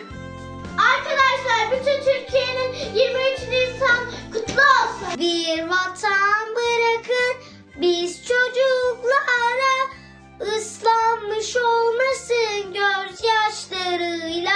[0.78, 5.20] Arkadaşlar bütün Türkiye'nin 23 Nisan kutlu olsun.
[5.20, 9.76] Bir vatan bırakın biz çocuklara
[10.42, 14.54] ıslanmış olmasın gözyaşlarıyla.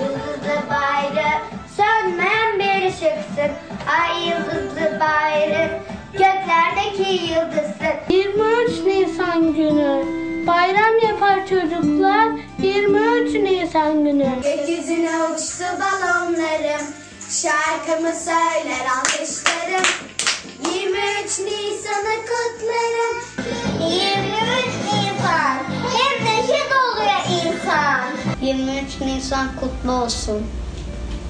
[0.00, 1.40] Yıldızlı bayrağı
[1.76, 3.50] sönmeyen bir ışıksın.
[4.00, 5.80] Ay yıldızlı bayrağı
[6.12, 7.96] göklerdeki yıldızsın.
[8.10, 10.06] 23 Nisan günü
[10.46, 12.28] bayram yapar çocuklar
[12.62, 14.28] 23 Nisan günü.
[14.42, 16.86] Gökyüzüne uçtu balonlarım
[17.30, 19.86] Şarkımı söyler alkışlarım
[20.74, 23.16] 23 Nisan'ı kutlarım.
[23.80, 25.58] 23 Nisan.
[25.96, 28.02] Hem neşe doluyor insan.
[28.40, 30.46] 23 Nisan kutlu olsun.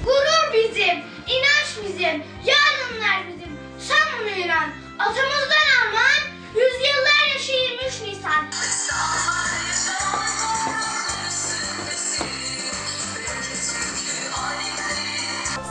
[0.05, 3.53] Gurur bizim, inanç bizim, yarınlar bizim.
[3.79, 4.69] Sen bunu inan,
[4.99, 6.23] atamızdan armağan
[6.55, 8.45] Yüzyıllar yaşı 23 Nisan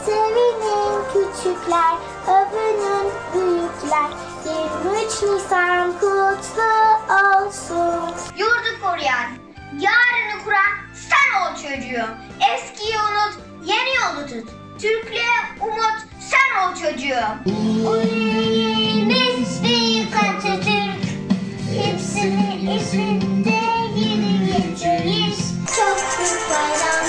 [0.06, 1.94] Sevinin küçükler,
[2.28, 4.10] övünün büyükler.
[4.44, 6.72] 23 Nisan kutlu
[7.12, 8.14] olsun.
[8.36, 9.26] Yurdu koruyan,
[9.78, 12.10] yarını kuran sen ol çocuğum.
[12.54, 14.54] Eskiyi unut, yeni yolu tut.
[14.80, 17.52] Türklüğe umut, sen ol çocuğum.
[19.08, 21.06] Biz büyük Atatürk
[21.74, 23.60] Hepsinin isminde
[24.46, 27.05] geçeriz Çok büyük bayram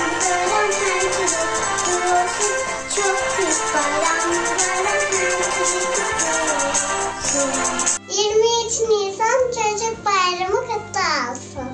[8.10, 11.00] 23 Nisan Çocuk Bayramı kutlu
[11.32, 11.70] olsun.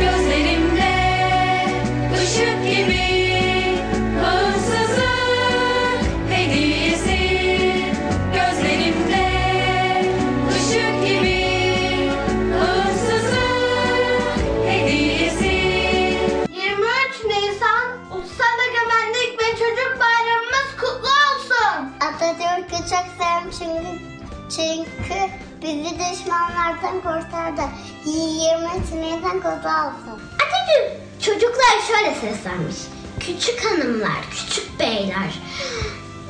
[0.00, 0.92] Gözlerimde
[2.22, 3.29] ışık gibi
[22.00, 23.98] Atatürk'ü çok seviyorum çünkü,
[24.50, 25.20] çünkü
[25.62, 27.62] bizi düşmanlardan kurtardı.
[28.06, 30.22] 23 Nisan kutlu olsun.
[30.34, 32.76] Atatürk çocuklar şöyle seslenmiş.
[33.20, 35.34] Küçük hanımlar, küçük beyler.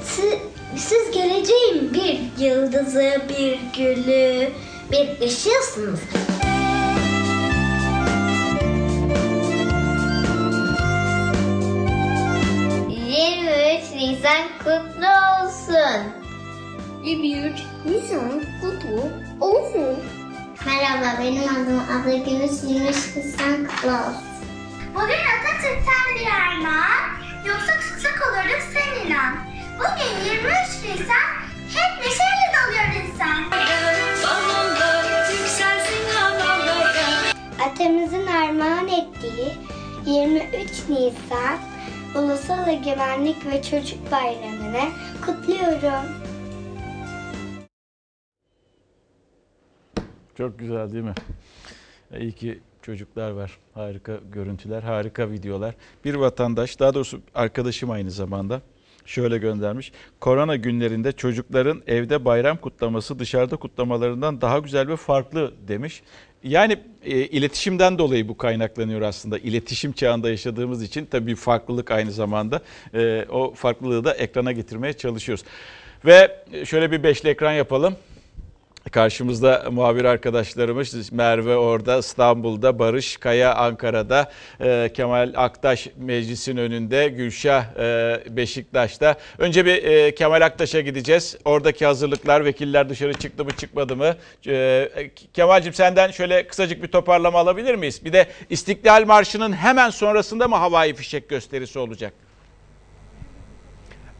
[0.05, 0.35] Siz,
[0.77, 4.53] siz geleceğin bir yıldızı, bir gülü,
[4.93, 6.01] bir ışığısınız.
[14.01, 15.11] Nisan kutlu
[15.45, 16.01] olsun.
[17.05, 19.97] 23 Nisan kutlu olsun.
[20.67, 24.31] Merhaba benim adım Abla Gümüş 23 Nisan kutlu olsun.
[24.95, 27.03] Bugün Atatürk'ten bir armağan
[27.47, 29.37] yoksa tutsak olurduk sen inan.
[29.79, 30.53] Bugün 23
[30.85, 31.31] Nisan
[31.75, 33.45] hep neşeyle doluyor insan.
[37.67, 39.53] Atamızın armağan ettiği
[40.07, 41.70] 23 Nisan
[42.19, 44.91] Ulusal Egemenlik ve Çocuk Bayramı'nı
[45.27, 46.11] kutluyorum.
[50.39, 51.15] Çok güzel değil mi?
[52.19, 53.59] İyi ki çocuklar var.
[53.75, 55.75] Harika görüntüler, harika videolar.
[56.05, 58.61] Bir vatandaş, daha doğrusu arkadaşım aynı zamanda
[59.05, 59.93] şöyle göndermiş.
[60.21, 66.03] Korona günlerinde çocukların evde bayram kutlaması dışarıda kutlamalarından daha güzel ve farklı demiş.
[66.45, 69.39] Yani e, iletişimden dolayı bu kaynaklanıyor aslında.
[69.39, 72.61] İletişim çağında yaşadığımız için tabii farklılık aynı zamanda.
[72.95, 75.45] E, o farklılığı da ekrana getirmeye çalışıyoruz.
[76.05, 77.97] Ve şöyle bir beşli ekran yapalım.
[78.93, 84.31] Karşımızda muhabir arkadaşlarımız Merve orada İstanbul'da, Barış Kaya Ankara'da,
[84.61, 89.17] e, Kemal Aktaş meclisin önünde, Gülşah e, Beşiktaş'ta.
[89.39, 91.37] Önce bir e, Kemal Aktaş'a gideceğiz.
[91.45, 94.17] Oradaki hazırlıklar, vekiller dışarı çıktı mı çıkmadı mı?
[94.47, 94.91] E,
[95.35, 98.05] Kemal'cim senden şöyle kısacık bir toparlama alabilir miyiz?
[98.05, 102.13] Bir de İstiklal Marşı'nın hemen sonrasında mı havai fişek gösterisi olacak?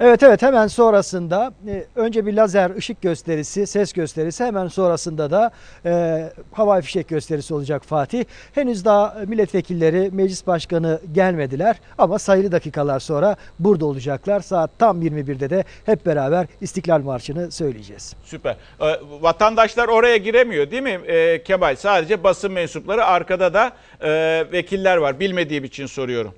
[0.03, 5.51] Evet evet hemen sonrasında e, önce bir lazer ışık gösterisi, ses gösterisi hemen sonrasında da
[5.85, 6.23] e,
[6.53, 8.25] havai fişek gösterisi olacak Fatih.
[8.55, 14.41] Henüz daha milletvekilleri, meclis başkanı gelmediler ama sayılı dakikalar sonra burada olacaklar.
[14.41, 18.15] Saat tam 21'de de hep beraber İstiklal Marşı'nı söyleyeceğiz.
[18.25, 18.57] Süper.
[18.81, 18.87] Ee,
[19.21, 21.77] vatandaşlar oraya giremiyor değil mi ee, Kemal?
[21.77, 24.11] Sadece basın mensupları arkada da e,
[24.53, 25.21] vekiller var.
[25.21, 26.35] Bilmediğim için soruyorum.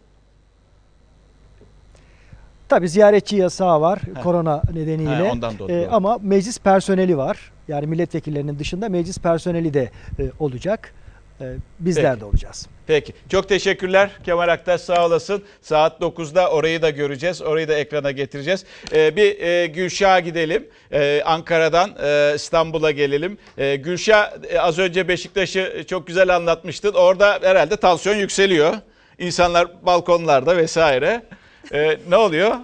[2.73, 5.17] Tabi ziyaretçi yasağı var korona nedeniyle.
[5.17, 5.95] He, ondan dolayı, Ee, doğru.
[5.95, 7.53] ama meclis personeli var.
[7.69, 10.95] Yani milletvekillerinin dışında meclis personeli de e, olacak.
[11.41, 11.45] E,
[11.81, 12.21] bizler Peki.
[12.21, 12.67] de olacağız.
[12.87, 13.13] Peki.
[13.29, 15.43] Çok teşekkürler Kemal Aktaş sağ olasın.
[15.63, 17.43] Saat 9'da orayı da göreceğiz.
[17.43, 18.65] Orayı da ekrana getireceğiz.
[18.93, 20.67] Ee, bir e, Gülşah'a gidelim.
[20.93, 23.39] Ee, Ankara'dan e, İstanbul'a gelelim.
[23.59, 26.93] Ee, Gülşah e, az önce Beşiktaş'ı çok güzel anlatmıştın.
[26.95, 28.75] Orada herhalde tansiyon yükseliyor.
[29.19, 31.23] İnsanlar balkonlarda vesaire.
[31.73, 32.57] Ee, ne oluyor?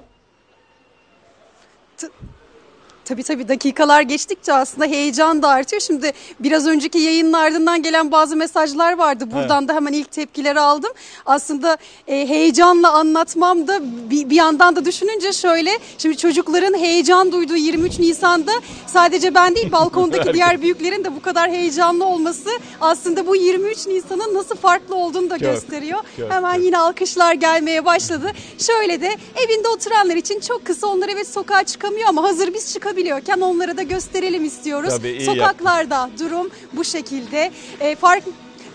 [3.09, 5.83] Tabii tabii dakikalar geçtikçe aslında heyecan da artıyor.
[5.83, 9.25] Şimdi biraz önceki yayının ardından gelen bazı mesajlar vardı.
[9.33, 10.91] Buradan da hemen ilk tepkileri aldım.
[11.27, 11.77] Aslında
[12.09, 13.81] e, heyecanla anlatmam da
[14.11, 15.71] bir, bir yandan da düşününce şöyle.
[15.99, 18.53] Şimdi çocukların heyecan duyduğu 23 Nisan'da
[18.87, 24.35] sadece ben değil balkondaki diğer büyüklerin de bu kadar heyecanlı olması aslında bu 23 Nisan'ın
[24.35, 25.99] nasıl farklı olduğunu da Çok, gösteriyor.
[26.17, 26.65] çok, Hemen çok.
[26.65, 28.33] yine alkışlar gelmeye başladı.
[28.59, 33.41] Şöyle de evinde oturanlar için çok kısa onlar evet sokağa çıkamıyor ama hazır biz çıkabiliyorken
[33.41, 34.91] onlara da gösterelim istiyoruz.
[34.91, 37.51] Tabii, iyi Sokaklarda durum bu şekilde.
[37.81, 38.25] E, fark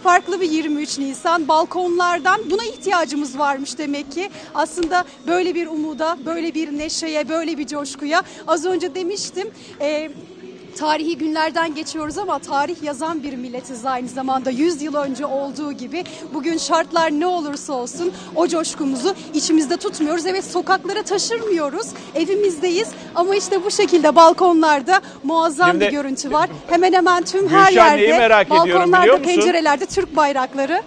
[0.03, 4.29] farklı bir 23 Nisan balkonlardan buna ihtiyacımız varmış demek ki.
[4.55, 9.51] Aslında böyle bir umuda, böyle bir neşeye, böyle bir coşkuya az önce demiştim.
[9.81, 10.11] e,
[10.79, 16.03] Tarihi günlerden geçiyoruz ama tarih yazan bir milletiz aynı zamanda 100 yıl önce olduğu gibi
[16.33, 20.25] bugün şartlar ne olursa olsun o coşkumuzu içimizde tutmuyoruz.
[20.25, 26.49] Evet sokaklara taşırmıyoruz evimizdeyiz ama işte bu şekilde balkonlarda muazzam Şimdi- bir görüntü var.
[26.69, 30.81] Hemen hemen tüm her Gülşah, yerde neyi merak balkonlarda pencerelerde Türk bayrakları.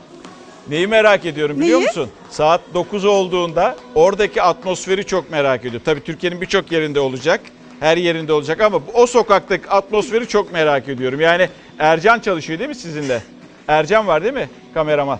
[0.68, 1.86] Neyi merak ediyorum biliyor Neyi?
[1.86, 2.10] musun?
[2.30, 5.82] Saat 9 olduğunda oradaki atmosferi çok merak ediyorum.
[5.84, 7.40] Tabii Türkiye'nin birçok yerinde olacak.
[7.80, 11.20] Her yerinde olacak ama o sokaktaki atmosferi çok merak ediyorum.
[11.20, 11.48] Yani
[11.78, 13.22] Ercan çalışıyor değil mi sizinle?
[13.68, 15.18] Ercan var değil mi kameraman?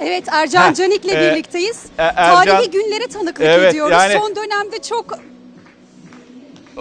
[0.00, 1.84] Evet Ercan Canik'le e, birlikteyiz.
[1.98, 3.92] e, Ercan- Tarihi günlere tanıklık Evet, ediyoruz.
[3.92, 5.18] yani- Son dönemde çok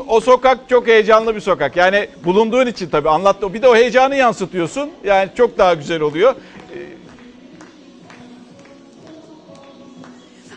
[0.08, 1.76] O sokak çok heyecanlı bir sokak.
[1.78, 3.54] Yani bulunduğun için tabii anlattı.
[3.54, 4.90] Bir de o heyecanı yansıtıyorsun.
[5.04, 6.36] Yani çok daha güzel oluyor.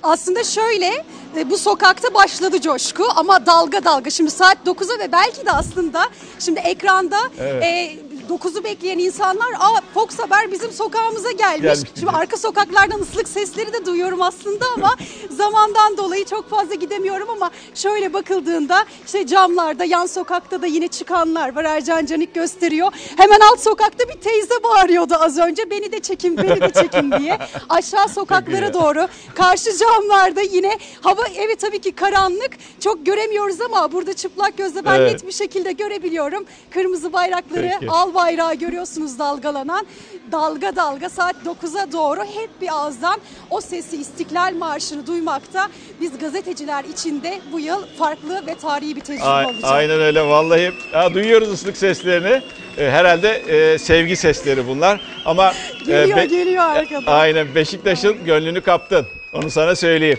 [0.02, 1.04] Aslında şöyle
[1.36, 6.02] e, bu sokakta başladı coşku ama dalga dalga şimdi saat 9'a ve belki de aslında
[6.38, 7.62] şimdi ekranda Evet.
[7.64, 7.98] e,
[8.32, 11.62] 9'u bekleyen insanlar aa Fox Haber bizim sokağımıza gelmiş.
[11.62, 14.96] Gelmiş Şimdi arka sokaklardan ıslık sesleri de duyuyorum aslında ama
[15.30, 21.56] zamandan dolayı çok fazla gidemiyorum ama şöyle bakıldığında işte camlarda yan sokakta da yine çıkanlar
[21.56, 22.92] var Ercan Canik gösteriyor.
[23.16, 27.38] Hemen alt sokakta bir teyze bağırıyordu az önce beni de çekin beni de çekin diye.
[27.68, 32.50] Aşağı sokaklara doğru karşı camlarda yine hava evet tabii ki karanlık
[32.80, 35.12] çok göremiyoruz ama burada çıplak gözle ben Evet.
[35.12, 36.44] net bir şekilde görebiliyorum.
[36.70, 37.92] Kırmızı bayrakları Peki.
[37.92, 39.86] al bayrağı görüyorsunuz dalgalanan.
[40.32, 43.20] Dalga dalga saat 9'a doğru hep bir ağızdan
[43.50, 45.68] o sesi İstiklal Marşı'nı duymakta.
[46.00, 49.64] Biz gazeteciler için de bu yıl farklı ve tarihi bir tecrübe A- olacak.
[49.64, 50.72] Aynen öyle vallahi.
[50.92, 52.42] Ya, duyuyoruz ıslık seslerini.
[52.78, 55.00] E, herhalde e, sevgi sesleri bunlar.
[55.24, 57.12] Ama e, Geliyor, geliyor arkadan.
[57.12, 59.06] Aynen Beşiktaş'ın gönlünü kaptın.
[59.32, 60.18] Onu sana söyleyeyim.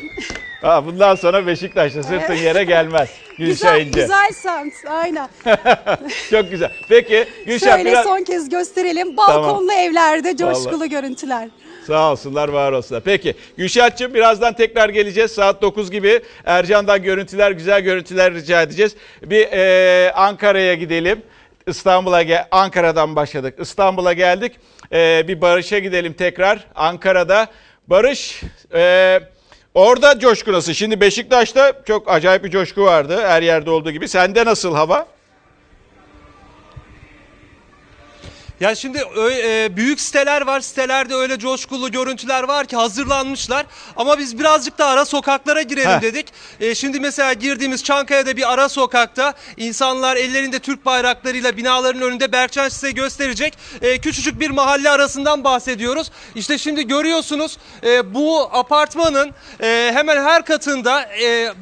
[0.61, 3.09] Ha, bundan sonra Beşiktaş'ta sırtın yere gelmez.
[3.37, 4.01] Gülşah Güzel, İnce.
[4.01, 5.29] güzel semt aynen.
[6.31, 6.71] Çok güzel.
[6.89, 8.05] Peki Gülşah Şöyle biraz...
[8.05, 9.17] son kez gösterelim.
[9.17, 10.89] Balkonlu evlerde coşkulu Vallahi.
[10.89, 11.49] görüntüler.
[11.87, 13.03] Sağ olsunlar, var olsunlar.
[13.05, 15.31] Peki Gülşah'cığım birazdan tekrar geleceğiz.
[15.31, 18.95] Saat 9 gibi Ercan'dan görüntüler, güzel görüntüler rica edeceğiz.
[19.21, 21.21] Bir e, Ankara'ya gidelim.
[21.67, 23.55] İstanbul'a gel Ankara'dan başladık.
[23.59, 24.51] İstanbul'a geldik.
[24.91, 26.65] Ee, bir Barış'a gidelim tekrar.
[26.75, 27.47] Ankara'da
[27.87, 28.41] Barış
[28.73, 29.19] e,
[29.73, 30.73] orada coşku nasıl?
[30.73, 33.21] Şimdi Beşiktaş'ta çok acayip bir coşku vardı.
[33.27, 34.07] Her yerde olduğu gibi.
[34.07, 35.07] Sende nasıl hava?
[38.63, 38.97] Ya şimdi
[39.43, 40.59] e, büyük siteler var.
[40.59, 43.65] Sitelerde öyle coşkulu görüntüler var ki hazırlanmışlar.
[43.95, 46.01] Ama biz birazcık da ara sokaklara girelim Heh.
[46.01, 46.27] dedik.
[46.59, 52.69] E, şimdi mesela girdiğimiz Çankaya'da bir ara sokakta insanlar ellerinde Türk bayraklarıyla binaların önünde Berkcan
[52.69, 53.57] size gösterecek.
[53.81, 56.11] E, küçücük bir mahalle arasından bahsediyoruz.
[56.35, 59.31] İşte şimdi görüyorsunuz e, bu apartmanın
[59.61, 61.53] e, hemen her katında e,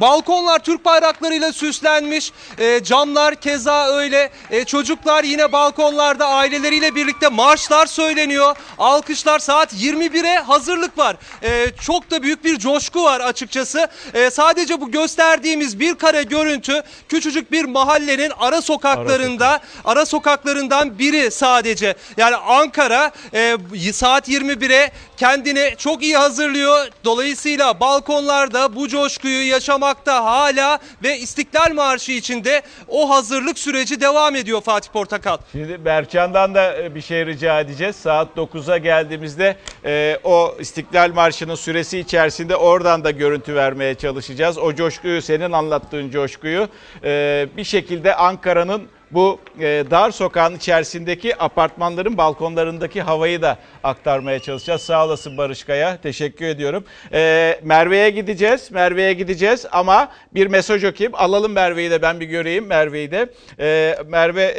[0.00, 2.32] Balkonlar Türk bayraklarıyla süslenmiş.
[2.58, 4.30] E, camlar keza öyle.
[4.50, 8.56] E, çocuklar yine balkonlarda aileleriyle birlikte marşlar söyleniyor.
[8.78, 11.16] Alkışlar saat 21'e hazırlık var.
[11.42, 13.88] E, çok da büyük bir coşku var açıkçası.
[14.14, 21.30] E, sadece bu gösterdiğimiz bir kare görüntü küçücük bir mahallenin ara sokaklarında ara sokaklarından biri
[21.30, 21.94] sadece.
[22.16, 23.56] Yani Ankara e,
[23.92, 26.88] saat 21'e kendini çok iyi hazırlıyor.
[27.04, 29.48] Dolayısıyla balkonlarda bu coşkuyu
[29.82, 35.38] yaşamakta hala ve İstiklal Marşı içinde o hazırlık süreci devam ediyor Fatih Portakal.
[35.52, 37.96] Şimdi Berçan'dan da e, bir şey rica edeceğiz.
[37.96, 44.58] Saat 9'a geldiğimizde e, o İstiklal Marşı'nın süresi içerisinde oradan da görüntü vermeye çalışacağız.
[44.58, 46.68] O coşkuyu, senin anlattığın coşkuyu
[47.04, 54.82] e, bir şekilde Ankara'nın bu e, dar sokağın içerisindeki apartmanların balkonlarındaki havayı da aktarmaya çalışacağız.
[54.82, 55.96] Sağ olasın Barış Kaya.
[55.96, 56.84] Teşekkür ediyorum.
[57.12, 58.70] E, Merve'ye gideceğiz.
[58.70, 61.14] Merve'ye gideceğiz ama bir mesaj okuyayım.
[61.14, 63.26] Alalım Merve'yi de ben bir göreyim Merve'yi de.
[63.60, 64.52] E, Merve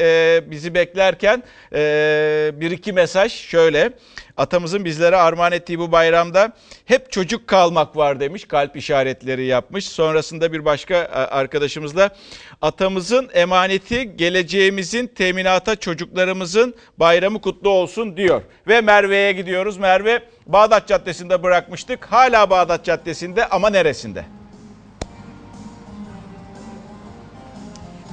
[0.52, 1.44] bizi beklerken
[2.60, 3.92] bir iki mesaj şöyle.
[4.38, 6.54] Atamızın bizlere armağan ettiği bu bayramda
[6.86, 8.46] hep çocuk kalmak var demiş.
[8.46, 9.88] Kalp işaretleri yapmış.
[9.88, 12.10] Sonrasında bir başka e, arkadaşımızla
[12.62, 18.42] atamızın emaneti geleceğimizin teminata çocuklarımızın bayramı kutlu olsun diyor.
[18.68, 19.78] Ve Merve'ye gidiyoruz.
[19.78, 22.06] Merve Bağdat Caddesi'nde bırakmıştık.
[22.06, 24.26] Hala Bağdat Caddesi'nde ama neresinde?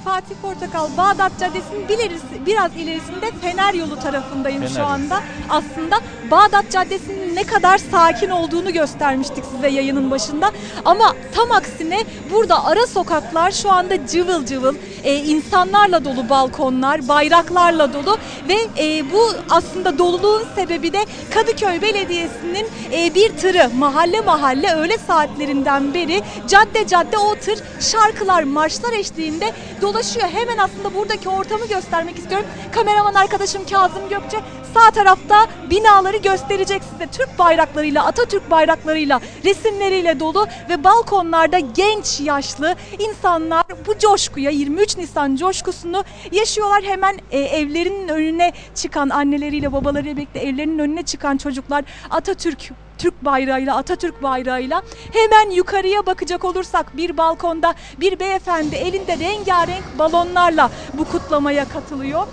[0.05, 5.21] Fatih Portakal Bağdat Caddesi'nin ilerisi, biraz ilerisinde Fener Yolu tarafındayım Fener şu anda.
[5.49, 5.97] Aslında
[6.31, 10.51] Bağdat Caddesi'nin ne kadar sakin olduğunu göstermiştik size yayının başında.
[10.85, 14.75] Ama tam aksine burada ara sokaklar şu anda cıvıl cıvıl,
[15.05, 18.19] e, insanlarla dolu balkonlar, bayraklarla dolu
[18.49, 21.05] ve e, bu aslında doluluğun sebebi de
[21.35, 28.43] Kadıköy Belediyesi'nin e, bir tırı mahalle mahalle öğle saatlerinden beri cadde cadde o tır şarkılar,
[28.43, 29.53] marşlar eşliğinde
[29.91, 30.29] dolaşıyor.
[30.29, 32.47] Hemen aslında buradaki ortamı göstermek istiyorum.
[32.73, 34.39] Kameraman arkadaşım Kazım Gökçe
[34.75, 37.07] sağ tarafta binaları gösterecek size.
[37.07, 45.37] Türk bayraklarıyla, Atatürk bayraklarıyla, resimleriyle dolu ve balkonlarda genç, yaşlı insanlar bu coşkuya 23 Nisan
[45.37, 46.83] coşkusunu yaşıyorlar.
[46.83, 52.71] Hemen e, evlerinin önüne çıkan anneleriyle, babalarıyla birlikte evlerinin önüne çıkan çocuklar Atatürk
[53.01, 54.83] Türk bayrağıyla, Atatürk bayrağıyla
[55.13, 62.27] hemen yukarıya bakacak olursak bir balkonda bir beyefendi elinde rengarenk balonlarla bu kutlamaya katılıyor.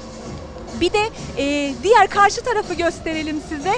[0.81, 3.73] Bir de e, diğer karşı tarafı gösterelim size.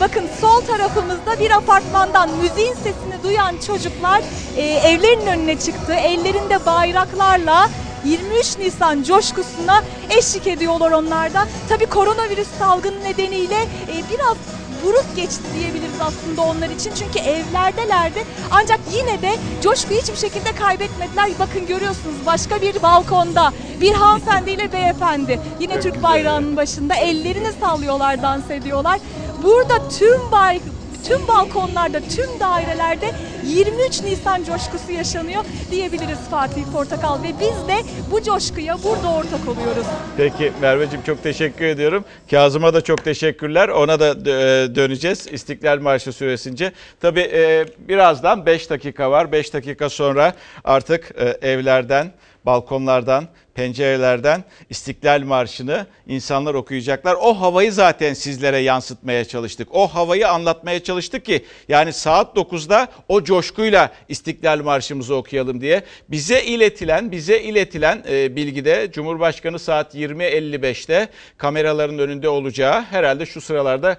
[0.00, 4.22] Bakın sol tarafımızda bir apartmandan müziğin sesini duyan çocuklar
[4.56, 5.92] e, evlerinin önüne çıktı.
[5.92, 7.68] Ellerinde bayraklarla
[8.04, 11.48] 23 Nisan coşkusuna eşlik ediyorlar onlar da.
[11.68, 14.36] Tabii koronavirüs salgını nedeniyle e, biraz
[14.84, 16.92] buruk geçti diyebiliriz aslında onlar için.
[16.94, 18.24] Çünkü evlerdelerdi.
[18.50, 21.30] Ancak yine de coşkuyu hiçbir şekilde kaybetmediler.
[21.38, 25.40] Bakın görüyorsunuz başka bir balkonda bir hanımefendiyle beyefendi.
[25.60, 29.00] Yine Türk bayrağının başında ellerini sallıyorlar, dans ediyorlar.
[29.42, 30.60] Burada tüm bay
[31.04, 33.10] tüm balkonlarda, tüm dairelerde
[33.46, 37.76] 23 Nisan coşkusu yaşanıyor diyebiliriz Fatih Portakal ve biz de
[38.10, 39.86] bu coşkuya burada ortak oluyoruz.
[40.16, 42.04] Peki Merveciğim çok teşekkür ediyorum.
[42.30, 43.68] Kazım'a da çok teşekkürler.
[43.68, 46.72] Ona da e, döneceğiz İstiklal Marşı süresince.
[47.00, 49.32] Tabii e, birazdan 5 dakika var.
[49.32, 50.34] 5 dakika sonra
[50.64, 52.12] artık e, evlerden,
[52.46, 57.16] balkonlardan, pencerelerden İstiklal Marşı'nı insanlar okuyacaklar.
[57.20, 59.68] O havayı zaten sizlere yansıtmaya çalıştık.
[59.70, 65.82] O havayı anlatmaya çalıştık ki yani saat 9'da o coşkuyla İstiklal Marşımızı okuyalım diye.
[66.08, 71.08] Bize iletilen, bize iletilen e, bilgide Cumhurbaşkanı saat 20.55'te
[71.38, 73.98] kameraların önünde olacağı herhalde şu sıralarda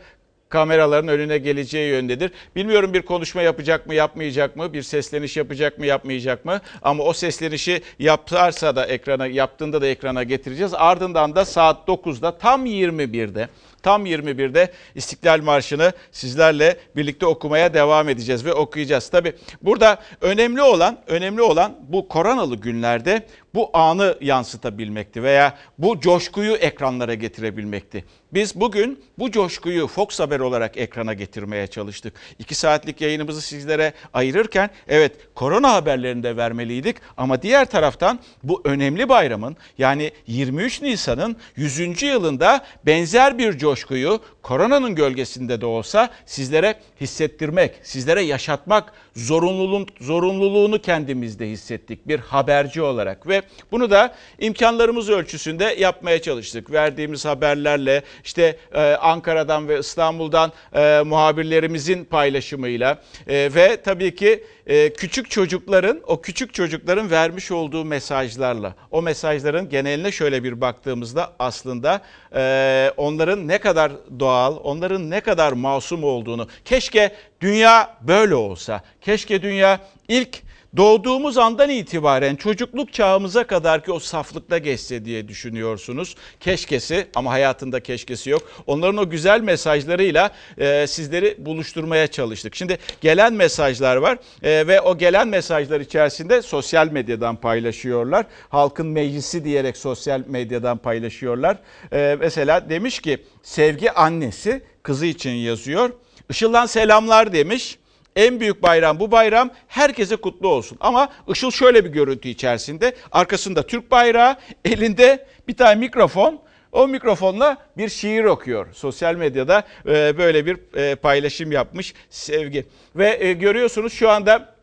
[0.53, 2.31] kameraların önüne geleceği yöndedir.
[2.55, 6.61] Bilmiyorum bir konuşma yapacak mı, yapmayacak mı, bir sesleniş yapacak mı, yapmayacak mı?
[6.81, 10.73] Ama o seslenişi yaparsa da ekrana, yaptığında da ekrana getireceğiz.
[10.73, 13.49] Ardından da saat 9'da tam 21'de
[13.84, 19.10] Tam 21'de İstiklal Marşı'nı sizlerle birlikte okumaya devam edeceğiz ve okuyacağız.
[19.10, 26.53] Tabi burada önemli olan önemli olan bu koronalı günlerde bu anı yansıtabilmekti veya bu coşkuyu
[26.55, 28.05] ekranlara getirebilmekti.
[28.34, 32.14] Biz bugün bu coşkuyu Fox Haber olarak ekrana getirmeye çalıştık.
[32.39, 39.10] İki saatlik yayınımızı sizlere ayırırken evet korona haberlerini de vermeliydik ama diğer taraftan bu önemli
[39.10, 42.03] bayramın yani 23 Nisan'ın 100.
[42.03, 51.50] yılında benzer bir coşkuyu koronanın gölgesinde de olsa sizlere hissettirmek, sizlere yaşatmak zorunluluğun, zorunluluğunu kendimizde
[51.50, 53.41] hissettik bir haberci olarak ve
[53.72, 56.72] bunu da imkanlarımız ölçüsünde yapmaya çalıştık.
[56.72, 64.94] Verdiğimiz haberlerle işte e, Ankara'dan ve İstanbul'dan e, muhabirlerimizin paylaşımıyla e, ve tabii ki e,
[64.94, 72.02] küçük çocukların o küçük çocukların vermiş olduğu mesajlarla o mesajların geneline şöyle bir baktığımızda aslında
[72.35, 78.81] e, onların ne kadar doğal, onların ne kadar masum olduğunu keşke dünya böyle olsa.
[79.02, 80.41] Keşke dünya ilk
[80.78, 86.16] doğduğumuz andan itibaren çocukluk çağımıza kadar ki o saflıkta geçse diye düşünüyorsunuz.
[86.40, 88.41] Keşkesi ama hayatında keşkesi yok.
[88.68, 92.56] Onların o güzel mesajlarıyla e, sizleri buluşturmaya çalıştık.
[92.56, 98.26] Şimdi gelen mesajlar var e, ve o gelen mesajlar içerisinde sosyal medyadan paylaşıyorlar.
[98.50, 101.58] Halkın meclisi diyerek sosyal medyadan paylaşıyorlar.
[101.94, 105.90] E, mesela demiş ki sevgi annesi kızı için yazıyor.
[106.30, 107.78] Işıl'dan selamlar demiş.
[108.15, 110.77] En büyük bayram bu bayram herkese kutlu olsun.
[110.81, 112.95] Ama Işıl şöyle bir görüntü içerisinde.
[113.11, 114.35] Arkasında Türk bayrağı,
[114.65, 116.41] elinde bir tane mikrofon.
[116.72, 118.73] O mikrofonla bir şiir okuyor.
[118.73, 122.65] Sosyal medyada e, böyle bir e, paylaşım yapmış sevgi.
[122.95, 124.53] Ve e, görüyorsunuz şu anda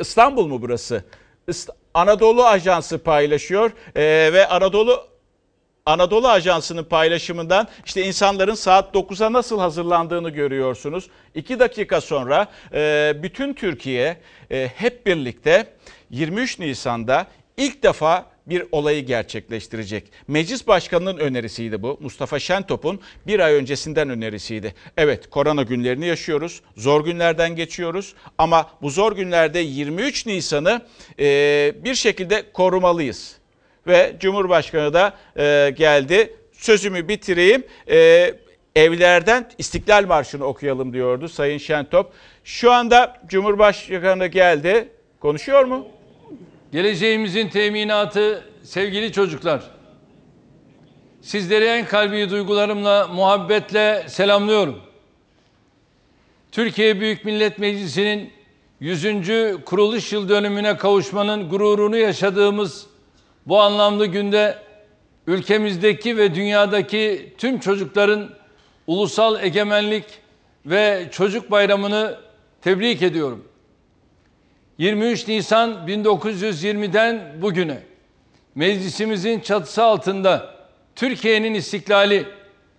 [0.00, 1.04] İstanbul mu burası?
[1.94, 3.70] Anadolu Ajansı paylaşıyor
[4.32, 5.08] ve Anadolu
[5.86, 11.10] Anadolu Ajansı'nın paylaşımından işte insanların saat 9'a nasıl hazırlandığını görüyorsunuz.
[11.34, 14.16] 2 dakika sonra e, bütün Türkiye
[14.50, 15.66] e, hep birlikte
[16.10, 17.26] 23 Nisan'da
[17.56, 20.12] ilk defa bir olayı gerçekleştirecek.
[20.28, 21.98] Meclis Başkanı'nın önerisiydi bu.
[22.00, 24.74] Mustafa Şentop'un bir ay öncesinden önerisiydi.
[24.96, 26.60] Evet korona günlerini yaşıyoruz.
[26.76, 28.14] Zor günlerden geçiyoruz.
[28.38, 30.82] Ama bu zor günlerde 23 Nisan'ı
[31.18, 33.36] e, bir şekilde korumalıyız
[33.86, 36.36] ve Cumhurbaşkanı da e, geldi.
[36.52, 37.62] Sözümü bitireyim.
[37.90, 38.34] E,
[38.76, 42.12] evlerden İstiklal Marşı'nı okuyalım diyordu Sayın Şentop.
[42.44, 44.88] Şu anda Cumhurbaşkanı geldi.
[45.20, 45.86] Konuşuyor mu?
[46.72, 49.62] Geleceğimizin teminatı sevgili çocuklar.
[51.20, 54.78] Sizleri en kalbi duygularımla, muhabbetle selamlıyorum.
[56.52, 58.32] Türkiye Büyük Millet Meclisi'nin
[58.80, 59.04] 100.
[59.64, 62.86] kuruluş yıl dönümüne kavuşmanın gururunu yaşadığımız
[63.46, 64.58] bu anlamlı günde
[65.26, 68.30] ülkemizdeki ve dünyadaki tüm çocukların
[68.86, 70.04] ulusal egemenlik
[70.66, 72.18] ve çocuk bayramını
[72.62, 73.44] tebrik ediyorum.
[74.78, 77.78] 23 Nisan 1920'den bugüne
[78.54, 80.54] meclisimizin çatısı altında
[80.96, 82.26] Türkiye'nin istiklali,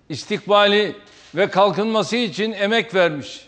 [0.09, 0.95] istikbali
[1.35, 3.47] ve kalkınması için emek vermiş,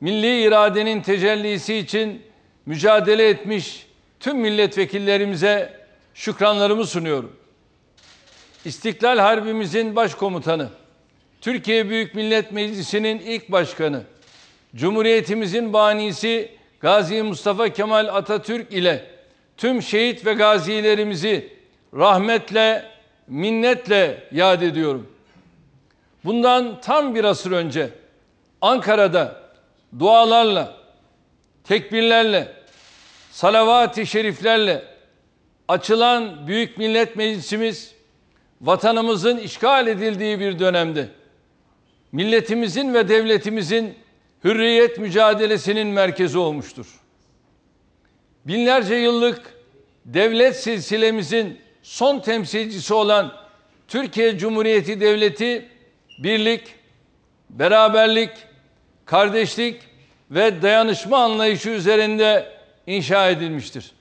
[0.00, 2.22] milli iradenin tecellisi için
[2.66, 3.86] mücadele etmiş
[4.20, 5.83] tüm milletvekillerimize
[6.14, 7.36] şükranlarımı sunuyorum.
[8.64, 10.68] İstiklal Harbimizin başkomutanı,
[11.40, 14.02] Türkiye Büyük Millet Meclisi'nin ilk başkanı,
[14.76, 16.50] Cumhuriyetimizin banisi
[16.80, 19.10] Gazi Mustafa Kemal Atatürk ile
[19.56, 21.52] tüm şehit ve gazilerimizi
[21.94, 22.84] rahmetle,
[23.28, 25.10] minnetle yad ediyorum.
[26.24, 27.90] Bundan tam bir asır önce
[28.60, 29.42] Ankara'da
[29.98, 30.76] dualarla,
[31.64, 32.52] tekbirlerle,
[33.30, 34.93] salavat-ı şeriflerle
[35.68, 37.94] açılan Büyük Millet Meclisimiz
[38.60, 41.08] vatanımızın işgal edildiği bir dönemde
[42.12, 43.94] milletimizin ve devletimizin
[44.44, 46.86] hürriyet mücadelesinin merkezi olmuştur.
[48.44, 49.54] Binlerce yıllık
[50.04, 53.32] devlet silsilemizin son temsilcisi olan
[53.88, 55.68] Türkiye Cumhuriyeti Devleti
[56.18, 56.74] birlik,
[57.50, 58.30] beraberlik,
[59.04, 59.80] kardeşlik
[60.30, 62.52] ve dayanışma anlayışı üzerinde
[62.86, 63.93] inşa edilmiştir.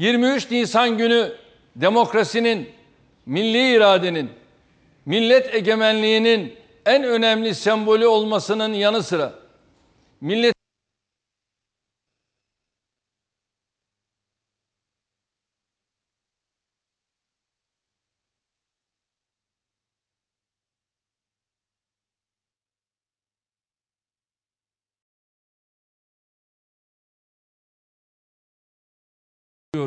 [0.00, 1.32] 23 Nisan günü
[1.76, 2.68] demokrasinin,
[3.26, 4.30] milli iradenin,
[5.06, 6.54] millet egemenliğinin
[6.86, 9.32] en önemli sembolü olmasının yanı sıra
[10.20, 10.54] millet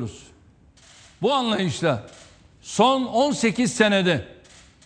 [0.04, 0.24] diyoruz.
[1.22, 2.08] Bu anlayışla
[2.62, 4.26] son 18 senede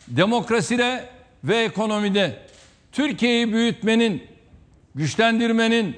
[0.08, 1.10] demokraside
[1.44, 2.40] ve ekonomide
[2.92, 4.24] Türkiye'yi büyütmenin,
[4.96, 5.98] güçlendirmenin,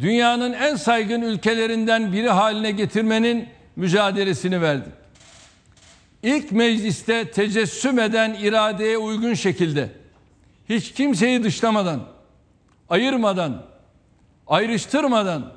[0.00, 4.92] dünyanın en saygın ülkelerinden biri haline getirmenin mücadelesini verdik.
[6.22, 9.88] İlk mecliste tecessüm eden iradeye uygun şekilde
[10.68, 12.02] hiç kimseyi dışlamadan,
[12.88, 13.62] ayırmadan,
[14.46, 15.52] ayrıştırmadan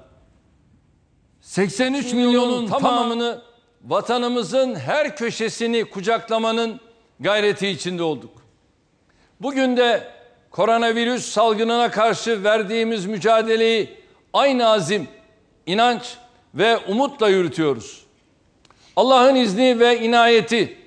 [1.41, 3.41] 83 milyonun tamamını
[3.84, 6.80] vatanımızın her köşesini kucaklamanın
[7.20, 8.32] gayreti içinde olduk.
[9.41, 10.03] Bugün de
[10.52, 13.90] koronavirüs salgınına karşı verdiğimiz mücadeleyi
[14.34, 15.07] aynı azim,
[15.66, 16.18] inanç
[16.56, 18.06] ve umutla yürütüyoruz.
[18.95, 20.78] Allah'ın izni ve inayeti,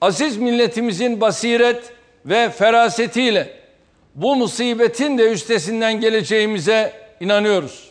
[0.00, 1.92] aziz milletimizin basiret
[2.26, 3.58] ve ferasetiyle
[4.14, 7.87] bu musibetin de üstesinden geleceğimize inanıyoruz.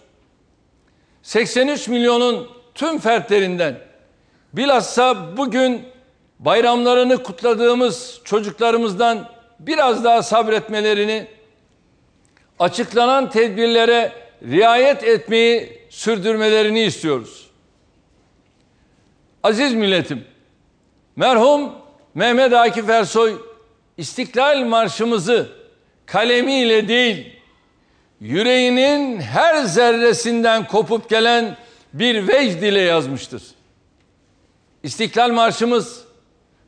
[1.27, 3.79] 83 milyonun tüm fertlerinden
[4.53, 5.83] bilhassa bugün
[6.39, 9.29] bayramlarını kutladığımız çocuklarımızdan
[9.59, 11.27] biraz daha sabretmelerini,
[12.59, 14.11] açıklanan tedbirlere
[14.43, 17.47] riayet etmeyi sürdürmelerini istiyoruz.
[19.43, 20.25] Aziz milletim,
[21.15, 21.71] merhum
[22.15, 23.35] Mehmet Akif Ersoy
[23.97, 25.49] İstiklal Marşımızı
[26.05, 27.36] kalemiyle değil,
[28.21, 31.57] yüreğinin her zerresinden kopup gelen
[31.93, 33.43] bir vecd ile yazmıştır.
[34.83, 36.03] İstiklal Marşımız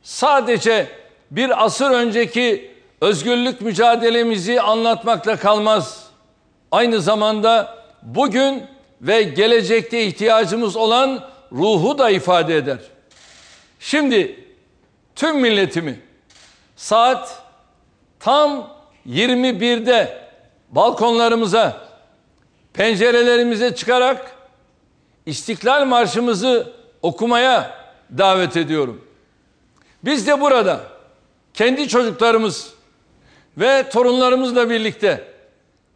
[0.02, 0.86] sadece
[1.30, 2.70] bir asır önceki
[3.00, 6.06] özgürlük mücadelemizi anlatmakla kalmaz.
[6.70, 8.62] Aynı zamanda bugün
[9.02, 12.78] ve gelecekte ihtiyacımız olan ruhu da ifade eder.
[13.80, 14.44] Şimdi
[15.14, 16.00] tüm milletimi
[16.76, 17.42] saat
[18.20, 18.70] tam
[19.06, 20.29] 21'de
[20.70, 21.88] balkonlarımıza,
[22.72, 24.36] pencerelerimize çıkarak
[25.26, 26.72] İstiklal Marşımızı
[27.02, 27.74] okumaya
[28.18, 29.04] davet ediyorum.
[30.04, 30.80] Biz de burada
[31.54, 32.74] kendi çocuklarımız
[33.56, 35.24] ve torunlarımızla birlikte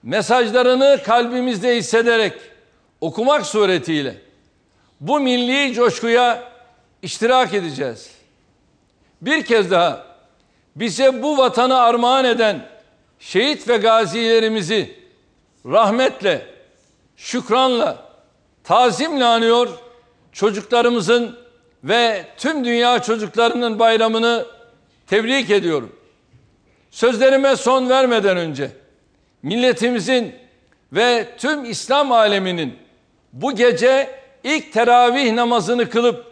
[0.03, 2.33] mesajlarını kalbimizde hissederek
[3.01, 4.17] okumak suretiyle
[5.01, 6.53] bu milli coşkuya
[7.03, 8.11] iştirak edeceğiz.
[9.23, 10.07] Bir kez daha
[10.77, 12.74] bize bu vatanı armağan eden
[13.25, 14.95] şehit ve gazilerimizi
[15.67, 16.47] rahmetle,
[17.17, 18.09] şükranla,
[18.65, 19.69] tazimle anıyor,
[20.33, 21.39] çocuklarımızın
[21.85, 24.47] ve tüm dünya çocuklarının bayramını
[25.07, 25.97] tebrik ediyorum.
[26.91, 28.71] Sözlerime son vermeden önce
[29.43, 30.35] milletimizin
[30.93, 32.79] ve tüm İslam aleminin
[33.33, 36.25] bu gece ilk teravih namazını kılıp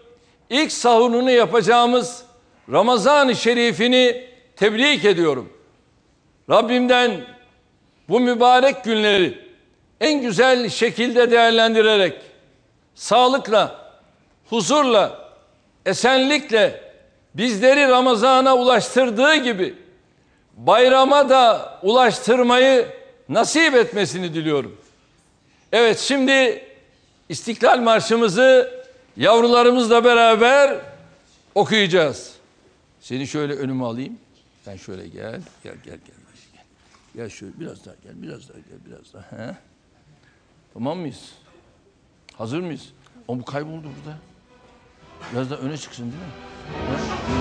[0.51, 2.24] ilk sahurunu yapacağımız
[2.73, 4.24] Ramazan-ı Şerifini
[4.56, 5.61] tebrik ediyorum.
[6.51, 7.24] Rabbimden
[8.09, 9.39] bu mübarek günleri
[10.01, 12.14] en güzel şekilde değerlendirerek
[12.94, 13.93] sağlıkla,
[14.51, 15.32] huzurla,
[15.86, 16.81] esenlikle
[17.35, 19.74] bizleri Ramazan'a ulaştırdığı gibi
[20.56, 22.86] bayrama da ulaştırmayı
[23.28, 24.77] nasip etmesini diliyorum.
[25.73, 26.64] Evet şimdi
[27.28, 28.82] İstiklal Marşımızı
[29.16, 30.78] yavrularımızla beraber
[31.55, 32.32] okuyacağız.
[33.01, 34.19] Seni şöyle önüme alayım.
[34.64, 36.22] Sen şöyle gel, gel, gel, gel.
[37.14, 39.47] Gel, şöyle biraz daha gel, biraz daha gel, biraz daha.
[39.47, 39.56] He?
[40.74, 41.32] Tamam mıyız?
[42.34, 42.93] Hazır mıyız?
[43.28, 44.18] O bu kayboldu burada.
[45.32, 46.28] Biraz daha öne çıksın değil mi?
[47.28, 47.31] He?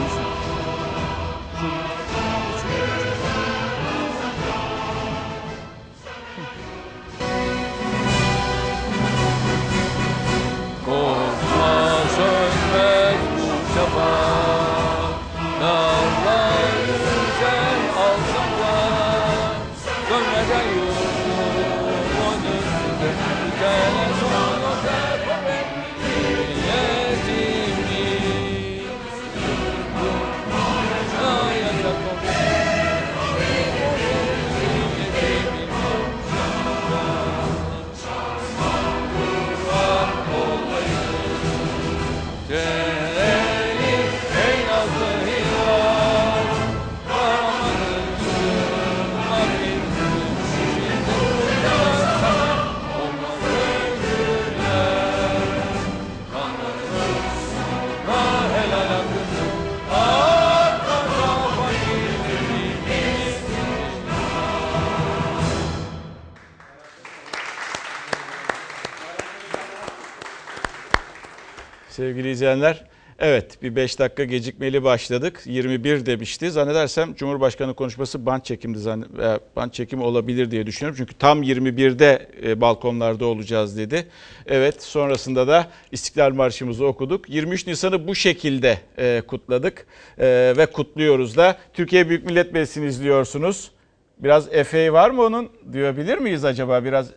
[72.02, 72.84] Sevgili izleyenler,
[73.19, 75.41] Evet bir 5 dakika gecikmeli başladık.
[75.45, 76.52] 21 demişti.
[76.52, 78.80] Zannedersem Cumhurbaşkanı konuşması bant çekimdi.
[78.80, 80.98] Zann e, bant çekimi olabilir diye düşünüyorum.
[80.98, 84.07] Çünkü tam 21'de e, balkonlarda olacağız dedi.
[84.45, 87.30] Evet sonrasında da İstiklal Marşımızı okuduk.
[87.30, 89.86] 23 Nisan'ı bu şekilde e, kutladık
[90.18, 91.57] E, ve kutluyoruz da.
[91.73, 93.72] Türkiye Büyük Millet Meclisi'ni izliyorsunuz.
[94.19, 95.49] Biraz efeği var mı onun?
[95.73, 96.86] Duyabilir miyiz acaba?
[96.86, 97.11] Biraz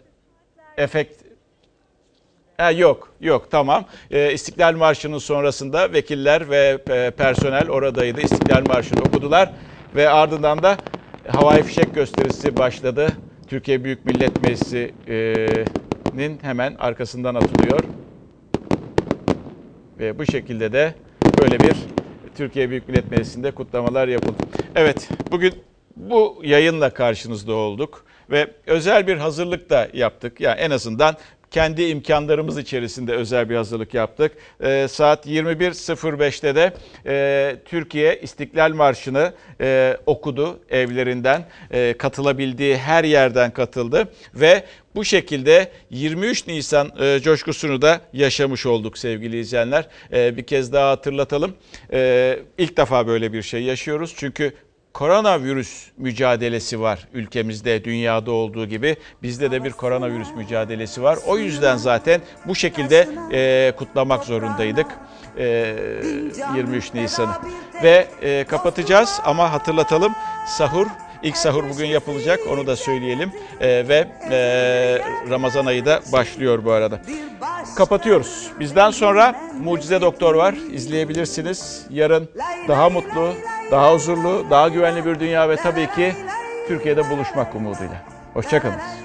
[0.76, 1.23] efekt
[2.56, 3.84] Ha, yok, yok tamam.
[4.10, 8.20] Ee, İstiklal Marşı'nın sonrasında vekiller ve e, personel oradaydı.
[8.20, 9.52] İstiklal Marşı'nı okudular
[9.94, 10.76] ve ardından da
[11.28, 13.08] havai fişek gösterisi başladı.
[13.48, 17.80] Türkiye Büyük Millet Meclisi'nin hemen arkasından atılıyor.
[19.98, 20.94] Ve bu şekilde de
[21.40, 21.74] böyle bir
[22.36, 24.42] Türkiye Büyük Millet Meclisi'nde kutlamalar yapıldı.
[24.76, 25.52] Evet, bugün
[25.96, 30.40] bu yayınla karşınızda olduk ve özel bir hazırlık da yaptık.
[30.40, 31.16] Yani en azından
[31.54, 34.32] kendi imkanlarımız içerisinde özel bir hazırlık yaptık.
[34.60, 36.72] Ee, saat 21.05'te de
[37.06, 41.44] e, Türkiye İstiklal Marşı'nı e, okudu evlerinden.
[41.70, 44.64] E, katılabildiği her yerden katıldı ve
[44.94, 49.88] bu şekilde 23 Nisan e, coşkusunu da yaşamış olduk sevgili izleyenler.
[50.12, 51.54] E, bir kez daha hatırlatalım.
[51.92, 54.14] E, ilk defa böyle bir şey yaşıyoruz.
[54.16, 54.52] Çünkü
[54.94, 61.18] koronavirüs mücadelesi var ülkemizde, dünyada olduğu gibi bizde de bir koronavirüs mücadelesi var.
[61.26, 64.86] O yüzden zaten bu şekilde e, kutlamak zorundaydık
[65.38, 65.76] e,
[66.56, 67.32] 23 Nisan'ı.
[67.82, 70.12] Ve e, kapatacağız ama hatırlatalım
[70.46, 70.86] sahur
[71.24, 74.38] İlk sahur bugün yapılacak onu da söyleyelim E, ve e,
[75.30, 77.00] Ramazan ayı da başlıyor bu arada.
[77.76, 78.50] Kapatıyoruz.
[78.60, 81.86] Bizden sonra Mucize Doktor var izleyebilirsiniz.
[81.90, 82.28] Yarın
[82.68, 83.32] daha mutlu,
[83.70, 86.12] daha huzurlu, daha güvenli bir dünya ve tabii ki
[86.68, 88.02] Türkiye'de buluşmak umuduyla.
[88.34, 89.03] Hoşçakalın.